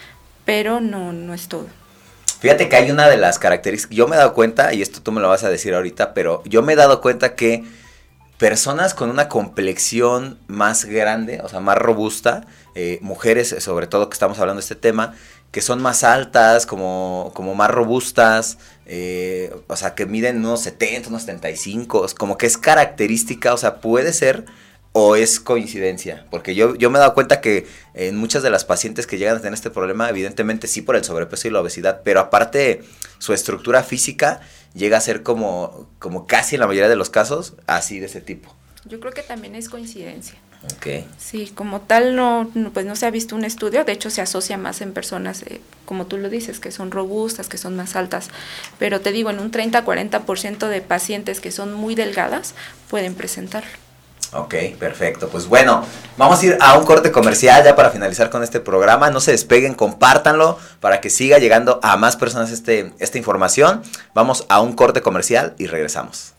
pero 0.44 0.80
no, 0.82 1.14
no 1.14 1.32
es 1.32 1.48
todo. 1.48 1.68
Fíjate 2.40 2.68
que 2.68 2.76
hay 2.76 2.90
una 2.90 3.08
de 3.08 3.16
las 3.16 3.38
características, 3.38 3.96
yo 3.96 4.08
me 4.08 4.16
he 4.16 4.18
dado 4.18 4.34
cuenta, 4.34 4.74
y 4.74 4.82
esto 4.82 5.02
tú 5.02 5.12
me 5.12 5.20
lo 5.20 5.28
vas 5.28 5.44
a 5.44 5.48
decir 5.48 5.74
ahorita, 5.74 6.14
pero 6.14 6.42
yo 6.44 6.62
me 6.62 6.74
he 6.74 6.76
dado 6.76 7.00
cuenta 7.00 7.34
que 7.34 7.64
personas 8.38 8.92
con 8.92 9.08
una 9.08 9.28
complexión 9.28 10.38
más 10.46 10.84
grande, 10.84 11.40
o 11.42 11.48
sea, 11.48 11.60
más 11.60 11.78
robusta, 11.78 12.46
eh, 12.74 12.98
mujeres 13.00 13.56
sobre 13.60 13.86
todo 13.86 14.10
que 14.10 14.14
estamos 14.14 14.38
hablando 14.38 14.60
de 14.60 14.64
este 14.64 14.74
tema, 14.74 15.14
que 15.50 15.62
son 15.62 15.80
más 15.80 16.04
altas, 16.04 16.66
como, 16.66 17.32
como 17.34 17.54
más 17.54 17.70
robustas, 17.70 18.58
eh, 18.84 19.54
o 19.68 19.76
sea, 19.76 19.94
que 19.94 20.04
miden 20.04 20.38
unos 20.38 20.60
70, 20.60 21.08
unos 21.08 21.22
75, 21.22 22.06
como 22.18 22.36
que 22.36 22.44
es 22.44 22.58
característica, 22.58 23.54
o 23.54 23.56
sea, 23.56 23.76
puede 23.80 24.12
ser 24.12 24.44
o 24.98 25.14
es 25.14 25.40
coincidencia? 25.40 26.24
Porque 26.30 26.54
yo, 26.54 26.74
yo 26.74 26.88
me 26.88 26.96
he 26.96 27.00
dado 27.00 27.12
cuenta 27.12 27.42
que 27.42 27.66
en 27.92 28.16
muchas 28.16 28.42
de 28.42 28.48
las 28.48 28.64
pacientes 28.64 29.06
que 29.06 29.18
llegan 29.18 29.36
a 29.36 29.40
tener 29.40 29.52
este 29.52 29.68
problema, 29.68 30.08
evidentemente 30.08 30.68
sí 30.68 30.80
por 30.80 30.96
el 30.96 31.04
sobrepeso 31.04 31.46
y 31.46 31.50
la 31.50 31.60
obesidad, 31.60 32.00
pero 32.02 32.18
aparte 32.18 32.82
su 33.18 33.34
estructura 33.34 33.82
física 33.82 34.40
llega 34.72 34.96
a 34.96 35.02
ser 35.02 35.22
como, 35.22 35.86
como 35.98 36.26
casi 36.26 36.56
en 36.56 36.60
la 36.60 36.66
mayoría 36.66 36.88
de 36.88 36.96
los 36.96 37.10
casos 37.10 37.52
así 37.66 38.00
de 38.00 38.06
ese 38.06 38.22
tipo. 38.22 38.54
Yo 38.86 38.98
creo 38.98 39.12
que 39.12 39.22
también 39.22 39.54
es 39.54 39.68
coincidencia. 39.68 40.36
Okay. 40.78 41.06
Sí, 41.18 41.52
como 41.54 41.82
tal 41.82 42.16
no, 42.16 42.50
pues 42.72 42.86
no 42.86 42.96
se 42.96 43.04
ha 43.04 43.10
visto 43.10 43.36
un 43.36 43.44
estudio, 43.44 43.84
de 43.84 43.92
hecho 43.92 44.08
se 44.08 44.22
asocia 44.22 44.56
más 44.56 44.80
en 44.80 44.94
personas, 44.94 45.42
eh, 45.42 45.60
como 45.84 46.06
tú 46.06 46.16
lo 46.16 46.30
dices, 46.30 46.58
que 46.58 46.72
son 46.72 46.90
robustas, 46.90 47.50
que 47.50 47.58
son 47.58 47.76
más 47.76 47.96
altas, 47.96 48.30
pero 48.78 49.02
te 49.02 49.12
digo, 49.12 49.28
en 49.28 49.40
un 49.40 49.52
30-40% 49.52 50.68
de 50.68 50.80
pacientes 50.80 51.40
que 51.40 51.52
son 51.52 51.74
muy 51.74 51.94
delgadas 51.94 52.54
pueden 52.88 53.14
presentarlo. 53.14 53.85
Ok, 54.32 54.54
perfecto. 54.78 55.28
Pues 55.28 55.46
bueno, 55.46 55.84
vamos 56.16 56.42
a 56.42 56.46
ir 56.46 56.58
a 56.60 56.76
un 56.76 56.84
corte 56.84 57.12
comercial 57.12 57.64
ya 57.64 57.76
para 57.76 57.90
finalizar 57.90 58.28
con 58.28 58.42
este 58.42 58.60
programa. 58.60 59.10
No 59.10 59.20
se 59.20 59.32
despeguen, 59.32 59.74
compártanlo 59.74 60.58
para 60.80 61.00
que 61.00 61.10
siga 61.10 61.38
llegando 61.38 61.80
a 61.82 61.96
más 61.96 62.16
personas 62.16 62.50
este, 62.50 62.92
esta 62.98 63.18
información. 63.18 63.82
Vamos 64.14 64.44
a 64.48 64.60
un 64.60 64.74
corte 64.74 65.00
comercial 65.00 65.54
y 65.58 65.66
regresamos. 65.66 66.32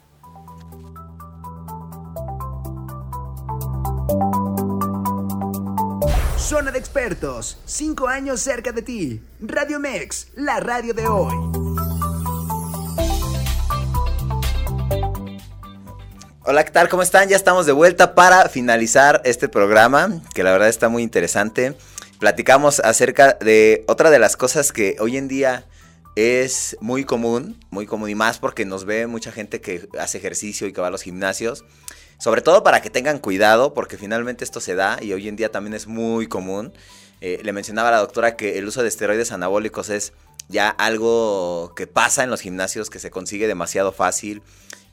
Zona 6.37 6.71
de 6.71 6.79
expertos, 6.79 7.57
cinco 7.65 8.07
años 8.07 8.39
cerca 8.39 8.71
de 8.71 8.81
ti. 8.81 9.21
Radio 9.41 9.79
Mex, 9.79 10.27
la 10.35 10.59
radio 10.61 10.93
de 10.93 11.05
hoy. 11.05 11.86
Hola, 16.49 16.63
¿qué 16.63 16.71
tal? 16.71 16.87
¿Cómo 16.87 17.03
están? 17.03 17.27
Ya 17.27 17.35
estamos 17.35 17.65
de 17.65 17.73
vuelta 17.73 18.15
para 18.15 18.47
finalizar 18.47 19.21
este 19.25 19.49
programa, 19.49 20.21
que 20.33 20.43
la 20.43 20.53
verdad 20.53 20.69
está 20.69 20.87
muy 20.87 21.03
interesante. 21.03 21.75
Platicamos 22.19 22.79
acerca 22.79 23.33
de 23.33 23.83
otra 23.89 24.11
de 24.11 24.17
las 24.17 24.37
cosas 24.37 24.71
que 24.71 24.95
hoy 25.01 25.17
en 25.17 25.27
día 25.27 25.65
es 26.15 26.77
muy 26.79 27.03
común, 27.03 27.59
muy 27.69 27.85
común 27.85 28.09
y 28.09 28.15
más 28.15 28.39
porque 28.39 28.63
nos 28.63 28.85
ve 28.85 29.07
mucha 29.07 29.33
gente 29.33 29.59
que 29.59 29.89
hace 29.99 30.19
ejercicio 30.19 30.67
y 30.67 30.71
que 30.71 30.79
va 30.79 30.87
a 30.87 30.89
los 30.89 31.01
gimnasios. 31.01 31.65
Sobre 32.17 32.41
todo 32.41 32.63
para 32.63 32.81
que 32.81 32.89
tengan 32.89 33.19
cuidado, 33.19 33.73
porque 33.73 33.97
finalmente 33.97 34.45
esto 34.45 34.61
se 34.61 34.73
da 34.73 34.99
y 35.01 35.11
hoy 35.11 35.27
en 35.27 35.35
día 35.35 35.51
también 35.51 35.73
es 35.73 35.85
muy 35.85 36.27
común. 36.27 36.71
Eh, 37.19 37.41
le 37.43 37.51
mencionaba 37.51 37.89
a 37.89 37.91
la 37.91 37.97
doctora 37.97 38.37
que 38.37 38.57
el 38.57 38.65
uso 38.67 38.83
de 38.83 38.87
esteroides 38.87 39.33
anabólicos 39.33 39.89
es 39.89 40.13
ya 40.47 40.69
algo 40.69 41.73
que 41.75 41.87
pasa 41.87 42.23
en 42.23 42.29
los 42.29 42.39
gimnasios, 42.39 42.89
que 42.89 42.99
se 42.99 43.11
consigue 43.11 43.47
demasiado 43.47 43.91
fácil 43.91 44.43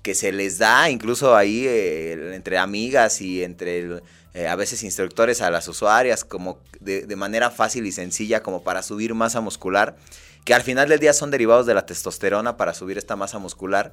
que 0.05 0.15
se 0.15 0.33
les 0.33 0.59
da 0.59 0.91
incluso 0.91 1.35
ahí 1.35 1.67
eh, 1.67 2.35
entre 2.35 2.59
amigas 2.59 3.23
y 3.23 3.43
entre 3.43 4.03
eh, 4.35 4.47
a 4.47 4.55
veces 4.55 4.83
instructores 4.83 5.41
a 5.41 5.51
las 5.51 5.67
usuarias 5.67 6.25
como 6.27 6.59
de, 6.79 7.07
manera 7.17 7.51
fácil 7.51 7.87
y 7.87 7.91
sencilla 7.91 8.43
como 8.43 8.63
para 8.63 8.83
subir 8.83 9.15
masa 9.15 9.41
muscular, 9.41 9.97
que 10.45 10.53
al 10.53 10.61
final 10.61 10.91
del 10.91 11.01
día 11.01 11.15
son 11.15 11.31
derivados 11.31 11.65
de 11.65 11.73
la 11.73 11.87
testosterona 11.87 12.59
para 12.59 12.75
subir 12.75 12.99
esta 12.99 13.17
masa 13.17 13.39
muscular, 13.39 13.93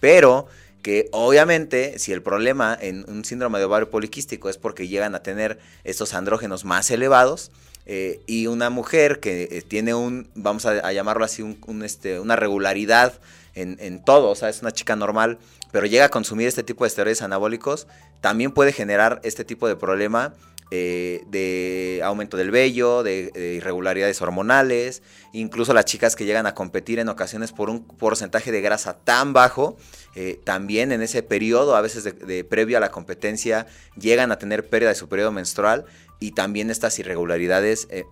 pero 0.00 0.48
que 0.82 1.08
obviamente 1.12 1.96
si 2.00 2.12
el 2.12 2.22
problema 2.22 2.76
en 2.80 3.08
un 3.08 3.24
síndrome 3.24 3.60
de 3.60 3.66
ovario 3.66 3.88
poliquístico 3.88 4.48
es 4.48 4.58
porque 4.58 4.88
llegan 4.88 5.14
a 5.14 5.22
tener 5.22 5.60
estos 5.84 6.12
andrógenos 6.12 6.64
más 6.64 6.90
elevados, 6.90 7.52
eh, 7.86 8.20
y 8.26 8.48
una 8.48 8.68
mujer 8.68 9.20
que 9.20 9.64
tiene 9.66 9.94
un, 9.94 10.28
vamos 10.34 10.66
a, 10.66 10.92
llamarlo 10.92 11.24
así, 11.24 11.42
un, 11.42 11.82
este, 11.84 12.18
una 12.18 12.34
regularidad 12.34 13.14
en, 13.54 14.02
todo, 14.04 14.30
o 14.30 14.34
sea, 14.34 14.48
es 14.48 14.62
una 14.62 14.72
chica 14.72 14.96
normal, 14.96 15.38
pero 15.70 15.86
llega 15.86 16.06
a 16.06 16.08
consumir 16.08 16.48
este 16.48 16.62
tipo 16.62 16.84
de 16.84 16.88
esteroides 16.88 17.22
anabólicos, 17.22 17.86
también 18.20 18.52
puede 18.52 18.72
generar 18.72 19.20
este 19.24 19.44
tipo 19.44 19.68
de 19.68 19.76
problema 19.76 20.34
eh, 20.70 21.22
de 21.26 22.00
aumento 22.02 22.38
del 22.38 22.50
vello, 22.50 23.02
de, 23.02 23.30
irregularidades 23.58 24.22
hormonales, 24.22 25.02
incluso 25.34 25.74
las 25.74 25.84
chicas 25.84 26.16
que 26.16 26.24
llegan 26.24 26.46
a 26.46 26.54
competir 26.54 26.98
en 26.98 27.10
ocasiones 27.10 27.52
por 27.52 27.68
un 27.68 27.84
porcentaje 27.84 28.52
de 28.52 28.62
grasa 28.62 28.96
tan 29.04 29.34
bajo, 29.34 29.76
eh, 30.14 30.40
también 30.44 30.92
en 30.92 31.02
ese 31.02 31.22
periodo, 31.22 31.76
a 31.76 31.82
veces 31.82 32.14
previo 32.48 32.78
a 32.78 32.80
la 32.80 32.90
competencia, 32.90 33.66
llegan 33.98 34.32
a 34.32 34.38
tener 34.38 34.66
pérdida 34.68 34.88
de 34.88 34.94
su 34.94 35.08
periodo 35.08 35.30
menstrual 35.30 35.84
y 36.22 36.32
también 36.32 36.70
estas 36.70 36.98
irregularidades 37.00 37.88
eh, 37.90 38.04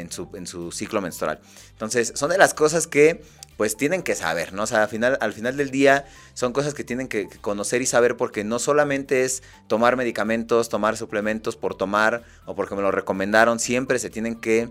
en, 0.00 0.10
su, 0.10 0.28
en 0.34 0.46
su 0.46 0.72
ciclo 0.72 1.00
menstrual. 1.00 1.40
Entonces, 1.70 2.12
son 2.16 2.30
de 2.30 2.38
las 2.38 2.52
cosas 2.52 2.86
que 2.86 3.22
pues 3.58 3.76
tienen 3.76 4.04
que 4.04 4.14
saber, 4.14 4.52
¿no? 4.52 4.62
O 4.62 4.66
sea, 4.68 4.84
al 4.84 4.88
final, 4.88 5.18
al 5.20 5.32
final 5.32 5.56
del 5.56 5.72
día 5.72 6.06
son 6.32 6.52
cosas 6.52 6.74
que 6.74 6.84
tienen 6.84 7.08
que 7.08 7.28
conocer 7.40 7.82
y 7.82 7.86
saber 7.86 8.16
porque 8.16 8.44
no 8.44 8.60
solamente 8.60 9.24
es 9.24 9.42
tomar 9.66 9.96
medicamentos, 9.96 10.68
tomar 10.68 10.96
suplementos 10.96 11.56
por 11.56 11.74
tomar 11.74 12.22
o 12.46 12.54
porque 12.54 12.76
me 12.76 12.82
lo 12.82 12.92
recomendaron, 12.92 13.58
siempre 13.58 13.98
se 13.98 14.10
tienen 14.10 14.36
que 14.36 14.68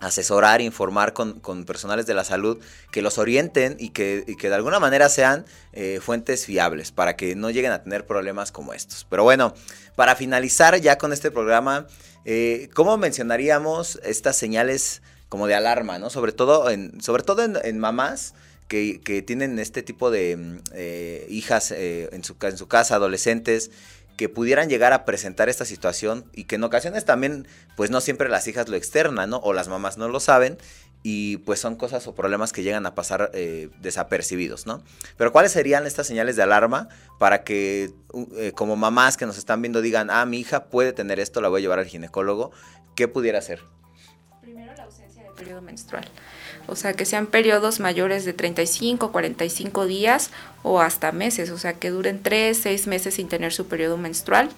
asesorar, 0.00 0.60
informar 0.60 1.12
con, 1.12 1.40
personales 1.66 2.06
de 2.06 2.14
la 2.14 2.24
salud 2.24 2.58
que 2.90 3.00
los 3.00 3.16
orienten 3.16 3.76
y 3.78 3.90
que, 3.90 4.24
que 4.40 4.48
de 4.48 4.56
alguna 4.56 4.80
manera 4.80 5.08
sean 5.08 5.46
eh, 5.72 6.00
fuentes 6.02 6.46
fiables 6.46 6.90
para 6.90 7.14
que 7.14 7.36
no 7.36 7.50
lleguen 7.50 7.70
a 7.70 7.84
tener 7.84 8.06
problemas 8.06 8.50
como 8.50 8.74
estos. 8.74 9.06
Pero 9.08 9.22
bueno, 9.22 9.54
para 9.94 10.16
finalizar 10.16 10.76
ya 10.80 10.98
con 10.98 11.12
este 11.12 11.30
programa, 11.30 11.86
eh, 12.24 12.70
¿cómo 12.74 12.96
mencionaríamos 12.96 14.00
estas 14.02 14.36
señales? 14.36 15.00
Como 15.28 15.46
de 15.46 15.54
alarma, 15.54 15.98
¿no? 15.98 16.10
Sobre 16.10 16.32
todo 16.32 16.70
en, 16.70 17.00
sobre 17.00 17.22
todo 17.22 17.42
en, 17.42 17.78
mamás 17.78 18.34
que, 18.68 19.24
tienen 19.26 19.58
este 19.58 19.82
tipo 19.82 20.10
de 20.10 20.36
mm, 20.36 20.58
eh, 20.72 21.26
hijas 21.28 21.70
eh, 21.72 22.08
en, 22.12 22.24
su, 22.24 22.36
en 22.40 22.56
su 22.56 22.68
casa, 22.68 22.96
adolescentes, 22.96 23.70
que 24.16 24.28
pudieran 24.28 24.68
llegar 24.68 24.92
a 24.92 25.04
presentar 25.04 25.48
esta 25.48 25.64
situación 25.64 26.24
y 26.32 26.44
que 26.44 26.54
en 26.54 26.64
ocasiones 26.64 27.04
también, 27.04 27.46
pues 27.76 27.90
no 27.90 28.00
siempre 28.00 28.28
las 28.28 28.48
hijas 28.48 28.68
lo 28.68 28.76
externan, 28.76 29.30
¿no? 29.30 29.38
O 29.38 29.52
las 29.52 29.68
mamás 29.68 29.98
no 29.98 30.08
lo 30.08 30.20
saben 30.20 30.58
y 31.02 31.36
pues 31.38 31.60
son 31.60 31.76
cosas 31.76 32.06
o 32.06 32.14
problemas 32.14 32.52
que 32.52 32.62
llegan 32.62 32.86
a 32.86 32.94
pasar 32.94 33.30
eh, 33.34 33.68
desapercibidos, 33.80 34.66
¿no? 34.66 34.82
Pero 35.18 35.32
¿cuáles 35.32 35.52
serían 35.52 35.86
estas 35.86 36.06
señales 36.06 36.34
de 36.36 36.42
alarma 36.42 36.88
para 37.18 37.44
que 37.44 37.92
como 38.54 38.76
mamás 38.76 39.16
que 39.16 39.26
nos 39.26 39.36
están 39.36 39.60
viendo 39.60 39.82
digan, 39.82 40.08
ah, 40.10 40.24
mi 40.24 40.38
hija 40.38 40.64
puede 40.64 40.92
tener 40.92 41.20
esto, 41.20 41.40
la 41.42 41.48
voy 41.48 41.60
a 41.60 41.62
llevar 41.62 41.78
al 41.78 41.86
ginecólogo? 41.86 42.52
¿Qué 42.94 43.06
pudiera 43.06 43.38
hacer? 43.38 43.60
Periodo 45.36 45.62
menstrual. 45.62 46.08
O 46.66 46.74
sea, 46.74 46.94
que 46.94 47.04
sean 47.04 47.26
periodos 47.26 47.78
mayores 47.78 48.24
de 48.24 48.32
35, 48.32 49.12
45 49.12 49.86
días 49.86 50.30
o 50.62 50.80
hasta 50.80 51.12
meses, 51.12 51.50
o 51.50 51.58
sea, 51.58 51.74
que 51.74 51.90
duren 51.90 52.22
3, 52.22 52.56
6 52.56 52.86
meses 52.88 53.14
sin 53.14 53.28
tener 53.28 53.52
su 53.52 53.68
periodo 53.68 53.96
menstrual, 53.96 54.48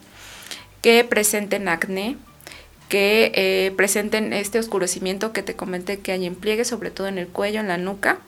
que 0.80 1.04
presenten 1.04 1.68
acné, 1.68 2.16
que 2.88 3.32
eh, 3.34 3.72
presenten 3.76 4.32
este 4.32 4.58
oscurecimiento 4.58 5.32
que 5.32 5.42
te 5.42 5.54
comenté 5.54 5.98
que 5.98 6.12
hay 6.12 6.24
en 6.24 6.34
pliegue, 6.34 6.64
sobre 6.64 6.90
todo 6.90 7.06
en 7.08 7.18
el 7.18 7.28
cuello, 7.28 7.60
en 7.60 7.68
la 7.68 7.76
nuca, 7.76 8.18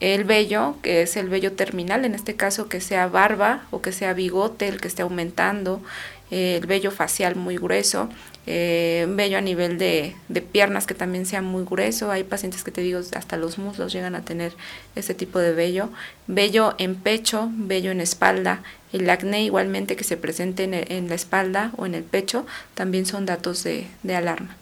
el 0.00 0.24
vello, 0.24 0.76
que 0.82 1.02
es 1.02 1.16
el 1.16 1.28
vello 1.28 1.52
terminal, 1.52 2.04
en 2.04 2.14
este 2.14 2.36
caso 2.36 2.68
que 2.68 2.80
sea 2.80 3.08
barba 3.08 3.66
o 3.70 3.82
que 3.82 3.92
sea 3.92 4.12
bigote, 4.12 4.68
el 4.68 4.80
que 4.80 4.88
esté 4.88 5.02
aumentando, 5.02 5.82
el 6.30 6.66
vello 6.66 6.90
facial 6.90 7.34
muy 7.36 7.56
grueso, 7.56 8.08
eh, 8.50 9.34
a 9.36 9.40
nivel 9.42 9.76
de, 9.76 10.16
de, 10.28 10.40
piernas 10.40 10.86
que 10.86 10.94
también 10.94 11.26
sea 11.26 11.42
muy 11.42 11.64
grueso. 11.64 12.10
Hay 12.10 12.24
pacientes 12.24 12.64
que 12.64 12.70
te 12.70 12.80
digo, 12.80 12.98
hasta 13.14 13.36
los 13.36 13.58
muslos 13.58 13.92
llegan 13.92 14.14
a 14.14 14.24
tener 14.24 14.54
ese 14.94 15.12
tipo 15.12 15.38
de 15.38 15.52
vello. 15.52 15.90
Vello 16.26 16.74
en 16.78 16.94
pecho, 16.94 17.50
vello 17.52 17.90
en 17.90 18.00
espalda. 18.00 18.62
El 18.90 19.10
acné 19.10 19.42
igualmente 19.44 19.96
que 19.96 20.04
se 20.04 20.16
presente 20.16 20.64
en, 20.64 20.72
en 20.72 21.10
la 21.10 21.14
espalda 21.14 21.72
o 21.76 21.84
en 21.84 21.94
el 21.94 22.04
pecho 22.04 22.46
también 22.74 23.04
son 23.04 23.26
datos 23.26 23.62
de, 23.64 23.86
de 24.02 24.16
alarma. 24.16 24.56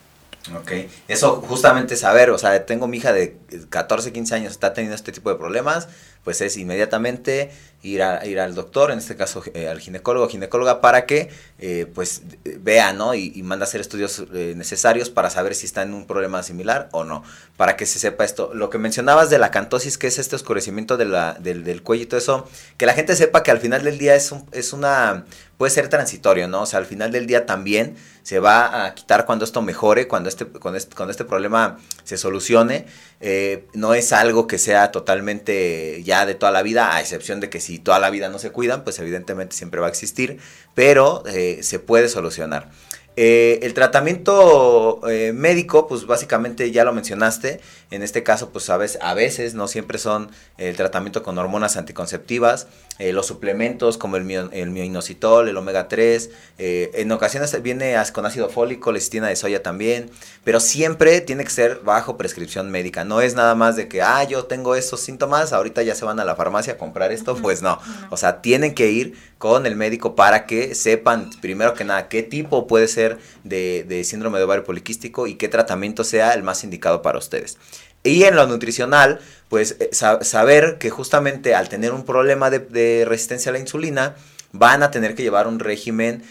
Ok, 0.55 0.72
eso 1.09 1.41
justamente 1.43 1.97
saber, 1.97 2.30
o 2.30 2.39
sea, 2.39 2.66
tengo 2.66 2.87
mi 2.87 2.99
hija 2.99 3.12
de 3.12 3.37
14, 3.70 4.12
15 4.12 4.34
años, 4.34 4.53
está 4.53 4.74
teniendo 4.74 4.95
este 4.95 5.12
tipo 5.12 5.30
de 5.30 5.37
problemas, 5.37 5.89
pues 6.27 6.41
es 6.41 6.57
inmediatamente 6.57 7.53
ir, 7.85 8.03
a, 8.03 8.27
ir 8.27 8.41
al 8.41 8.57
doctor, 8.57 8.91
en 8.91 8.99
este 8.99 9.14
caso 9.14 9.45
eh, 9.55 9.68
al 9.68 9.79
ginecólogo 9.79 10.27
o 10.27 10.29
ginecóloga, 10.29 10.81
para 10.81 11.07
que 11.07 11.31
eh, 11.61 11.87
pues 11.95 12.22
vea, 12.59 12.93
¿no? 12.93 13.14
Y, 13.14 13.31
y, 13.33 13.45
manda 13.45 13.64
a 13.64 13.68
hacer 13.68 13.81
estudios 13.81 14.24
eh, 14.35 14.55
necesarios 14.57 15.09
para 15.09 15.31
saber 15.31 15.55
si 15.55 15.66
está 15.66 15.83
en 15.83 15.95
un 15.95 16.05
problema 16.05 16.43
similar 16.43 16.89
o 16.91 17.05
no, 17.05 17.22
para 17.57 17.77
que 17.77 17.87
se 17.87 18.01
sepa 18.01 18.24
esto. 18.24 18.51
Lo 18.55 18.70
que 18.70 18.79
mencionabas 18.79 19.31
de 19.31 19.39
la 19.39 19.53
cantosis, 19.53 19.99
que 19.99 20.09
es 20.09 20.18
este 20.18 20.35
oscurecimiento 20.35 20.97
del, 20.97 21.14
del, 21.39 21.83
cuello 21.85 22.03
y 22.03 22.07
todo 22.07 22.18
eso, 22.18 22.49
que 22.77 22.87
la 22.87 22.93
gente 22.93 23.14
sepa 23.14 23.45
que 23.45 23.53
al 23.53 23.61
final 23.61 23.85
del 23.85 23.97
día 23.97 24.16
es, 24.16 24.33
un, 24.33 24.45
es 24.51 24.72
una, 24.72 25.27
puede 25.57 25.71
ser 25.71 25.89
transitorio, 25.89 26.49
¿no? 26.49 26.63
O 26.63 26.67
sea, 26.67 26.79
al 26.79 26.87
final 26.87 27.13
del 27.13 27.27
día 27.27 27.47
también 27.47 27.97
se 28.23 28.41
va 28.41 28.85
a 28.85 28.95
quitar 28.95 29.25
cuando 29.25 29.45
esto 29.45 29.63
mejore, 29.63 30.09
cuando 30.09 30.29
este, 30.29 30.47
cuando 30.47 30.79
este, 30.79 30.95
cuando 30.95 31.11
este 31.11 31.25
problema 31.25 31.79
se 32.05 32.17
solucione. 32.17 32.87
Eh, 33.21 33.65
no 33.73 33.95
es 33.95 34.13
algo 34.13 34.47
que 34.47 34.59
sea 34.59 34.91
totalmente 34.91 36.03
ya 36.05 36.27
de 36.27 36.35
toda 36.35 36.53
la 36.53 36.63
vida, 36.63 36.95
a 36.95 37.01
excepción 37.01 37.41
de 37.41 37.49
que 37.49 37.61
si 37.61 37.79
toda 37.79 37.99
la 37.99 38.11
vida 38.11 38.29
no 38.29 38.39
se 38.39 38.51
cuidan, 38.51 38.85
pues 38.85 38.99
evidentemente 38.99 39.57
siempre 39.57 39.81
va 39.81 39.87
a 39.87 39.91
existir, 39.91 40.39
pero 40.75 41.23
eh, 41.27 41.61
se 41.63 41.79
puede 41.79 42.09
solucionar. 42.09 42.71
Eh, 43.17 43.61
el 43.62 43.73
tratamiento 43.73 45.01
eh, 45.09 45.33
médico, 45.33 45.89
pues 45.89 46.07
básicamente 46.07 46.71
ya 46.71 46.85
lo 46.85 46.93
mencionaste, 46.93 47.61
en 47.91 48.03
este 48.03 48.23
caso 48.23 48.51
pues 48.51 48.69
a 48.69 48.77
veces, 48.77 48.99
a 49.01 49.14
veces 49.14 49.55
no 49.55 49.69
siempre 49.69 49.99
son 49.99 50.31
el 50.59 50.77
tratamiento 50.77 51.23
con 51.23 51.39
hormonas 51.39 51.79
anticonceptivas, 51.79 52.67
eh, 52.99 53.12
los 53.12 53.27
suplementos 53.27 53.97
como 53.97 54.17
el, 54.17 54.25
mio, 54.25 54.51
el 54.53 54.71
mioinositol, 54.71 55.49
el 55.49 55.57
omega 55.57 55.89
3, 55.89 56.31
eh, 56.59 56.91
en 56.95 57.12
ocasiones 57.12 57.62
viene 57.62 57.97
con 58.12 58.27
ácido 58.27 58.49
fólico, 58.49 58.93
lecitina 58.93 59.29
de 59.29 59.37
soya 59.37 59.62
también, 59.62 60.11
pero 60.45 60.61
siempre 60.61 61.21
tiene 61.21 61.45
que 61.45 61.51
ser 61.51 61.81
bajo 61.85 62.17
prescripción 62.17 62.71
médica, 62.71 63.05
no 63.05 63.21
es 63.21 63.35
nada 63.35 63.55
más 63.55 63.77
de 63.77 63.89
que, 63.89 64.03
ah, 64.03 64.25
yo 64.25 64.45
tengo 64.45 64.75
estos 64.75 65.01
síntomas, 65.01 65.53
ahorita 65.53 65.83
ya 65.83 65.95
se 65.95 66.05
van 66.05 66.21
a 66.21 66.25
la 66.25 66.37
farmacia 66.37 66.75
a 66.75 66.77
comprar 66.79 67.12
esto, 67.12 67.37
pues 67.37 67.62
no, 67.62 67.79
o 68.11 68.17
sea, 68.17 68.43
tienen 68.43 68.75
que 68.75 68.91
ir 68.91 69.14
con 69.39 69.67
el 69.67 69.77
médico 69.77 70.14
para 70.17 70.47
que 70.47 70.75
sepan, 70.75 71.31
primero 71.41 71.75
que 71.75 71.85
nada, 71.85 72.09
qué 72.09 72.23
tipo 72.23 72.67
puede 72.67 72.89
ser 72.89 73.06
de, 73.45 74.03
síndrome 74.05 74.39
de 74.39 74.45
ovario 74.45 74.65
poliquístico 74.65 75.27
y 75.27 75.35
qué 75.35 75.49
tratamiento 75.49 76.05
sea 76.05 76.33
el 76.33 76.43
más 76.43 76.65
indicado 76.65 77.03
para 77.03 77.19
ustedes. 77.19 77.59
Y 78.03 78.25
en 78.25 78.37
lo 78.37 78.47
nutricional, 78.47 79.21
pues 79.49 79.77
sa 79.91 80.23
saber 80.23 80.79
que 80.79 80.91
justamente 80.91 81.55
al 81.55 81.69
tener 81.69 81.93
un 81.93 82.05
problema 82.05 82.51
de, 82.51 83.05
resistencia 83.07 83.51
a 83.51 83.53
la 83.53 83.59
insulina, 83.59 84.15
van 84.59 84.83
a 84.83 84.91
tener 84.91 85.15
que 85.15 85.23
llevar 85.23 85.47
un 85.47 85.59
régimen 85.59 86.23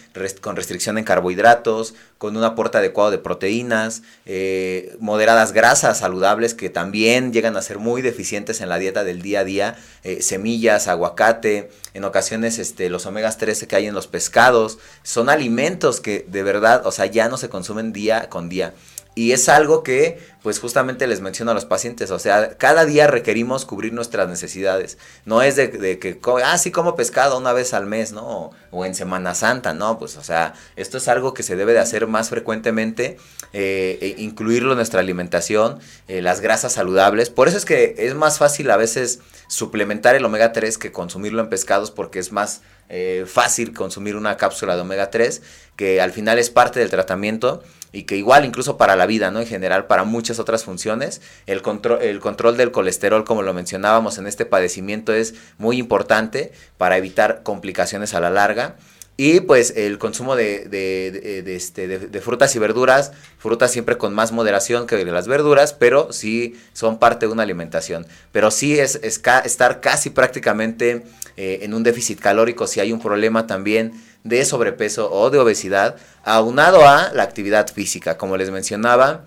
con 0.42 0.56
restricción 0.56 0.98
en 0.98 1.04
carbohidratos, 1.04 1.94
con 2.18 2.38
un 2.38 2.44
aporte 2.44 2.78
adecuado 2.78 3.12
de 3.12 3.18
proteínas, 3.18 4.02
eh, 4.26 4.96
moderadas 5.00 5.52
grasas 5.52 6.00
saludables 6.00 6.54
que 6.54 6.70
también 6.70 7.34
llegan 7.34 7.58
a 7.58 7.62
ser 7.62 7.80
muy 7.80 8.02
deficientes 8.02 8.62
en 8.62 8.70
la 8.70 8.78
dieta 8.78 9.04
del 9.04 9.22
día 9.22 9.42
a 9.42 9.44
día, 9.44 9.76
eh, 10.04 10.22
semillas, 10.22 10.88
aguacate, 10.88 11.70
en 11.94 12.04
ocasiones 12.04 12.60
este, 12.60 12.90
los 12.90 13.06
omegas 13.06 13.38
13 13.38 13.68
que 13.68 13.76
hay 13.76 13.88
en 13.88 13.94
los 13.94 14.08
pescados, 14.08 14.80
son 15.04 15.30
alimentos 15.30 16.02
que 16.02 16.26
de 16.28 16.44
verdad, 16.44 16.86
o 16.86 16.92
sea, 16.92 17.06
ya 17.06 17.30
no 17.30 17.38
se 17.38 17.50
consumen 17.50 17.94
día 17.94 18.30
con 18.30 18.50
día. 18.50 18.74
Y 19.18 19.32
es 19.32 19.48
algo 19.48 19.82
que, 19.82 20.20
pues 20.44 20.60
justamente 20.60 21.08
les 21.08 21.22
menciono 21.22 21.52
a 21.52 21.54
los 21.54 21.64
pacientes, 21.64 22.12
o 22.12 22.20
sea, 22.20 22.58
cada 22.58 22.84
día 22.84 23.08
requerimos 23.08 23.66
cubrir 23.66 23.94
nuestras 23.94 24.28
necesidades. 24.28 24.98
No 25.24 25.42
es 25.42 25.56
de, 25.56 25.70
que, 26.00 26.20
ah, 26.44 26.58
sí 26.58 26.70
como 26.70 26.98
pescado 26.98 27.38
una 27.38 27.54
vez 27.54 27.74
al 27.74 27.86
mes, 27.86 28.12
¿no? 28.12 28.28
O, 28.28 28.52
o, 28.72 28.86
en 28.86 28.94
Semana 28.94 29.34
Santa, 29.34 29.74
¿no? 29.74 29.98
Pues, 29.98 30.18
o 30.18 30.24
sea, 30.24 30.54
esto 30.76 30.98
es 30.98 31.08
algo 31.08 31.34
que 31.34 31.44
se 31.44 31.56
debe 31.56 31.72
de 31.72 31.80
hacer 31.80 32.08
más 32.08 32.30
frecuentemente, 32.30 33.18
eh, 33.54 33.98
e 34.02 34.22
incluirlo 34.22 34.72
en 34.72 34.78
nuestra 34.78 35.00
alimentación, 35.00 35.80
eh, 36.10 36.22
las 36.22 36.42
grasas 36.42 36.74
saludables. 36.74 37.30
Por 37.30 37.48
eso 37.48 37.56
es 37.56 37.64
que 37.64 37.96
es 37.98 38.14
más 38.16 38.38
fácil 38.38 38.70
a 38.70 38.76
veces 38.76 39.22
suplementar 39.48 40.14
el 40.16 40.26
omega 40.26 40.52
3 40.52 40.78
que 40.78 40.92
consumirlo 40.92 41.42
en 41.42 41.48
pescados 41.48 41.90
porque 41.90 42.20
es 42.20 42.34
más 42.34 42.62
eh, 42.90 43.26
fácil 43.26 43.74
consumir 43.74 44.16
una 44.16 44.38
cápsula 44.38 44.76
de 44.76 44.82
omega 44.82 45.10
3 45.10 45.42
que 45.76 46.02
al 46.02 46.12
final 46.12 46.38
es 46.38 46.50
parte 46.50 46.80
del 46.80 46.90
tratamiento 46.90 47.64
y 47.96 48.04
que 48.04 48.18
igual 48.18 48.44
incluso 48.44 48.78
para 48.78 48.98
la 48.98 49.06
vida, 49.06 49.32
¿no? 49.32 49.40
En 49.40 49.48
general, 49.48 49.88
para 49.88 50.04
muchas 50.04 50.38
otras 50.38 50.66
funciones, 50.66 51.22
el 51.48 51.62
control, 51.62 52.02
el 52.02 52.20
control 52.20 52.58
del 52.58 52.72
colesterol, 52.72 53.24
como 53.24 53.42
lo 53.42 53.54
mencionábamos 53.54 54.18
en 54.18 54.28
este 54.28 54.46
padecimiento, 54.46 55.14
es 55.14 55.34
muy 55.58 55.78
importante 55.78 56.52
para 56.78 56.98
evitar 56.98 57.42
complicaciones 57.44 58.14
a 58.14 58.20
la 58.20 58.30
larga. 58.30 58.76
Y 59.18 59.40
pues 59.40 59.72
el 59.78 59.98
consumo 59.98 60.36
de, 60.36 60.66
de 60.68 61.56
este, 61.56 61.88
de, 61.88 62.22
frutas 62.22 62.54
y 62.58 62.60
verduras, 62.60 63.14
frutas 63.38 63.72
siempre 63.72 63.98
con 63.98 64.14
más 64.14 64.34
moderación 64.34 64.88
que 64.88 65.06
las 65.06 65.30
verduras, 65.30 65.72
pero 65.72 66.12
sí 66.12 66.60
son 66.74 67.00
parte 67.00 67.26
de 67.26 67.32
una 67.32 67.44
alimentación. 67.44 68.06
Pero 68.34 68.52
sí 68.52 68.78
es, 68.78 69.00
estar 69.04 69.80
casi 69.80 70.10
prácticamente 70.10 71.06
eh, 71.38 71.60
en 71.62 71.74
un 71.74 71.84
déficit 71.84 72.20
calórico 72.20 72.68
si 72.68 72.82
hay 72.82 72.92
un 72.92 73.00
problema 73.00 73.48
también 73.48 73.94
de 74.26 74.44
sobrepeso 74.44 75.10
o 75.14 75.30
de 75.30 75.40
obesidad, 75.40 75.96
aunado 76.24 76.86
a 76.86 77.14
la 77.14 77.24
actividad 77.24 77.72
física. 77.72 78.18
Como 78.18 78.36
les 78.36 78.50
mencionaba, 78.50 79.24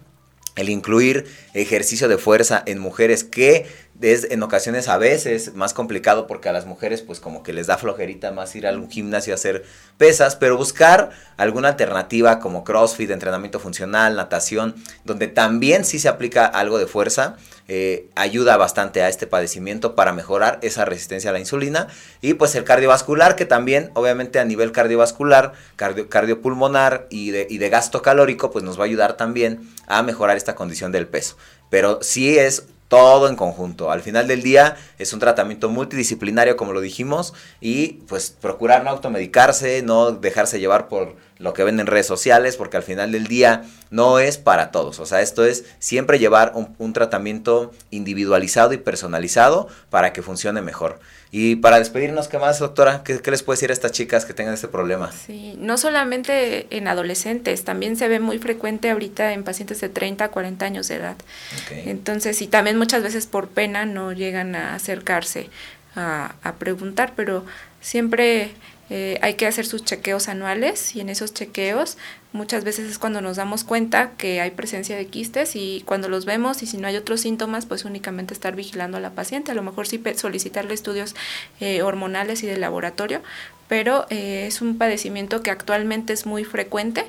el 0.56 0.68
incluir 0.68 1.26
ejercicio 1.54 2.08
de 2.08 2.18
fuerza 2.18 2.62
en 2.66 2.80
mujeres 2.80 3.22
que 3.24 3.66
es 4.00 4.28
en 4.30 4.42
ocasiones 4.42 4.88
a 4.88 4.96
veces 4.96 5.54
más 5.54 5.74
complicado 5.74 6.26
porque 6.26 6.48
a 6.48 6.52
las 6.52 6.66
mujeres 6.66 7.02
pues 7.02 7.20
como 7.20 7.42
que 7.42 7.52
les 7.52 7.66
da 7.66 7.78
flojerita 7.78 8.30
más 8.30 8.54
ir 8.54 8.66
a 8.66 8.72
un 8.72 8.90
gimnasio 8.90 9.32
a 9.32 9.36
hacer 9.36 9.64
pesas, 9.96 10.36
pero 10.36 10.56
buscar 10.56 11.10
alguna 11.36 11.68
alternativa 11.68 12.38
como 12.38 12.64
CrossFit, 12.64 13.10
entrenamiento 13.10 13.58
funcional, 13.58 14.16
natación, 14.16 14.74
donde 15.04 15.26
también 15.26 15.84
sí 15.84 15.98
se 15.98 16.08
aplica 16.08 16.46
algo 16.46 16.78
de 16.78 16.86
fuerza, 16.86 17.36
eh, 17.66 18.08
ayuda 18.14 18.56
bastante 18.56 19.02
a 19.02 19.08
este 19.08 19.26
padecimiento 19.26 19.94
para 19.94 20.12
mejorar 20.12 20.58
esa 20.62 20.84
resistencia 20.84 21.30
a 21.30 21.32
la 21.32 21.40
insulina 21.40 21.88
y 22.22 22.34
pues 22.34 22.54
el 22.54 22.64
cardiovascular 22.64 23.36
que 23.36 23.44
también 23.44 23.90
obviamente 23.94 24.38
a 24.38 24.44
nivel 24.44 24.72
cardiovascular, 24.72 25.52
cardio, 25.76 26.08
cardiopulmonar 26.08 27.06
y 27.10 27.30
de, 27.30 27.46
y 27.50 27.58
de 27.58 27.68
gasto 27.68 28.00
calórico 28.00 28.50
pues 28.50 28.64
nos 28.64 28.78
va 28.78 28.84
a 28.84 28.86
ayudar 28.86 29.16
también 29.16 29.68
a 29.86 30.02
mejorar 30.02 30.36
esta 30.36 30.54
condición 30.54 30.92
del 30.92 31.08
peso. 31.08 31.36
Pero 31.68 31.98
sí 32.00 32.38
es 32.38 32.64
todo 32.88 33.28
en 33.28 33.36
conjunto. 33.36 33.90
Al 33.90 34.00
final 34.00 34.26
del 34.26 34.42
día 34.42 34.76
es 34.98 35.12
un 35.12 35.20
tratamiento 35.20 35.68
multidisciplinario, 35.68 36.56
como 36.56 36.72
lo 36.72 36.80
dijimos, 36.80 37.34
y 37.60 38.00
pues 38.08 38.30
procurar 38.30 38.82
no 38.82 38.90
automedicarse, 38.90 39.82
no 39.82 40.10
dejarse 40.10 40.58
llevar 40.58 40.88
por 40.88 41.16
lo 41.38 41.52
que 41.52 41.64
ven 41.64 41.78
en 41.78 41.86
redes 41.86 42.06
sociales, 42.06 42.56
porque 42.56 42.78
al 42.78 42.82
final 42.82 43.12
del 43.12 43.26
día 43.26 43.64
no 43.90 44.18
es 44.18 44.38
para 44.38 44.70
todos. 44.72 44.98
O 44.98 45.06
sea, 45.06 45.20
esto 45.20 45.44
es 45.44 45.64
siempre 45.78 46.18
llevar 46.18 46.52
un, 46.54 46.74
un 46.78 46.92
tratamiento 46.92 47.70
individualizado 47.90 48.72
y 48.72 48.78
personalizado 48.78 49.68
para 49.90 50.12
que 50.12 50.22
funcione 50.22 50.62
mejor. 50.62 50.98
Y 51.30 51.56
para 51.56 51.78
despedirnos, 51.78 52.28
¿qué 52.28 52.38
más, 52.38 52.58
doctora? 52.58 53.02
¿Qué, 53.04 53.20
¿Qué, 53.20 53.30
les 53.30 53.42
puede 53.42 53.56
decir 53.56 53.70
a 53.70 53.74
estas 53.74 53.92
chicas 53.92 54.24
que 54.24 54.32
tengan 54.32 54.54
este 54.54 54.68
problema? 54.68 55.12
Sí, 55.12 55.56
no 55.58 55.76
solamente 55.76 56.66
en 56.70 56.88
adolescentes, 56.88 57.64
también 57.64 57.96
se 57.96 58.08
ve 58.08 58.18
muy 58.18 58.38
frecuente 58.38 58.90
ahorita 58.90 59.32
en 59.34 59.44
pacientes 59.44 59.80
de 59.80 59.90
30 59.90 60.24
a 60.24 60.28
40 60.30 60.64
años 60.64 60.88
de 60.88 60.96
edad. 60.96 61.16
Okay. 61.64 61.90
Entonces, 61.90 62.40
y 62.40 62.46
también 62.46 62.78
muchas 62.78 63.02
veces 63.02 63.26
por 63.26 63.48
pena 63.48 63.84
no 63.84 64.12
llegan 64.12 64.54
a 64.54 64.74
acercarse 64.74 65.50
a, 65.94 66.34
a 66.42 66.54
preguntar, 66.54 67.12
pero 67.14 67.44
siempre 67.82 68.52
eh, 68.90 69.18
hay 69.20 69.34
que 69.34 69.46
hacer 69.46 69.66
sus 69.66 69.84
chequeos 69.84 70.28
anuales 70.28 70.96
y 70.96 71.00
en 71.00 71.10
esos 71.10 71.34
chequeos 71.34 71.98
muchas 72.32 72.64
veces 72.64 72.90
es 72.90 72.98
cuando 72.98 73.20
nos 73.20 73.36
damos 73.36 73.64
cuenta 73.64 74.12
que 74.16 74.40
hay 74.40 74.50
presencia 74.50 74.96
de 74.96 75.06
quistes 75.06 75.56
y 75.56 75.82
cuando 75.84 76.08
los 76.08 76.24
vemos 76.24 76.62
y 76.62 76.66
si 76.66 76.78
no 76.78 76.88
hay 76.88 76.96
otros 76.96 77.20
síntomas 77.20 77.66
pues 77.66 77.84
únicamente 77.84 78.32
estar 78.32 78.56
vigilando 78.56 78.96
a 78.96 79.00
la 79.00 79.10
paciente, 79.10 79.52
a 79.52 79.54
lo 79.54 79.62
mejor 79.62 79.86
sí 79.86 80.02
solicitarle 80.16 80.72
estudios 80.72 81.14
eh, 81.60 81.82
hormonales 81.82 82.42
y 82.42 82.46
de 82.46 82.56
laboratorio, 82.56 83.20
pero 83.68 84.06
eh, 84.08 84.46
es 84.46 84.62
un 84.62 84.78
padecimiento 84.78 85.42
que 85.42 85.50
actualmente 85.50 86.14
es 86.14 86.24
muy 86.24 86.44
frecuente 86.44 87.04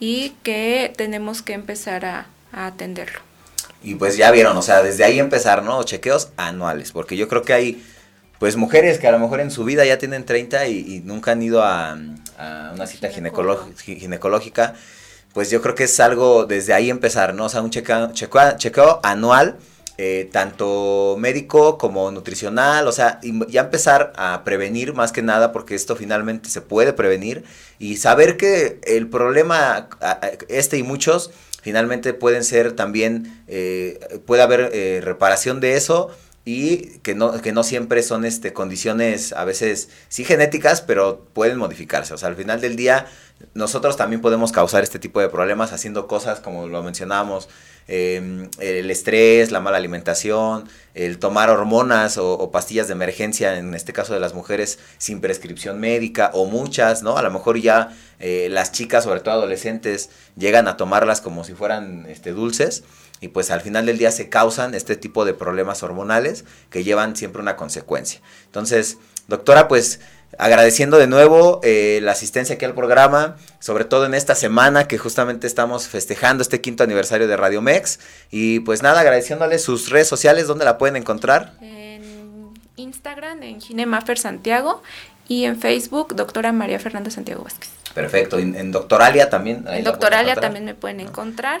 y 0.00 0.30
que 0.42 0.92
tenemos 0.96 1.42
que 1.42 1.52
empezar 1.52 2.04
a, 2.04 2.26
a 2.52 2.66
atenderlo. 2.66 3.20
Y 3.82 3.94
pues 3.94 4.16
ya 4.16 4.30
vieron, 4.30 4.56
o 4.56 4.62
sea, 4.62 4.82
desde 4.82 5.04
ahí 5.04 5.18
empezar, 5.18 5.62
¿no? 5.62 5.82
Chequeos 5.84 6.30
anuales, 6.36 6.92
porque 6.92 7.16
yo 7.16 7.28
creo 7.28 7.42
que 7.42 7.54
hay 7.54 7.82
pues 8.40 8.56
mujeres 8.56 8.98
que 8.98 9.06
a 9.06 9.12
lo 9.12 9.20
mejor 9.20 9.38
en 9.38 9.52
su 9.52 9.62
vida 9.64 9.84
ya 9.84 9.98
tienen 9.98 10.24
30 10.24 10.66
y, 10.66 10.78
y 10.78 11.00
nunca 11.04 11.30
han 11.30 11.42
ido 11.42 11.62
a, 11.62 11.96
a 12.36 12.72
una 12.74 12.88
cita 12.88 13.08
ginecológica, 13.10 14.74
pues 15.32 15.50
yo 15.50 15.62
creo 15.62 15.76
que 15.76 15.84
es 15.84 16.00
algo 16.00 16.46
desde 16.46 16.72
ahí 16.72 16.90
empezar, 16.90 17.34
¿no? 17.34 17.44
O 17.44 17.48
sea, 17.48 17.62
un 17.62 17.70
chequeo, 17.70 18.12
chequeo, 18.12 18.56
chequeo 18.56 18.98
anual 19.04 19.58
eh, 20.02 20.30
tanto 20.32 21.16
médico 21.18 21.76
como 21.76 22.10
nutricional, 22.10 22.88
o 22.88 22.92
sea, 22.92 23.20
ya 23.48 23.60
empezar 23.60 24.14
a 24.16 24.44
prevenir 24.44 24.94
más 24.94 25.12
que 25.12 25.20
nada, 25.20 25.52
porque 25.52 25.74
esto 25.74 25.94
finalmente 25.94 26.48
se 26.48 26.62
puede 26.62 26.94
prevenir, 26.94 27.44
y 27.78 27.98
saber 27.98 28.38
que 28.38 28.80
el 28.84 29.08
problema, 29.08 29.90
este 30.48 30.78
y 30.78 30.84
muchos, 30.84 31.32
finalmente 31.60 32.14
pueden 32.14 32.44
ser 32.44 32.72
también, 32.72 33.42
eh, 33.46 34.22
puede 34.24 34.40
haber 34.40 34.70
eh, 34.72 35.02
reparación 35.04 35.60
de 35.60 35.76
eso, 35.76 36.08
y 36.52 36.98
que 37.04 37.14
no, 37.14 37.40
que 37.40 37.52
no 37.52 37.62
siempre 37.62 38.02
son 38.02 38.24
este, 38.24 38.52
condiciones 38.52 39.32
a 39.32 39.44
veces 39.44 39.88
sí 40.08 40.24
genéticas, 40.24 40.80
pero 40.80 41.24
pueden 41.32 41.58
modificarse. 41.58 42.12
O 42.12 42.18
sea, 42.18 42.28
al 42.28 42.34
final 42.34 42.60
del 42.60 42.74
día 42.74 43.06
nosotros 43.54 43.96
también 43.96 44.20
podemos 44.20 44.50
causar 44.50 44.82
este 44.82 44.98
tipo 44.98 45.20
de 45.20 45.28
problemas 45.28 45.72
haciendo 45.72 46.08
cosas 46.08 46.40
como 46.40 46.66
lo 46.66 46.82
mencionábamos, 46.82 47.48
em, 47.86 48.50
el 48.58 48.90
estrés, 48.90 49.52
la 49.52 49.60
mala 49.60 49.76
alimentación, 49.76 50.68
el 50.94 51.20
tomar 51.20 51.50
hormonas 51.50 52.18
o, 52.18 52.50
pastillas 52.50 52.88
de 52.88 52.94
emergencia, 52.94 53.56
en 53.56 53.72
este 53.76 53.92
caso 53.92 54.12
de 54.12 54.18
las 54.18 54.34
mujeres, 54.34 54.80
sin 54.98 55.20
prescripción 55.20 55.78
médica 55.78 56.32
o 56.34 56.46
muchas, 56.46 57.04
¿no? 57.04 57.16
A 57.16 57.22
lo 57.22 57.30
mejor 57.30 57.60
ya 57.60 57.96
eh, 58.18 58.48
las 58.50 58.72
chicas, 58.72 59.04
sobre 59.04 59.20
todo 59.20 59.34
adolescentes, 59.34 60.10
llegan 60.36 60.66
a 60.66 60.76
tomarlas 60.76 61.20
como 61.20 61.44
si 61.44 61.54
fueran 61.54 62.06
este, 62.08 62.32
dulces 62.32 62.82
y 63.20 63.28
pues 63.28 63.50
al 63.50 63.60
final 63.60 63.86
del 63.86 63.98
día 63.98 64.10
se 64.10 64.28
causan 64.28 64.74
este 64.74 64.96
tipo 64.96 65.24
de 65.24 65.34
problemas 65.34 65.82
hormonales 65.82 66.44
que 66.70 66.84
llevan 66.84 67.16
siempre 67.16 67.42
una 67.42 67.56
consecuencia. 67.56 68.20
Entonces, 68.46 68.98
doctora, 69.28 69.68
pues 69.68 70.00
agradeciendo 70.38 70.96
de 70.98 71.06
nuevo 71.06 71.60
eh, 71.62 72.00
la 72.02 72.12
asistencia 72.12 72.54
aquí 72.54 72.64
al 72.64 72.74
programa, 72.74 73.36
sobre 73.58 73.84
todo 73.84 74.06
en 74.06 74.14
esta 74.14 74.34
semana 74.34 74.86
que 74.86 74.96
justamente 74.96 75.46
estamos 75.46 75.88
festejando 75.88 76.42
este 76.42 76.60
quinto 76.60 76.84
aniversario 76.84 77.28
de 77.28 77.36
Radio 77.36 77.60
Mex. 77.60 78.00
Y 78.30 78.60
pues 78.60 78.82
nada, 78.82 79.00
agradeciéndole 79.00 79.58
sus 79.58 79.90
redes 79.90 80.08
sociales, 80.08 80.46
¿dónde 80.46 80.64
la 80.64 80.78
pueden 80.78 80.96
encontrar? 80.96 81.54
En 81.60 82.54
Instagram, 82.76 83.42
en 83.42 83.60
Ginemafer 83.60 84.18
Santiago 84.18 84.82
y 85.28 85.44
en 85.44 85.60
Facebook, 85.60 86.14
doctora 86.14 86.52
María 86.52 86.78
Fernanda 86.78 87.10
Santiago 87.10 87.44
Vázquez. 87.44 87.70
Perfecto, 87.94 88.38
en, 88.38 88.70
Doctoralia 88.70 89.30
también. 89.30 89.64
En 89.68 89.82
Doctoralia 89.84 90.36
también 90.36 90.64
me 90.64 90.74
pueden 90.74 91.00
encontrar 91.00 91.60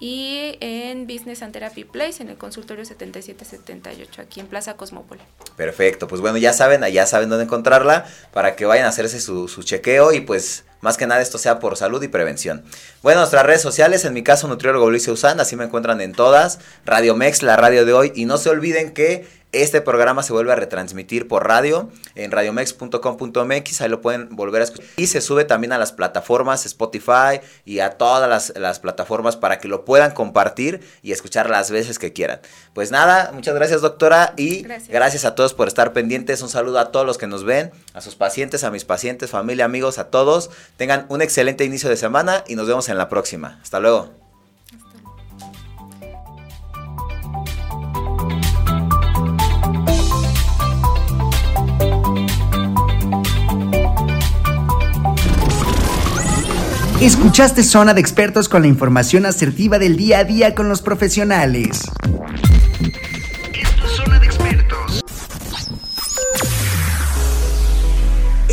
y 0.00 0.56
en 0.60 1.06
Business 1.06 1.42
and 1.42 1.52
Therapy 1.52 1.84
Place 1.84 2.22
en 2.22 2.30
el 2.30 2.38
consultorio 2.38 2.84
7778 2.84 4.22
aquí 4.22 4.40
en 4.40 4.46
Plaza 4.46 4.76
Cosmópoli. 4.76 5.20
Perfecto, 5.56 6.08
pues 6.08 6.22
bueno, 6.22 6.38
ya 6.38 6.54
saben, 6.54 6.82
ya 6.92 7.06
saben 7.06 7.28
dónde 7.28 7.44
encontrarla 7.44 8.06
para 8.32 8.56
que 8.56 8.64
vayan 8.64 8.86
a 8.86 8.88
hacerse 8.88 9.20
su, 9.20 9.46
su 9.46 9.62
chequeo 9.62 10.12
y 10.12 10.22
pues 10.22 10.64
más 10.80 10.96
que 10.96 11.06
nada 11.06 11.20
esto 11.20 11.38
sea 11.38 11.58
por 11.58 11.76
salud 11.76 12.02
y 12.02 12.08
prevención. 12.08 12.64
Bueno, 13.02 13.20
nuestras 13.20 13.46
redes 13.46 13.62
sociales, 13.62 14.04
en 14.04 14.14
mi 14.14 14.22
caso 14.22 14.48
Nutriólogo 14.48 14.90
Luis 14.90 15.06
Usán, 15.08 15.40
así 15.40 15.56
me 15.56 15.64
encuentran 15.64 16.00
en 16.00 16.12
todas, 16.12 16.58
Radio 16.84 17.14
Mex, 17.16 17.42
la 17.42 17.56
radio 17.56 17.84
de 17.84 17.92
hoy 17.92 18.12
y 18.14 18.24
no 18.24 18.38
se 18.38 18.50
olviden 18.50 18.92
que 18.92 19.40
este 19.52 19.80
programa 19.80 20.22
se 20.22 20.32
vuelve 20.32 20.52
a 20.52 20.56
retransmitir 20.56 21.26
por 21.26 21.46
radio 21.46 21.90
en 22.14 22.30
radiomex.com.mx, 22.30 23.80
ahí 23.80 23.88
lo 23.88 24.00
pueden 24.00 24.34
volver 24.36 24.60
a 24.60 24.64
escuchar. 24.64 24.86
Y 24.96 25.08
se 25.08 25.20
sube 25.20 25.44
también 25.44 25.72
a 25.72 25.78
las 25.78 25.90
plataformas 25.90 26.66
Spotify 26.66 27.40
y 27.64 27.80
a 27.80 27.90
todas 27.90 28.52
las, 28.54 28.78
plataformas 28.78 29.36
para 29.36 29.58
que 29.58 29.66
lo 29.66 29.84
puedan 29.84 30.12
compartir 30.12 30.80
y 31.02 31.10
escuchar 31.10 31.50
las 31.50 31.70
veces 31.70 31.98
que 31.98 32.12
quieran. 32.12 32.40
Pues 32.74 32.92
nada, 32.92 33.32
muchas 33.34 33.54
gracias 33.54 33.80
doctora 33.80 34.34
y 34.36 34.62
gracias. 34.62 35.24
a 35.24 35.34
todos 35.34 35.52
por 35.52 35.66
estar 35.66 35.92
pendientes. 35.92 36.42
Un 36.42 36.48
saludo 36.48 36.78
a 36.78 36.92
todos 36.92 37.04
los 37.04 37.18
que 37.18 37.26
nos 37.26 37.44
ven, 37.44 37.72
a 37.92 38.00
sus 38.00 38.14
pacientes, 38.14 38.62
a 38.62 38.70
mis 38.70 38.84
pacientes, 38.84 39.30
familia, 39.30 39.64
amigos, 39.64 39.98
a 39.98 40.10
todos. 40.10 40.50
Tengan 40.76 41.06
un 41.08 41.22
excelente 41.22 41.64
inicio 41.64 41.88
de 41.88 41.96
semana 41.96 42.44
y 42.46 42.54
nos 42.54 42.66
vemos 42.66 42.88
en 42.88 42.98
la 42.98 43.08
próxima. 43.08 43.58
Hasta 43.62 43.80
luego. 43.80 44.20
Escuchaste 57.00 57.62
Zona 57.62 57.94
de 57.94 58.00
Expertos 58.02 58.50
con 58.50 58.60
la 58.60 58.68
información 58.68 59.24
asertiva 59.24 59.78
del 59.78 59.96
día 59.96 60.18
a 60.18 60.24
día 60.24 60.54
con 60.54 60.68
los 60.68 60.82
profesionales. 60.82 61.80